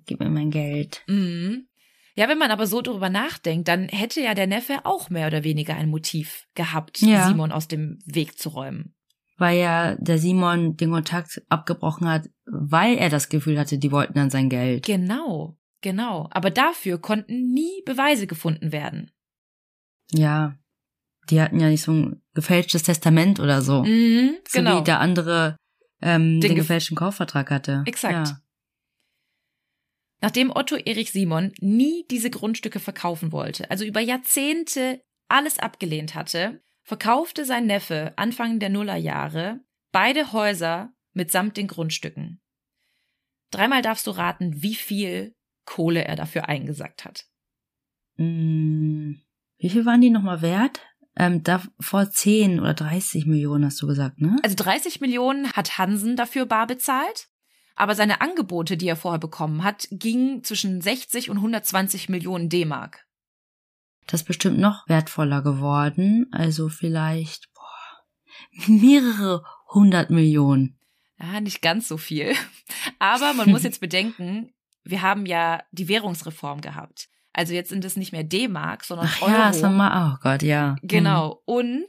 gib 0.05 0.19
mir 0.19 0.29
mein 0.29 0.51
Geld. 0.51 1.03
Mhm. 1.07 1.67
Ja, 2.15 2.27
wenn 2.27 2.37
man 2.37 2.51
aber 2.51 2.67
so 2.67 2.81
drüber 2.81 3.09
nachdenkt, 3.09 3.69
dann 3.69 3.87
hätte 3.87 4.19
ja 4.19 4.33
der 4.33 4.47
Neffe 4.47 4.79
auch 4.83 5.09
mehr 5.09 5.27
oder 5.27 5.45
weniger 5.45 5.75
ein 5.75 5.89
Motiv 5.89 6.47
gehabt, 6.53 6.99
ja. 6.99 7.27
Simon 7.27 7.53
aus 7.53 7.69
dem 7.69 7.99
Weg 8.05 8.37
zu 8.37 8.49
räumen. 8.49 8.93
Weil 9.37 9.57
ja 9.57 9.95
der 9.95 10.17
Simon 10.17 10.75
den 10.75 10.91
Kontakt 10.91 11.41
abgebrochen 11.47 12.09
hat, 12.09 12.29
weil 12.45 12.97
er 12.97 13.09
das 13.09 13.29
Gefühl 13.29 13.57
hatte, 13.57 13.77
die 13.77 13.93
wollten 13.93 14.15
dann 14.15 14.29
sein 14.29 14.49
Geld. 14.49 14.85
Genau. 14.85 15.55
Genau, 15.81 16.27
aber 16.31 16.49
dafür 16.49 16.97
konnten 16.97 17.53
nie 17.53 17.81
Beweise 17.85 18.27
gefunden 18.27 18.73
werden. 18.73 19.11
Ja, 20.11 20.55
die 21.29 21.41
hatten 21.41 21.59
ja 21.59 21.67
nicht 21.69 21.83
so 21.83 21.91
ein 21.91 22.21
gefälschtes 22.33 22.83
Testament 22.83 23.39
oder 23.39 23.61
so. 23.61 23.83
Mhm, 23.83 24.37
so 24.47 24.59
genau. 24.59 24.79
wie 24.79 24.83
der 24.83 24.99
andere 24.99 25.55
ähm, 26.01 26.39
den, 26.39 26.41
Den 26.41 26.51
gef- 26.53 26.55
gefälschten 26.61 26.97
Kaufvertrag 26.97 27.51
hatte. 27.51 27.83
Exakt. 27.85 28.27
Ja. 28.29 28.41
Nachdem 30.21 30.51
Otto 30.53 30.75
Erich 30.75 31.11
Simon 31.11 31.53
nie 31.59 32.05
diese 32.09 32.29
Grundstücke 32.29 32.79
verkaufen 32.79 33.31
wollte, 33.31 33.69
also 33.71 33.85
über 33.85 34.01
Jahrzehnte 34.01 35.01
alles 35.29 35.59
abgelehnt 35.59 36.15
hatte, 36.15 36.61
verkaufte 36.83 37.45
sein 37.45 37.67
Neffe 37.67 38.13
Anfang 38.17 38.59
der 38.59 38.69
Nullerjahre 38.69 39.61
beide 39.91 40.33
Häuser 40.33 40.91
mitsamt 41.13 41.55
den 41.57 41.67
Grundstücken. 41.67 42.41
Dreimal 43.51 43.81
darfst 43.81 44.07
du 44.07 44.11
raten, 44.11 44.61
wie 44.61 44.75
viel 44.75 45.33
Kohle 45.65 46.03
er 46.03 46.15
dafür 46.15 46.49
eingesackt 46.49 47.05
hat. 47.05 47.25
Mm, 48.17 49.13
Wie 49.59 49.69
viel 49.69 49.85
waren 49.85 50.01
die 50.01 50.09
nochmal 50.09 50.41
wert? 50.41 50.79
Ähm, 51.15 51.43
da 51.43 51.61
vor 51.79 52.09
10 52.09 52.61
oder 52.61 52.73
30 52.73 53.25
Millionen 53.25 53.65
hast 53.65 53.81
du 53.81 53.87
gesagt, 53.87 54.21
ne? 54.21 54.37
Also 54.41 54.55
30 54.55 55.01
Millionen 55.01 55.51
hat 55.51 55.77
Hansen 55.77 56.15
dafür 56.15 56.45
bar 56.45 56.65
bezahlt, 56.65 57.27
aber 57.75 57.93
seine 57.93 58.21
Angebote, 58.21 58.77
die 58.77 58.87
er 58.87 58.95
vorher 58.95 59.19
bekommen 59.19 59.63
hat, 59.63 59.87
gingen 59.91 60.43
zwischen 60.45 60.79
60 60.79 61.29
und 61.29 61.37
120 61.37 62.07
Millionen 62.07 62.47
D-Mark. 62.47 63.05
Das 64.07 64.21
ist 64.21 64.27
bestimmt 64.27 64.59
noch 64.59 64.87
wertvoller 64.87 65.41
geworden. 65.41 66.27
Also 66.31 66.69
vielleicht 66.69 67.49
boah, 67.53 68.67
mehrere 68.67 69.43
hundert 69.73 70.09
Millionen. 70.09 70.79
Ja, 71.19 71.41
nicht 71.41 71.61
ganz 71.61 71.89
so 71.89 71.97
viel. 71.97 72.33
Aber 72.97 73.33
man 73.33 73.51
muss 73.51 73.63
jetzt 73.63 73.81
bedenken, 73.81 74.53
wir 74.83 75.01
haben 75.01 75.25
ja 75.25 75.61
die 75.71 75.89
Währungsreform 75.89 76.61
gehabt. 76.61 77.09
Also 77.39 77.53
jetzt 77.53 77.69
sind 77.69 77.85
es 77.85 77.95
nicht 77.95 78.11
mehr 78.11 78.25
D-Mark, 78.25 78.83
sondern 78.83 79.07
Ach 79.09 79.21
Euro. 79.21 79.31
ja, 79.31 79.47
das 79.47 79.61
war 79.61 79.69
mal, 79.71 80.11
oh 80.13 80.17
Gott, 80.21 80.41
ja. 80.43 80.75
Genau. 80.81 81.41
Und 81.45 81.87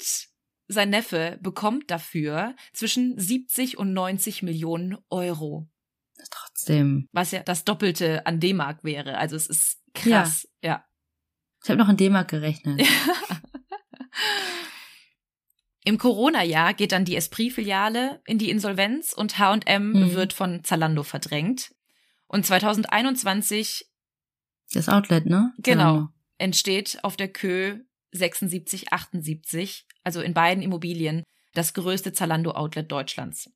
sein 0.69 0.91
Neffe 0.91 1.39
bekommt 1.43 1.91
dafür 1.91 2.55
zwischen 2.73 3.19
70 3.19 3.77
und 3.77 3.93
90 3.93 4.45
Millionen 4.45 4.97
Euro, 5.11 5.69
Hm, 6.17 6.25
Trotzdem. 6.31 7.09
was 7.11 7.33
ja 7.33 7.43
das 7.43 7.65
Doppelte 7.65 8.25
an 8.27 8.39
D-Mark 8.39 8.85
wäre. 8.85 9.19
Also 9.19 9.35
es 9.35 9.49
ist 9.49 9.79
krass. 9.93 10.47
Ja. 10.63 10.85
Ich 11.65 11.69
habe 11.69 11.79
noch 11.81 11.89
in 11.89 11.97
D-Mark 11.97 12.29
gerechnet. 12.29 12.87
Im 15.85 15.99
Corona-Jahr 15.99 16.75
geht 16.75 16.93
dann 16.93 17.05
die 17.05 17.17
Esprit-Filiale 17.17 18.21
in 18.27 18.39
die 18.39 18.51
Insolvenz 18.51 19.13
und 19.13 19.39
H&M 19.39 19.93
Mhm. 19.93 20.15
wird 20.15 20.33
von 20.33 20.63
Zalando 20.63 21.03
verdrängt. 21.03 21.75
Und 22.29 22.47
2021 22.47 23.90
Das 24.73 24.89
Outlet, 24.89 25.27
ne? 25.27 25.53
Genau. 25.59 26.09
Entsteht 26.39 26.99
auf 27.03 27.17
der 27.17 27.29
Kö 27.29 27.81
7678, 28.13 29.87
also 30.05 30.21
in 30.21 30.35
beiden 30.35 30.63
Immobilien, 30.63 31.23
das 31.55 31.75
größte 31.75 32.13
Zalando-Outlet 32.13 32.91
Deutschlands. 32.91 33.51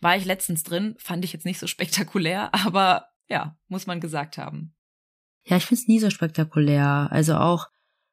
War 0.00 0.16
ich 0.16 0.24
letztens 0.24 0.62
drin, 0.62 0.94
fand 0.98 1.24
ich 1.24 1.32
jetzt 1.32 1.46
nicht 1.46 1.58
so 1.58 1.66
spektakulär, 1.66 2.54
aber 2.64 3.08
ja, 3.28 3.56
muss 3.68 3.86
man 3.86 4.00
gesagt 4.00 4.38
haben. 4.38 4.74
Ja, 5.44 5.56
ich 5.56 5.66
find's 5.66 5.88
nie 5.88 5.98
so 5.98 6.10
spektakulär. 6.10 7.08
Also 7.10 7.36
auch 7.36 7.68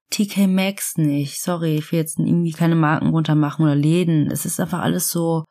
TK 0.09 0.47
Maxx 0.47 0.97
nicht. 0.97 1.41
Sorry, 1.41 1.77
ich 1.77 1.91
will 1.91 1.99
jetzt 1.99 2.19
irgendwie 2.19 2.51
keine 2.51 2.75
Marken 2.75 3.09
runtermachen 3.09 3.63
oder 3.63 3.75
Läden. 3.75 4.29
Es 4.29 4.45
ist 4.45 4.59
einfach 4.59 4.79
alles 4.79 5.09
so, 5.09 5.45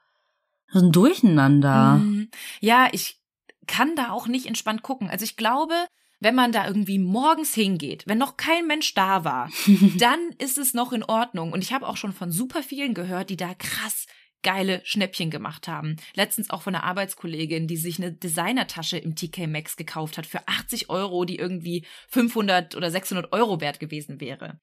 so 0.68 0.80
ein 0.80 0.92
Durcheinander. 0.92 1.96
Mhm. 1.96 2.30
Ja, 2.60 2.88
ich 2.92 3.19
kann 3.66 3.96
da 3.96 4.10
auch 4.10 4.26
nicht 4.26 4.46
entspannt 4.46 4.82
gucken. 4.82 5.08
Also 5.10 5.24
ich 5.24 5.36
glaube, 5.36 5.74
wenn 6.20 6.34
man 6.34 6.52
da 6.52 6.66
irgendwie 6.66 6.98
morgens 6.98 7.54
hingeht, 7.54 8.04
wenn 8.06 8.18
noch 8.18 8.36
kein 8.36 8.66
Mensch 8.66 8.94
da 8.94 9.24
war, 9.24 9.50
dann 9.98 10.18
ist 10.38 10.58
es 10.58 10.74
noch 10.74 10.92
in 10.92 11.02
Ordnung. 11.04 11.52
Und 11.52 11.62
ich 11.62 11.72
habe 11.72 11.86
auch 11.88 11.96
schon 11.96 12.12
von 12.12 12.30
super 12.30 12.62
vielen 12.62 12.94
gehört, 12.94 13.30
die 13.30 13.36
da 13.36 13.54
krass 13.54 14.06
geile 14.42 14.80
Schnäppchen 14.84 15.30
gemacht 15.30 15.68
haben. 15.68 15.96
Letztens 16.14 16.48
auch 16.48 16.62
von 16.62 16.74
einer 16.74 16.84
Arbeitskollegin, 16.84 17.66
die 17.68 17.76
sich 17.76 17.98
eine 17.98 18.10
Designertasche 18.12 18.96
im 18.96 19.14
TK 19.14 19.46
Maxx 19.46 19.76
gekauft 19.76 20.16
hat 20.16 20.26
für 20.26 20.48
80 20.48 20.88
Euro, 20.88 21.26
die 21.26 21.36
irgendwie 21.36 21.84
500 22.08 22.74
oder 22.74 22.90
600 22.90 23.32
Euro 23.32 23.60
wert 23.60 23.80
gewesen 23.80 24.18
wäre. 24.20 24.58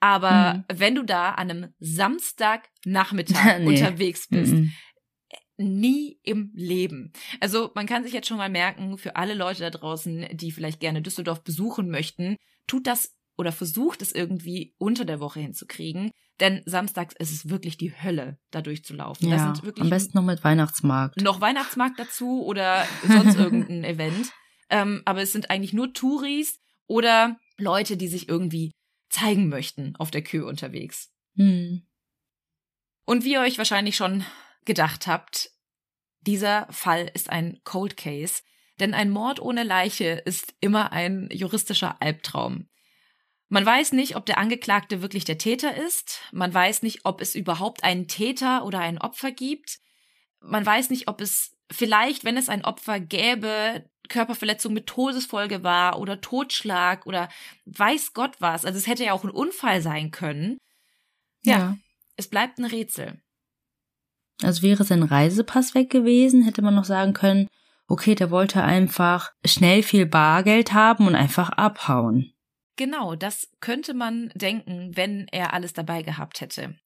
Aber 0.00 0.64
wenn 0.70 0.94
du 0.94 1.02
da 1.02 1.30
an 1.30 1.50
einem 1.50 1.74
Samstagnachmittag 1.78 3.58
Nee. 3.60 3.66
unterwegs 3.66 4.28
bist, 4.28 4.52
Mhm. 4.52 4.72
Nie 5.58 6.18
im 6.22 6.52
Leben. 6.54 7.12
Also 7.40 7.70
man 7.74 7.86
kann 7.86 8.04
sich 8.04 8.12
jetzt 8.12 8.28
schon 8.28 8.36
mal 8.36 8.50
merken, 8.50 8.98
für 8.98 9.16
alle 9.16 9.34
Leute 9.34 9.60
da 9.60 9.70
draußen, 9.70 10.26
die 10.32 10.52
vielleicht 10.52 10.80
gerne 10.80 11.02
Düsseldorf 11.02 11.42
besuchen 11.42 11.90
möchten, 11.90 12.36
tut 12.66 12.86
das 12.86 13.14
oder 13.36 13.52
versucht 13.52 14.02
es 14.02 14.12
irgendwie 14.12 14.74
unter 14.78 15.04
der 15.04 15.20
Woche 15.20 15.40
hinzukriegen. 15.40 16.10
Denn 16.40 16.62
samstags 16.66 17.14
ist 17.18 17.32
es 17.32 17.48
wirklich 17.48 17.76
die 17.76 17.92
Hölle, 18.02 18.38
da 18.50 18.60
durchzulaufen. 18.60 19.28
Ja, 19.28 19.54
am 19.78 19.90
besten 19.90 20.16
noch 20.16 20.24
mit 20.24 20.44
Weihnachtsmarkt. 20.44 21.20
noch 21.22 21.40
Weihnachtsmarkt 21.40 21.98
dazu 21.98 22.44
oder 22.44 22.86
sonst 23.06 23.36
irgendein 23.38 23.84
Event. 23.84 24.32
Ähm, 24.68 25.02
aber 25.04 25.22
es 25.22 25.32
sind 25.32 25.50
eigentlich 25.50 25.72
nur 25.72 25.92
Touris 25.92 26.58
oder 26.86 27.38
Leute, 27.56 27.96
die 27.96 28.08
sich 28.08 28.28
irgendwie 28.28 28.72
zeigen 29.08 29.48
möchten 29.48 29.96
auf 29.96 30.10
der 30.10 30.22
Kö 30.22 30.46
unterwegs. 30.46 31.10
Hm. 31.36 31.86
Und 33.06 33.24
wie 33.24 33.32
ihr 33.32 33.40
euch 33.40 33.56
wahrscheinlich 33.56 33.96
schon 33.96 34.24
gedacht 34.66 35.06
habt, 35.06 35.50
dieser 36.20 36.66
Fall 36.70 37.10
ist 37.14 37.30
ein 37.30 37.60
Cold 37.64 37.96
Case, 37.96 38.42
denn 38.80 38.94
ein 38.94 39.10
Mord 39.10 39.40
ohne 39.40 39.62
Leiche 39.62 40.22
ist 40.24 40.54
immer 40.60 40.92
ein 40.92 41.28
juristischer 41.32 42.00
Albtraum. 42.00 42.68
Man 43.48 43.64
weiß 43.64 43.92
nicht, 43.92 44.16
ob 44.16 44.26
der 44.26 44.38
Angeklagte 44.38 45.02
wirklich 45.02 45.24
der 45.24 45.38
Täter 45.38 45.76
ist, 45.76 46.20
man 46.32 46.52
weiß 46.52 46.82
nicht, 46.82 47.04
ob 47.04 47.20
es 47.20 47.34
überhaupt 47.34 47.84
einen 47.84 48.08
Täter 48.08 48.64
oder 48.64 48.80
ein 48.80 48.98
Opfer 48.98 49.30
gibt, 49.30 49.78
man 50.40 50.66
weiß 50.66 50.90
nicht, 50.90 51.08
ob 51.08 51.20
es 51.20 51.56
vielleicht, 51.70 52.24
wenn 52.24 52.36
es 52.36 52.48
ein 52.48 52.64
Opfer 52.64 53.00
gäbe, 53.00 53.88
Körperverletzung 54.08 54.72
mit 54.72 54.86
Todesfolge 54.86 55.62
war 55.62 55.98
oder 55.98 56.20
Totschlag 56.20 57.06
oder 57.06 57.28
weiß 57.64 58.12
Gott 58.14 58.36
was. 58.40 58.64
Also 58.64 58.78
es 58.78 58.86
hätte 58.86 59.04
ja 59.04 59.12
auch 59.12 59.24
ein 59.24 59.30
Unfall 59.30 59.82
sein 59.82 60.10
können. 60.10 60.58
Ja. 61.42 61.58
ja. 61.58 61.78
Es 62.16 62.28
bleibt 62.28 62.58
ein 62.58 62.64
Rätsel. 62.64 63.20
Also 64.42 64.62
wäre 64.62 64.84
sein 64.84 65.02
Reisepass 65.02 65.74
weg 65.74 65.90
gewesen, 65.90 66.42
hätte 66.42 66.62
man 66.62 66.74
noch 66.74 66.84
sagen 66.84 67.12
können, 67.14 67.48
okay, 67.88 68.14
der 68.14 68.30
wollte 68.30 68.62
einfach 68.62 69.32
schnell 69.44 69.82
viel 69.82 70.06
Bargeld 70.06 70.72
haben 70.72 71.06
und 71.06 71.14
einfach 71.14 71.50
abhauen. 71.50 72.32
Genau, 72.76 73.14
das 73.14 73.50
könnte 73.60 73.94
man 73.94 74.30
denken, 74.34 74.96
wenn 74.96 75.26
er 75.32 75.54
alles 75.54 75.72
dabei 75.72 76.02
gehabt 76.02 76.40
hätte. 76.40 76.76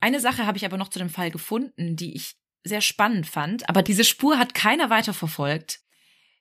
Eine 0.00 0.20
Sache 0.20 0.46
habe 0.46 0.58
ich 0.58 0.64
aber 0.64 0.76
noch 0.76 0.88
zu 0.88 0.98
dem 0.98 1.08
Fall 1.08 1.30
gefunden, 1.30 1.96
die 1.96 2.14
ich 2.14 2.36
sehr 2.64 2.80
spannend 2.82 3.26
fand, 3.26 3.68
aber 3.68 3.82
diese 3.82 4.04
Spur 4.04 4.38
hat 4.38 4.54
keiner 4.54 4.90
weiterverfolgt. 4.90 5.80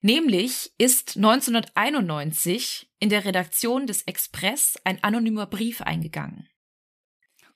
Nämlich 0.02 0.72
ist 0.78 1.18
1991 1.18 2.90
in 3.00 3.10
der 3.10 3.26
Redaktion 3.26 3.86
des 3.88 4.04
Express 4.04 4.78
ein 4.84 5.04
anonymer 5.04 5.46
Brief 5.46 5.82
eingegangen. 5.82 6.48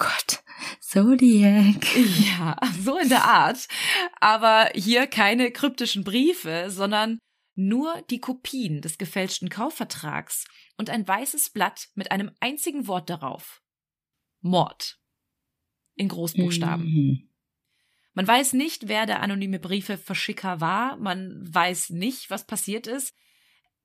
Gott, 0.03 0.43
Zodiac. 0.81 1.95
Ja, 1.95 2.57
so 2.77 2.97
in 2.97 3.07
der 3.07 3.23
Art. 3.23 3.69
Aber 4.19 4.69
hier 4.75 5.07
keine 5.07 5.49
kryptischen 5.51 6.03
Briefe, 6.03 6.65
sondern 6.67 7.19
nur 7.55 8.01
die 8.09 8.19
Kopien 8.19 8.81
des 8.81 8.97
gefälschten 8.97 9.47
Kaufvertrags 9.47 10.43
und 10.75 10.89
ein 10.89 11.07
weißes 11.07 11.51
Blatt 11.51 11.87
mit 11.95 12.11
einem 12.11 12.31
einzigen 12.41 12.87
Wort 12.87 13.09
darauf. 13.09 13.61
Mord. 14.41 14.99
In 15.95 16.09
Großbuchstaben. 16.09 16.85
Mhm. 16.85 17.29
Man 18.13 18.27
weiß 18.27 18.53
nicht, 18.53 18.89
wer 18.89 19.05
der 19.05 19.21
anonyme 19.21 19.59
Briefeverschicker 19.59 20.59
war. 20.59 20.97
Man 20.97 21.41
weiß 21.45 21.91
nicht, 21.91 22.29
was 22.29 22.45
passiert 22.45 22.87
ist. 22.87 23.15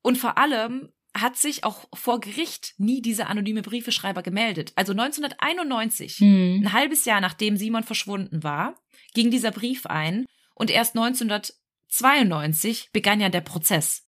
Und 0.01 0.17
vor 0.17 0.37
allem 0.37 0.91
hat 1.21 1.37
sich 1.37 1.63
auch 1.63 1.87
vor 1.93 2.19
Gericht 2.19 2.73
nie 2.77 3.01
dieser 3.01 3.29
anonyme 3.29 3.61
Briefeschreiber 3.61 4.21
gemeldet. 4.23 4.71
Also 4.75 4.93
1991, 4.93 6.19
Mhm. 6.19 6.61
ein 6.63 6.73
halbes 6.73 7.05
Jahr 7.05 7.21
nachdem 7.21 7.57
Simon 7.57 7.83
verschwunden 7.83 8.43
war, 8.43 8.75
ging 9.13 9.31
dieser 9.31 9.51
Brief 9.51 9.85
ein 9.85 10.25
und 10.55 10.69
erst 10.69 10.95
1992 10.95 12.89
begann 12.91 13.19
ja 13.19 13.29
der 13.29 13.41
Prozess. 13.41 14.05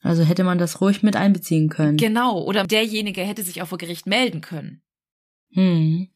Also 0.00 0.22
hätte 0.24 0.44
man 0.44 0.58
das 0.58 0.80
ruhig 0.80 1.02
mit 1.02 1.16
einbeziehen 1.16 1.68
können. 1.68 1.96
Genau, 1.96 2.42
oder 2.42 2.64
derjenige 2.64 3.22
hätte 3.22 3.42
sich 3.42 3.62
auch 3.62 3.68
vor 3.68 3.78
Gericht 3.78 4.06
melden 4.06 4.40
können. 4.40 4.82
Mhm. 5.50 6.10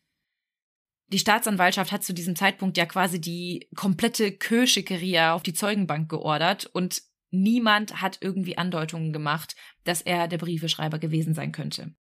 Die 1.08 1.18
Staatsanwaltschaft 1.18 1.90
hat 1.90 2.04
zu 2.04 2.12
diesem 2.14 2.36
Zeitpunkt 2.36 2.76
ja 2.76 2.86
quasi 2.86 3.20
die 3.20 3.68
komplette 3.74 4.30
Kö-Schickeria 4.30 5.34
auf 5.34 5.42
die 5.42 5.54
Zeugenbank 5.54 6.08
geordert 6.08 6.66
und 6.66 7.02
niemand 7.30 8.00
hat 8.00 8.18
irgendwie 8.20 8.58
Andeutungen 8.58 9.12
gemacht, 9.12 9.56
dass 9.84 10.02
er 10.02 10.28
der 10.28 10.38
Briefeschreiber 10.38 10.98
gewesen 10.98 11.34
sein 11.34 11.52
könnte. 11.52 11.94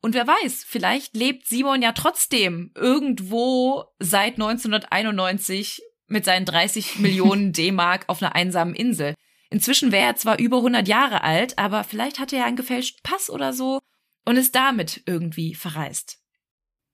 Und 0.00 0.14
wer 0.14 0.26
weiß, 0.26 0.64
vielleicht 0.64 1.16
lebt 1.16 1.46
Simon 1.46 1.82
ja 1.82 1.92
trotzdem 1.92 2.70
irgendwo 2.74 3.84
seit 3.98 4.34
1991 4.34 5.82
mit 6.06 6.24
seinen 6.24 6.44
30 6.44 6.98
Millionen 6.98 7.52
D-Mark 7.52 8.04
auf 8.06 8.22
einer 8.22 8.34
einsamen 8.34 8.74
Insel. 8.74 9.14
Inzwischen 9.50 9.92
wäre 9.92 10.06
er 10.06 10.16
zwar 10.16 10.38
über 10.38 10.58
100 10.58 10.86
Jahre 10.86 11.22
alt, 11.22 11.58
aber 11.58 11.82
vielleicht 11.82 12.18
hatte 12.18 12.36
er 12.36 12.44
einen 12.44 12.56
gefälschten 12.56 13.00
Pass 13.02 13.30
oder 13.30 13.52
so 13.52 13.80
und 14.24 14.36
ist 14.36 14.54
damit 14.54 15.02
irgendwie 15.06 15.54
verreist. 15.54 16.18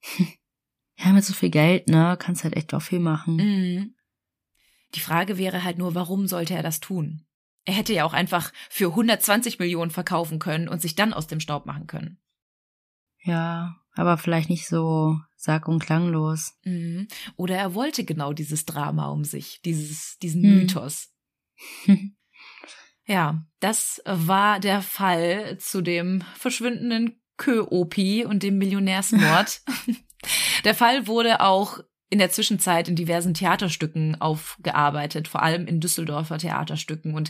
Ja, 0.96 1.10
mit 1.10 1.24
so 1.24 1.34
viel 1.34 1.50
Geld, 1.50 1.88
ne, 1.88 2.16
kannst 2.20 2.44
halt 2.44 2.54
echt 2.54 2.72
auch 2.72 2.80
viel 2.80 3.00
machen. 3.00 3.34
Mhm. 3.34 3.94
Die 4.94 5.00
Frage 5.00 5.38
wäre 5.38 5.64
halt 5.64 5.76
nur, 5.76 5.96
warum 5.96 6.28
sollte 6.28 6.54
er 6.54 6.62
das 6.62 6.78
tun? 6.78 7.26
Er 7.64 7.74
hätte 7.74 7.94
ja 7.94 8.04
auch 8.04 8.12
einfach 8.12 8.52
für 8.68 8.88
120 8.88 9.58
Millionen 9.58 9.90
verkaufen 9.90 10.38
können 10.38 10.68
und 10.68 10.82
sich 10.82 10.94
dann 10.94 11.12
aus 11.14 11.26
dem 11.26 11.40
Staub 11.40 11.66
machen 11.66 11.86
können. 11.86 12.18
Ja, 13.22 13.76
aber 13.94 14.18
vielleicht 14.18 14.50
nicht 14.50 14.68
so 14.68 15.18
sag- 15.36 15.68
und 15.68 15.78
klanglos. 15.78 16.58
Mhm. 16.64 17.08
Oder 17.36 17.56
er 17.56 17.74
wollte 17.74 18.04
genau 18.04 18.32
dieses 18.32 18.66
Drama 18.66 19.08
um 19.08 19.24
sich, 19.24 19.60
dieses, 19.62 20.18
diesen 20.18 20.42
Hm. 20.42 20.54
Mythos. 20.60 21.10
Ja, 23.06 23.44
das 23.60 24.00
war 24.06 24.60
der 24.60 24.80
Fall 24.80 25.58
zu 25.58 25.82
dem 25.82 26.22
verschwindenden 26.36 27.20
Kö-Opi 27.36 28.24
und 28.24 28.42
dem 28.42 28.56
Millionärsmord. 28.58 29.60
der 30.64 30.74
Fall 30.74 31.06
wurde 31.06 31.40
auch 31.40 31.80
in 32.08 32.18
der 32.18 32.30
Zwischenzeit 32.30 32.88
in 32.88 32.96
diversen 32.96 33.34
Theaterstücken 33.34 34.20
aufgearbeitet, 34.20 35.28
vor 35.28 35.42
allem 35.42 35.66
in 35.66 35.80
Düsseldorfer 35.80 36.38
Theaterstücken. 36.38 37.14
Und 37.14 37.28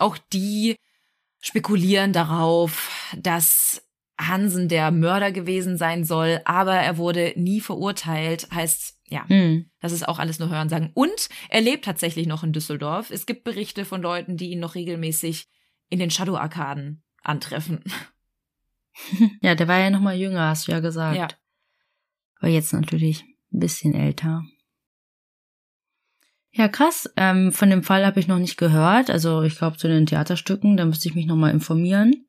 auch 0.00 0.18
die 0.32 0.76
spekulieren 1.40 2.12
darauf, 2.12 3.12
dass 3.16 3.82
Hansen 4.18 4.68
der 4.68 4.90
Mörder 4.90 5.30
gewesen 5.30 5.76
sein 5.76 6.04
soll, 6.04 6.40
aber 6.44 6.74
er 6.74 6.96
wurde 6.96 7.32
nie 7.36 7.60
verurteilt. 7.60 8.48
Heißt, 8.52 8.98
ja, 9.08 9.28
Hm. 9.28 9.70
das 9.80 9.92
ist 9.92 10.08
auch 10.08 10.18
alles 10.18 10.38
nur 10.38 10.48
Hörensagen. 10.48 10.90
Und 10.94 11.28
er 11.50 11.60
lebt 11.60 11.84
tatsächlich 11.84 12.26
noch 12.26 12.42
in 12.42 12.52
Düsseldorf. 12.52 13.10
Es 13.10 13.26
gibt 13.26 13.44
Berichte 13.44 13.84
von 13.84 14.00
Leuten, 14.02 14.36
die 14.36 14.50
ihn 14.50 14.58
noch 14.60 14.74
regelmäßig 14.74 15.46
in 15.90 15.98
den 15.98 16.10
Shadow-Arkaden 16.10 17.02
antreffen. 17.22 17.82
Ja, 19.42 19.54
der 19.54 19.68
war 19.68 19.78
ja 19.78 19.90
noch 19.90 20.00
mal 20.00 20.16
jünger, 20.16 20.48
hast 20.48 20.68
du 20.68 20.72
ja 20.72 20.80
gesagt. 20.80 21.16
Ja. 21.18 21.28
Aber 22.38 22.48
jetzt 22.48 22.72
natürlich 22.72 23.24
ein 23.52 23.58
bisschen 23.60 23.92
älter. 23.94 24.42
Ja, 26.56 26.68
krass. 26.68 27.12
Ähm, 27.16 27.52
von 27.52 27.68
dem 27.68 27.82
Fall 27.82 28.06
habe 28.06 28.18
ich 28.18 28.28
noch 28.28 28.38
nicht 28.38 28.56
gehört. 28.56 29.10
Also 29.10 29.42
ich 29.42 29.58
glaube 29.58 29.76
zu 29.76 29.88
den 29.88 30.06
Theaterstücken, 30.06 30.78
da 30.78 30.86
müsste 30.86 31.06
ich 31.06 31.14
mich 31.14 31.26
noch 31.26 31.36
mal 31.36 31.50
informieren. 31.50 32.26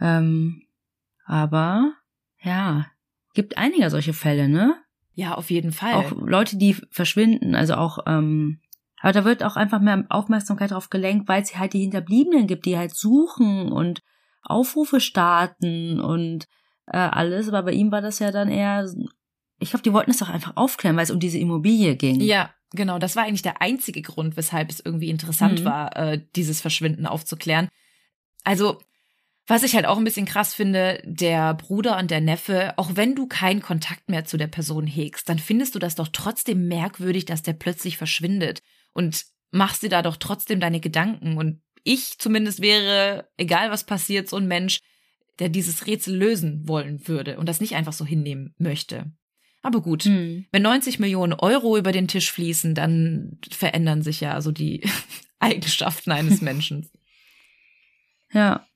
Ähm, 0.00 0.62
aber 1.24 1.92
ja, 2.40 2.86
gibt 3.34 3.56
einige 3.58 3.88
solche 3.88 4.14
Fälle, 4.14 4.48
ne? 4.48 4.74
Ja, 5.14 5.34
auf 5.34 5.50
jeden 5.52 5.70
Fall. 5.70 5.94
Auch 5.94 6.10
Leute, 6.10 6.56
die 6.56 6.74
verschwinden, 6.90 7.54
also 7.54 7.74
auch, 7.74 8.00
ähm, 8.06 8.60
aber 9.00 9.12
da 9.12 9.24
wird 9.24 9.44
auch 9.44 9.54
einfach 9.54 9.80
mehr 9.80 10.06
Aufmerksamkeit 10.08 10.72
drauf 10.72 10.90
gelenkt, 10.90 11.28
weil 11.28 11.42
es 11.42 11.56
halt 11.56 11.72
die 11.72 11.82
Hinterbliebenen 11.82 12.48
gibt, 12.48 12.66
die 12.66 12.76
halt 12.76 12.96
suchen 12.96 13.70
und 13.70 14.02
Aufrufe 14.42 14.98
starten 14.98 16.00
und 16.00 16.48
äh, 16.86 16.96
alles. 16.96 17.48
Aber 17.48 17.62
bei 17.62 17.72
ihm 17.72 17.92
war 17.92 18.00
das 18.00 18.18
ja 18.18 18.32
dann 18.32 18.48
eher, 18.48 18.88
ich 19.60 19.70
glaube, 19.70 19.84
die 19.84 19.92
wollten 19.92 20.10
es 20.10 20.18
doch 20.18 20.30
einfach 20.30 20.56
aufklären, 20.56 20.96
weil 20.96 21.04
es 21.04 21.10
um 21.12 21.20
diese 21.20 21.38
Immobilie 21.38 21.94
ging. 21.94 22.20
Ja, 22.20 22.50
genau. 22.72 22.98
Das 22.98 23.16
war 23.16 23.24
eigentlich 23.24 23.42
der 23.42 23.60
einzige 23.62 24.02
Grund, 24.02 24.36
weshalb 24.36 24.70
es 24.70 24.80
irgendwie 24.80 25.10
interessant 25.10 25.60
Mhm. 25.60 25.64
war, 25.64 25.96
äh, 25.96 26.20
dieses 26.36 26.60
Verschwinden 26.60 27.06
aufzuklären. 27.06 27.68
Also, 28.44 28.80
was 29.46 29.62
ich 29.64 29.74
halt 29.74 29.86
auch 29.86 29.98
ein 29.98 30.04
bisschen 30.04 30.26
krass 30.26 30.54
finde, 30.54 31.02
der 31.04 31.54
Bruder 31.54 31.98
und 31.98 32.10
der 32.10 32.20
Neffe, 32.20 32.74
auch 32.78 32.90
wenn 32.94 33.14
du 33.14 33.26
keinen 33.26 33.60
Kontakt 33.60 34.08
mehr 34.08 34.24
zu 34.24 34.36
der 34.36 34.46
Person 34.46 34.86
hegst, 34.86 35.28
dann 35.28 35.38
findest 35.38 35.74
du 35.74 35.78
das 35.78 35.96
doch 35.96 36.08
trotzdem 36.08 36.68
merkwürdig, 36.68 37.24
dass 37.24 37.42
der 37.42 37.54
plötzlich 37.54 37.96
verschwindet 37.96 38.60
und 38.92 39.24
machst 39.50 39.82
dir 39.82 39.88
da 39.88 40.02
doch 40.02 40.16
trotzdem 40.16 40.60
deine 40.60 40.80
Gedanken. 40.80 41.36
Und 41.38 41.60
ich 41.82 42.18
zumindest 42.18 42.62
wäre, 42.62 43.28
egal 43.36 43.70
was 43.70 43.84
passiert, 43.84 44.28
so 44.28 44.36
ein 44.36 44.46
Mensch, 44.46 44.78
der 45.40 45.48
dieses 45.48 45.86
Rätsel 45.86 46.16
lösen 46.16 46.68
wollen 46.68 47.08
würde 47.08 47.36
und 47.38 47.48
das 47.48 47.60
nicht 47.60 47.74
einfach 47.74 47.92
so 47.92 48.06
hinnehmen 48.06 48.54
möchte. 48.58 49.12
Aber 49.62 49.80
gut, 49.80 50.04
Hm. 50.04 50.44
wenn 50.50 50.62
90 50.62 50.98
Millionen 50.98 51.32
Euro 51.34 51.76
über 51.78 51.92
den 51.92 52.08
Tisch 52.08 52.30
fließen, 52.32 52.74
dann 52.74 53.38
verändern 53.50 54.02
sich 54.02 54.20
ja 54.20 54.40
so 54.40 54.50
die 54.50 54.82
Eigenschaften 55.38 56.10
eines 56.10 56.40
Menschen. 56.42 56.90
Ja. 58.32 58.66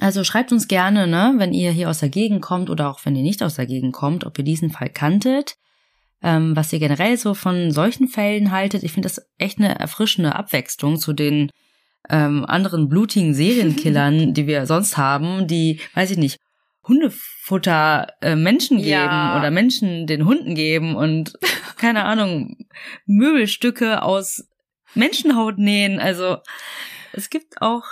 Also 0.00 0.22
schreibt 0.22 0.52
uns 0.52 0.68
gerne, 0.68 1.08
ne, 1.08 1.34
wenn 1.38 1.52
ihr 1.52 1.72
hier 1.72 1.90
aus 1.90 1.98
der 1.98 2.10
Gegend 2.10 2.42
kommt 2.42 2.70
oder 2.70 2.88
auch 2.88 3.04
wenn 3.04 3.16
ihr 3.16 3.22
nicht 3.22 3.42
aus 3.42 3.56
der 3.56 3.66
Gegend 3.66 3.92
kommt, 3.92 4.24
ob 4.24 4.38
ihr 4.38 4.44
diesen 4.44 4.70
Fall 4.70 4.88
kanntet, 4.88 5.56
ähm, 6.22 6.54
was 6.54 6.72
ihr 6.72 6.78
generell 6.78 7.16
so 7.16 7.34
von 7.34 7.72
solchen 7.72 8.06
Fällen 8.06 8.52
haltet. 8.52 8.84
Ich 8.84 8.92
finde 8.92 9.08
das 9.08 9.20
echt 9.36 9.58
eine 9.58 9.76
erfrischende 9.76 10.36
Abwechslung 10.36 10.96
zu 10.96 11.12
den 11.12 11.50
ähm, 12.08 12.44
anderen 12.44 12.88
blutigen 12.88 13.34
Serienkillern, 13.40 14.32
die 14.32 14.46
wir 14.46 14.66
sonst 14.66 14.96
haben, 14.96 15.48
die, 15.48 15.80
weiß 15.94 16.12
ich 16.12 16.18
nicht, 16.18 16.38
Hundefutter 16.86 18.08
äh, 18.20 18.36
Menschen 18.36 18.78
geben 18.78 18.88
Ja. 18.88 19.38
oder 19.38 19.50
Menschen 19.50 20.06
den 20.06 20.24
Hunden 20.26 20.54
geben 20.54 20.96
und 20.96 21.32
keine 21.76 22.04
Ahnung, 22.04 22.56
Möbelstücke 23.06 24.02
aus 24.02 24.46
Menschenhaut 24.94 25.58
nähen. 25.58 25.98
Also 26.00 26.38
es 27.12 27.30
gibt 27.30 27.60
auch 27.62 27.84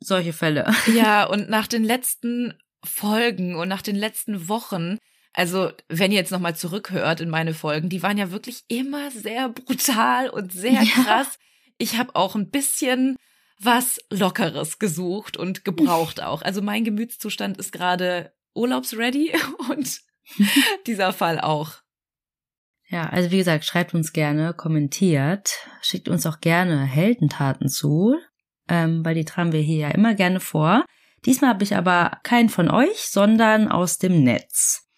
solche 0.00 0.32
Fälle. 0.32 0.72
Ja, 0.94 1.24
und 1.24 1.48
nach 1.48 1.66
den 1.66 1.84
letzten 1.84 2.54
Folgen 2.84 3.54
und 3.56 3.68
nach 3.68 3.82
den 3.82 3.96
letzten 3.96 4.48
Wochen, 4.48 4.98
also 5.32 5.70
wenn 5.88 6.10
ihr 6.10 6.18
jetzt 6.18 6.32
nochmal 6.32 6.56
zurückhört 6.56 7.20
in 7.20 7.30
meine 7.30 7.54
Folgen, 7.54 7.88
die 7.88 8.02
waren 8.02 8.18
ja 8.18 8.32
wirklich 8.32 8.64
immer 8.68 9.10
sehr 9.10 9.48
brutal 9.48 10.28
und 10.28 10.52
sehr 10.52 10.72
Ja. 10.82 11.02
krass. 11.04 11.38
Ich 11.78 11.96
habe 11.96 12.14
auch 12.16 12.34
ein 12.34 12.50
bisschen 12.50 13.16
was 13.64 13.98
Lockeres 14.10 14.78
gesucht 14.78 15.36
und 15.36 15.64
gebraucht 15.64 16.22
auch. 16.22 16.42
Also 16.42 16.62
mein 16.62 16.84
Gemütszustand 16.84 17.56
ist 17.58 17.72
gerade 17.72 18.32
urlaubsready 18.54 19.32
und 19.70 20.00
dieser 20.86 21.12
Fall 21.12 21.40
auch. 21.40 21.72
Ja, 22.88 23.08
also 23.08 23.30
wie 23.30 23.38
gesagt, 23.38 23.64
schreibt 23.64 23.94
uns 23.94 24.12
gerne, 24.12 24.52
kommentiert, 24.52 25.50
schickt 25.80 26.08
uns 26.08 26.26
auch 26.26 26.40
gerne 26.40 26.84
Heldentaten 26.84 27.68
zu, 27.68 28.16
ähm, 28.68 29.04
weil 29.04 29.14
die 29.14 29.24
tragen 29.24 29.52
wir 29.52 29.60
hier 29.60 29.78
ja 29.78 29.88
immer 29.88 30.14
gerne 30.14 30.40
vor. 30.40 30.84
Diesmal 31.24 31.50
habe 31.50 31.64
ich 31.64 31.74
aber 31.74 32.18
keinen 32.22 32.50
von 32.50 32.68
euch, 32.70 33.08
sondern 33.08 33.68
aus 33.68 33.96
dem 33.98 34.22
Netz. 34.22 34.88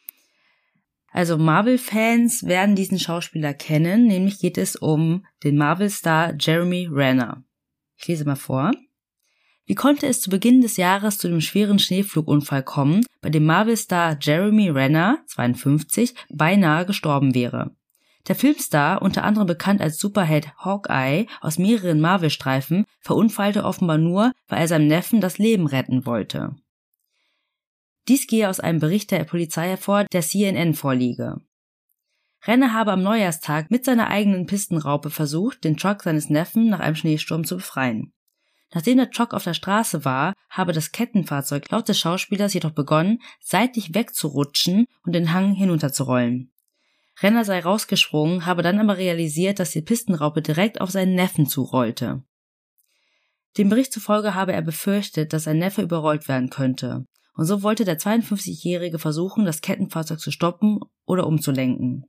Also 1.13 1.39
Marvel-Fans 1.39 2.45
werden 2.47 2.75
diesen 2.75 2.99
Schauspieler 2.99 3.55
kennen, 3.55 4.09
nämlich 4.09 4.41
geht 4.41 4.59
es 4.59 4.75
um 4.75 5.25
den 5.45 5.57
Marvel-Star 5.57 6.35
Jeremy 6.37 6.89
Renner. 6.91 7.45
Ich 7.97 8.07
lese 8.09 8.25
mal 8.25 8.37
vor. 8.37 8.73
Wie 9.67 9.75
konnte 9.75 10.07
es 10.07 10.21
zu 10.21 10.29
Beginn 10.29 10.61
des 10.61 10.77
Jahres 10.77 11.19
zu 11.19 11.29
dem 11.29 11.41
schweren 11.41 11.79
Schneeflugunfall 11.79 12.63
kommen, 12.63 13.07
bei 13.23 13.31
dem 13.31 13.47
Marvel-Star 13.47 14.19
Jeremy 14.21 14.69
Renner, 14.69 15.19
52, 15.29 16.15
beinahe 16.29 16.85
gestorben 16.85 17.35
wäre? 17.35 17.75
Der 18.29 18.35
Filmstar, 18.35 19.03
unter 19.03 19.25
anderem 19.25 19.47
bekannt 19.47 19.81
als 19.81 19.99
Superheld 19.99 20.55
Hawkeye 20.59 21.27
aus 21.41 21.59
mehreren 21.59 22.01
Marvel-Streifen, 22.01 22.85
verunfallte 23.01 23.65
offenbar 23.65 23.99
nur, 23.99 24.33
weil 24.49 24.61
er 24.61 24.69
seinem 24.69 24.87
Neffen 24.87 25.21
das 25.21 25.39
Leben 25.39 25.67
retten 25.67 26.07
wollte. 26.07 26.57
Dies 28.09 28.27
gehe 28.27 28.49
aus 28.49 28.61
einem 28.61 28.81
Bericht 28.81 29.11
der 29.11 29.25
Polizei 29.25 29.69
hervor, 29.69 30.05
der 30.05 30.23
CNN 30.23 30.75
vorliege. 30.75 31.41
Renner 32.47 32.75
habe 32.75 32.93
am 32.93 33.03
Neujahrstag 33.03 33.71
mit 33.71 33.85
seiner 33.85 34.09
eigenen 34.09 34.47
Pistenraupe 34.47 35.09
versucht, 35.09 35.65
den 35.65 35.77
Truck 35.79 36.03
seines 36.03 36.29
Neffen 36.29 36.69
nach 36.69 36.81
einem 36.81 36.97
Schneesturm 36.97 37.45
zu 37.45 37.57
befreien. 37.57 38.13
Nachdem 38.75 38.99
der 38.99 39.11
Truck 39.11 39.33
auf 39.33 39.45
der 39.45 39.55
Straße 39.55 40.05
war, 40.05 40.35
habe 40.51 40.73
das 40.73 40.93
Kettenfahrzeug 40.93 41.71
laut 41.71 41.89
des 41.89 41.99
Schauspielers 41.99 42.53
jedoch 42.53 42.73
begonnen, 42.73 43.21
seitlich 43.41 43.95
wegzurutschen 43.95 44.87
und 45.05 45.15
den 45.15 45.33
Hang 45.33 45.55
hinunterzurollen. 45.55 46.53
Renner 47.23 47.45
sei 47.45 47.61
rausgesprungen, 47.61 48.45
habe 48.45 48.63
dann 48.63 48.81
aber 48.81 48.99
realisiert, 48.99 49.61
dass 49.61 49.71
die 49.71 49.83
Pistenraupe 49.83 50.43
direkt 50.43 50.81
auf 50.81 50.91
seinen 50.91 51.15
Neffen 51.15 51.47
zurollte. 51.47 52.25
Dem 53.57 53.69
Bericht 53.69 53.93
zufolge 53.93 54.35
habe 54.35 54.53
er 54.53 54.63
befürchtet, 54.63 55.33
dass 55.33 55.45
sein 55.45 55.59
Neffe 55.59 55.81
überrollt 55.81 56.27
werden 56.27 56.51
könnte, 56.51 57.07
und 57.37 57.47
so 57.47 57.63
wollte 57.63 57.85
der 57.85 57.99
52-Jährige 57.99 58.99
versuchen, 58.99 59.45
das 59.45 59.61
Kettenfahrzeug 59.61 60.19
zu 60.19 60.31
stoppen 60.33 60.81
oder 61.05 61.27
umzulenken. 61.27 62.07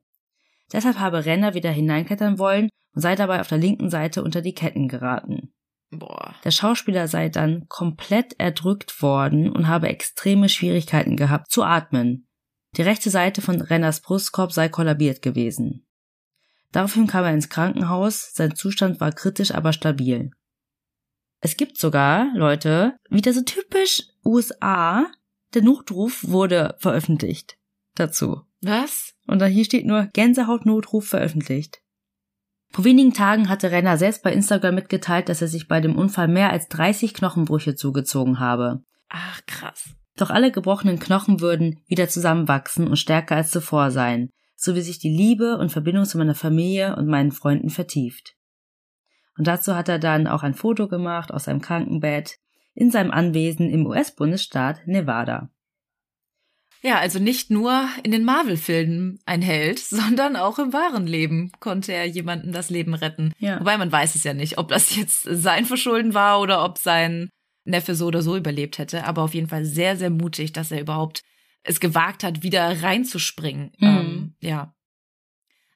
Deshalb 0.71 0.99
habe 0.99 1.25
Renner 1.25 1.53
wieder 1.53 1.71
hineinklettern 1.71 2.39
wollen 2.39 2.69
und 2.93 3.01
sei 3.01 3.15
dabei 3.15 3.41
auf 3.41 3.47
der 3.47 3.57
linken 3.57 3.89
Seite 3.89 4.23
unter 4.23 4.41
die 4.41 4.53
Ketten 4.53 4.87
geraten. 4.87 5.53
Boah. 5.91 6.35
Der 6.43 6.51
Schauspieler 6.51 7.07
sei 7.07 7.29
dann 7.29 7.67
komplett 7.67 8.39
erdrückt 8.39 9.01
worden 9.01 9.51
und 9.51 9.67
habe 9.67 9.89
extreme 9.89 10.49
Schwierigkeiten 10.49 11.15
gehabt 11.15 11.51
zu 11.51 11.63
atmen. 11.63 12.27
Die 12.77 12.81
rechte 12.81 13.09
Seite 13.09 13.41
von 13.41 13.61
Renners 13.61 14.01
Brustkorb 14.01 14.51
sei 14.51 14.67
kollabiert 14.67 15.21
gewesen. 15.21 15.85
Daraufhin 16.71 17.07
kam 17.07 17.23
er 17.23 17.33
ins 17.33 17.49
Krankenhaus, 17.49 18.33
sein 18.33 18.55
Zustand 18.55 18.99
war 18.99 19.13
kritisch, 19.13 19.51
aber 19.51 19.71
stabil. 19.71 20.31
Es 21.39 21.55
gibt 21.55 21.77
sogar, 21.77 22.33
Leute, 22.35 22.97
wieder 23.09 23.31
so 23.31 23.41
typisch 23.41 24.03
USA, 24.25 25.05
der 25.53 25.61
Notruf 25.61 26.27
wurde 26.27 26.75
veröffentlicht 26.79 27.57
dazu. 27.93 28.41
Was? 28.65 29.13
Und 29.27 29.39
dann 29.39 29.51
hier 29.51 29.65
steht 29.65 29.85
nur 29.85 30.07
Gänsehautnotruf 30.13 31.07
veröffentlicht. 31.07 31.81
Vor 32.71 32.83
wenigen 32.83 33.13
Tagen 33.13 33.47
hatte 33.47 33.71
Renner 33.71 33.97
selbst 33.97 34.23
bei 34.23 34.33
Instagram 34.33 34.75
mitgeteilt, 34.75 35.29
dass 35.29 35.41
er 35.41 35.47
sich 35.47 35.67
bei 35.67 35.79
dem 35.79 35.95
Unfall 35.95 36.27
mehr 36.27 36.49
als 36.49 36.67
30 36.69 37.13
Knochenbrüche 37.13 37.75
zugezogen 37.75 38.39
habe. 38.39 38.83
Ach, 39.07 39.41
krass. 39.45 39.91
Doch 40.17 40.29
alle 40.29 40.51
gebrochenen 40.51 40.99
Knochen 40.99 41.41
würden 41.41 41.79
wieder 41.87 42.09
zusammenwachsen 42.09 42.87
und 42.87 42.97
stärker 42.97 43.35
als 43.35 43.51
zuvor 43.51 43.91
sein, 43.91 44.29
so 44.55 44.75
wie 44.75 44.81
sich 44.81 44.99
die 44.99 45.15
Liebe 45.15 45.57
und 45.57 45.71
Verbindung 45.71 46.05
zu 46.05 46.17
meiner 46.17 46.35
Familie 46.35 46.95
und 46.95 47.07
meinen 47.07 47.31
Freunden 47.31 47.69
vertieft. 47.69 48.35
Und 49.37 49.47
dazu 49.47 49.75
hat 49.75 49.89
er 49.89 49.99
dann 49.99 50.27
auch 50.27 50.43
ein 50.43 50.53
Foto 50.53 50.87
gemacht 50.87 51.31
aus 51.31 51.45
seinem 51.45 51.61
Krankenbett 51.61 52.37
in 52.73 52.91
seinem 52.91 53.11
Anwesen 53.11 53.69
im 53.69 53.85
US-Bundesstaat 53.85 54.85
Nevada. 54.85 55.49
Ja, 56.85 56.99
also 56.99 57.17
nicht 57.17 57.49
nur 57.49 57.89
in 58.03 58.11
den 58.11 58.23
Marvel-Filmen 58.23 59.17
ein 59.25 59.41
Held, 59.41 59.79
sondern 59.89 60.35
auch 60.35 60.59
im 60.59 60.71
wahren 60.71 61.07
Leben 61.07 61.51
konnte 61.59 61.91
er 61.93 62.05
jemandem 62.05 62.51
das 62.51 62.69
Leben 62.69 62.93
retten. 62.93 63.33
Ja. 63.39 63.59
Wobei 63.59 63.75
man 63.79 63.91
weiß 63.91 64.13
es 64.13 64.23
ja 64.23 64.35
nicht, 64.35 64.59
ob 64.59 64.67
das 64.67 64.95
jetzt 64.95 65.23
sein 65.23 65.65
Verschulden 65.65 66.13
war 66.13 66.39
oder 66.39 66.63
ob 66.63 66.77
sein 66.77 67.29
Neffe 67.63 67.95
so 67.95 68.05
oder 68.05 68.21
so 68.21 68.37
überlebt 68.37 68.77
hätte. 68.77 69.05
Aber 69.05 69.23
auf 69.23 69.33
jeden 69.33 69.47
Fall 69.47 69.65
sehr, 69.65 69.97
sehr 69.97 70.11
mutig, 70.11 70.53
dass 70.53 70.69
er 70.69 70.79
überhaupt 70.79 71.23
es 71.63 71.79
gewagt 71.79 72.23
hat, 72.23 72.43
wieder 72.43 72.83
reinzuspringen. 72.83 73.71
Mhm. 73.79 73.87
Ähm, 73.87 74.35
ja. 74.39 74.74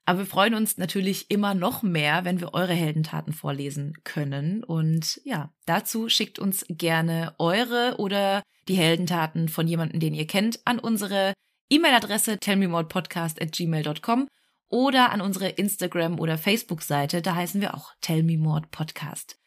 Aber 0.09 0.17
wir 0.17 0.25
freuen 0.25 0.55
uns 0.55 0.79
natürlich 0.79 1.29
immer 1.29 1.53
noch 1.53 1.83
mehr, 1.83 2.25
wenn 2.25 2.41
wir 2.41 2.55
eure 2.55 2.73
Heldentaten 2.73 3.31
vorlesen 3.31 3.93
können. 4.03 4.63
Und 4.63 5.21
ja, 5.23 5.53
dazu 5.67 6.09
schickt 6.09 6.39
uns 6.39 6.65
gerne 6.67 7.35
eure 7.37 7.93
oder 7.99 8.41
die 8.67 8.73
Heldentaten 8.73 9.49
von 9.49 9.67
jemandem, 9.67 9.99
den 9.99 10.15
ihr 10.15 10.25
kennt, 10.25 10.65
an 10.65 10.79
unsere 10.79 11.33
E-Mail-Adresse 11.69 12.39
tellmemordpodcast@gmail.com 12.39 14.27
oder 14.69 15.11
an 15.11 15.21
unsere 15.21 15.49
Instagram- 15.49 16.19
oder 16.19 16.39
Facebook-Seite. 16.39 17.21
Da 17.21 17.35
heißen 17.35 17.61
wir 17.61 17.75
auch 17.75 17.91
Tell 18.01 18.23
Me 18.23 18.39
More 18.39 18.63
Podcast. 18.71 19.37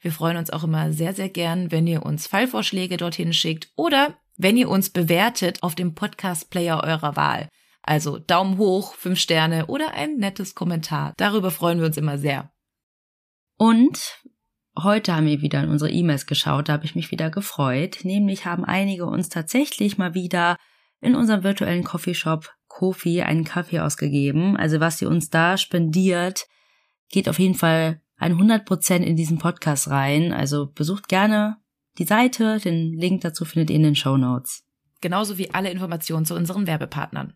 Wir 0.00 0.12
freuen 0.12 0.36
uns 0.36 0.50
auch 0.50 0.64
immer 0.64 0.92
sehr, 0.92 1.14
sehr 1.14 1.30
gern, 1.30 1.72
wenn 1.72 1.86
ihr 1.86 2.04
uns 2.04 2.26
Fallvorschläge 2.26 2.98
dorthin 2.98 3.32
schickt 3.32 3.70
oder 3.74 4.18
wenn 4.36 4.58
ihr 4.58 4.68
uns 4.68 4.90
bewertet 4.90 5.62
auf 5.62 5.74
dem 5.74 5.94
Podcast-Player 5.94 6.84
eurer 6.84 7.16
Wahl. 7.16 7.48
Also 7.82 8.18
Daumen 8.18 8.58
hoch, 8.58 8.94
fünf 8.94 9.18
Sterne 9.18 9.66
oder 9.66 9.94
ein 9.94 10.16
nettes 10.16 10.54
Kommentar. 10.54 11.14
Darüber 11.16 11.50
freuen 11.50 11.78
wir 11.78 11.86
uns 11.86 11.96
immer 11.96 12.18
sehr. 12.18 12.52
Und 13.56 14.18
heute 14.78 15.14
haben 15.14 15.26
wir 15.26 15.42
wieder 15.42 15.62
in 15.62 15.70
unsere 15.70 15.90
E-Mails 15.90 16.26
geschaut, 16.26 16.68
da 16.68 16.74
habe 16.74 16.84
ich 16.84 16.94
mich 16.94 17.10
wieder 17.10 17.30
gefreut. 17.30 18.00
Nämlich 18.02 18.46
haben 18.46 18.64
einige 18.64 19.06
uns 19.06 19.28
tatsächlich 19.28 19.98
mal 19.98 20.14
wieder 20.14 20.56
in 21.00 21.14
unserem 21.14 21.42
virtuellen 21.42 21.84
Coffeeshop 21.84 22.50
Kofi 22.68 23.22
einen 23.22 23.44
Kaffee 23.44 23.80
ausgegeben. 23.80 24.56
Also 24.56 24.80
was 24.80 25.02
ihr 25.02 25.08
uns 25.08 25.28
da 25.28 25.56
spendiert, 25.56 26.46
geht 27.10 27.28
auf 27.28 27.38
jeden 27.38 27.54
Fall 27.54 28.00
100 28.16 28.64
Prozent 28.64 29.04
in 29.04 29.16
diesen 29.16 29.38
Podcast 29.38 29.88
rein. 29.88 30.32
Also 30.32 30.70
besucht 30.70 31.08
gerne 31.08 31.56
die 31.98 32.04
Seite. 32.04 32.58
Den 32.58 32.92
Link 32.92 33.22
dazu 33.22 33.44
findet 33.44 33.70
ihr 33.70 33.76
in 33.76 33.82
den 33.82 33.96
Show 33.96 34.16
Notes. 34.16 34.64
Genauso 35.00 35.38
wie 35.38 35.52
alle 35.52 35.70
Informationen 35.70 36.26
zu 36.26 36.34
unseren 36.34 36.66
Werbepartnern. 36.66 37.34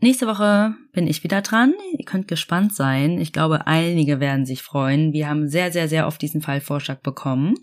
Nächste 0.00 0.28
Woche 0.28 0.74
bin 0.92 1.08
ich 1.08 1.24
wieder 1.24 1.42
dran. 1.42 1.74
Ihr 1.96 2.04
könnt 2.04 2.28
gespannt 2.28 2.72
sein. 2.72 3.18
Ich 3.18 3.32
glaube, 3.32 3.66
einige 3.66 4.20
werden 4.20 4.46
sich 4.46 4.62
freuen. 4.62 5.12
Wir 5.12 5.28
haben 5.28 5.48
sehr, 5.48 5.72
sehr, 5.72 5.88
sehr 5.88 6.06
oft 6.06 6.22
diesen 6.22 6.40
Fallvorschlag 6.40 7.02
bekommen. 7.02 7.54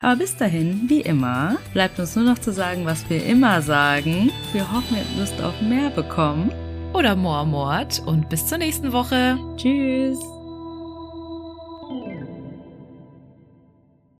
Aber 0.00 0.16
bis 0.16 0.36
dahin, 0.36 0.88
wie 0.88 1.00
immer, 1.00 1.56
bleibt 1.72 1.98
uns 2.00 2.16
nur 2.16 2.24
noch 2.24 2.38
zu 2.38 2.52
sagen, 2.52 2.84
was 2.84 3.08
wir 3.10 3.24
immer 3.24 3.62
sagen. 3.62 4.30
Wir 4.52 4.72
hoffen, 4.72 4.96
ihr 4.96 5.04
habt 5.04 5.18
Lust 5.18 5.40
auf 5.40 5.60
mehr 5.60 5.90
bekommen. 5.90 6.52
Oder 6.94 7.14
Moormord 7.14 8.02
und 8.06 8.28
bis 8.28 8.46
zur 8.46 8.58
nächsten 8.58 8.92
Woche. 8.92 9.38
Tschüss. 9.56 10.37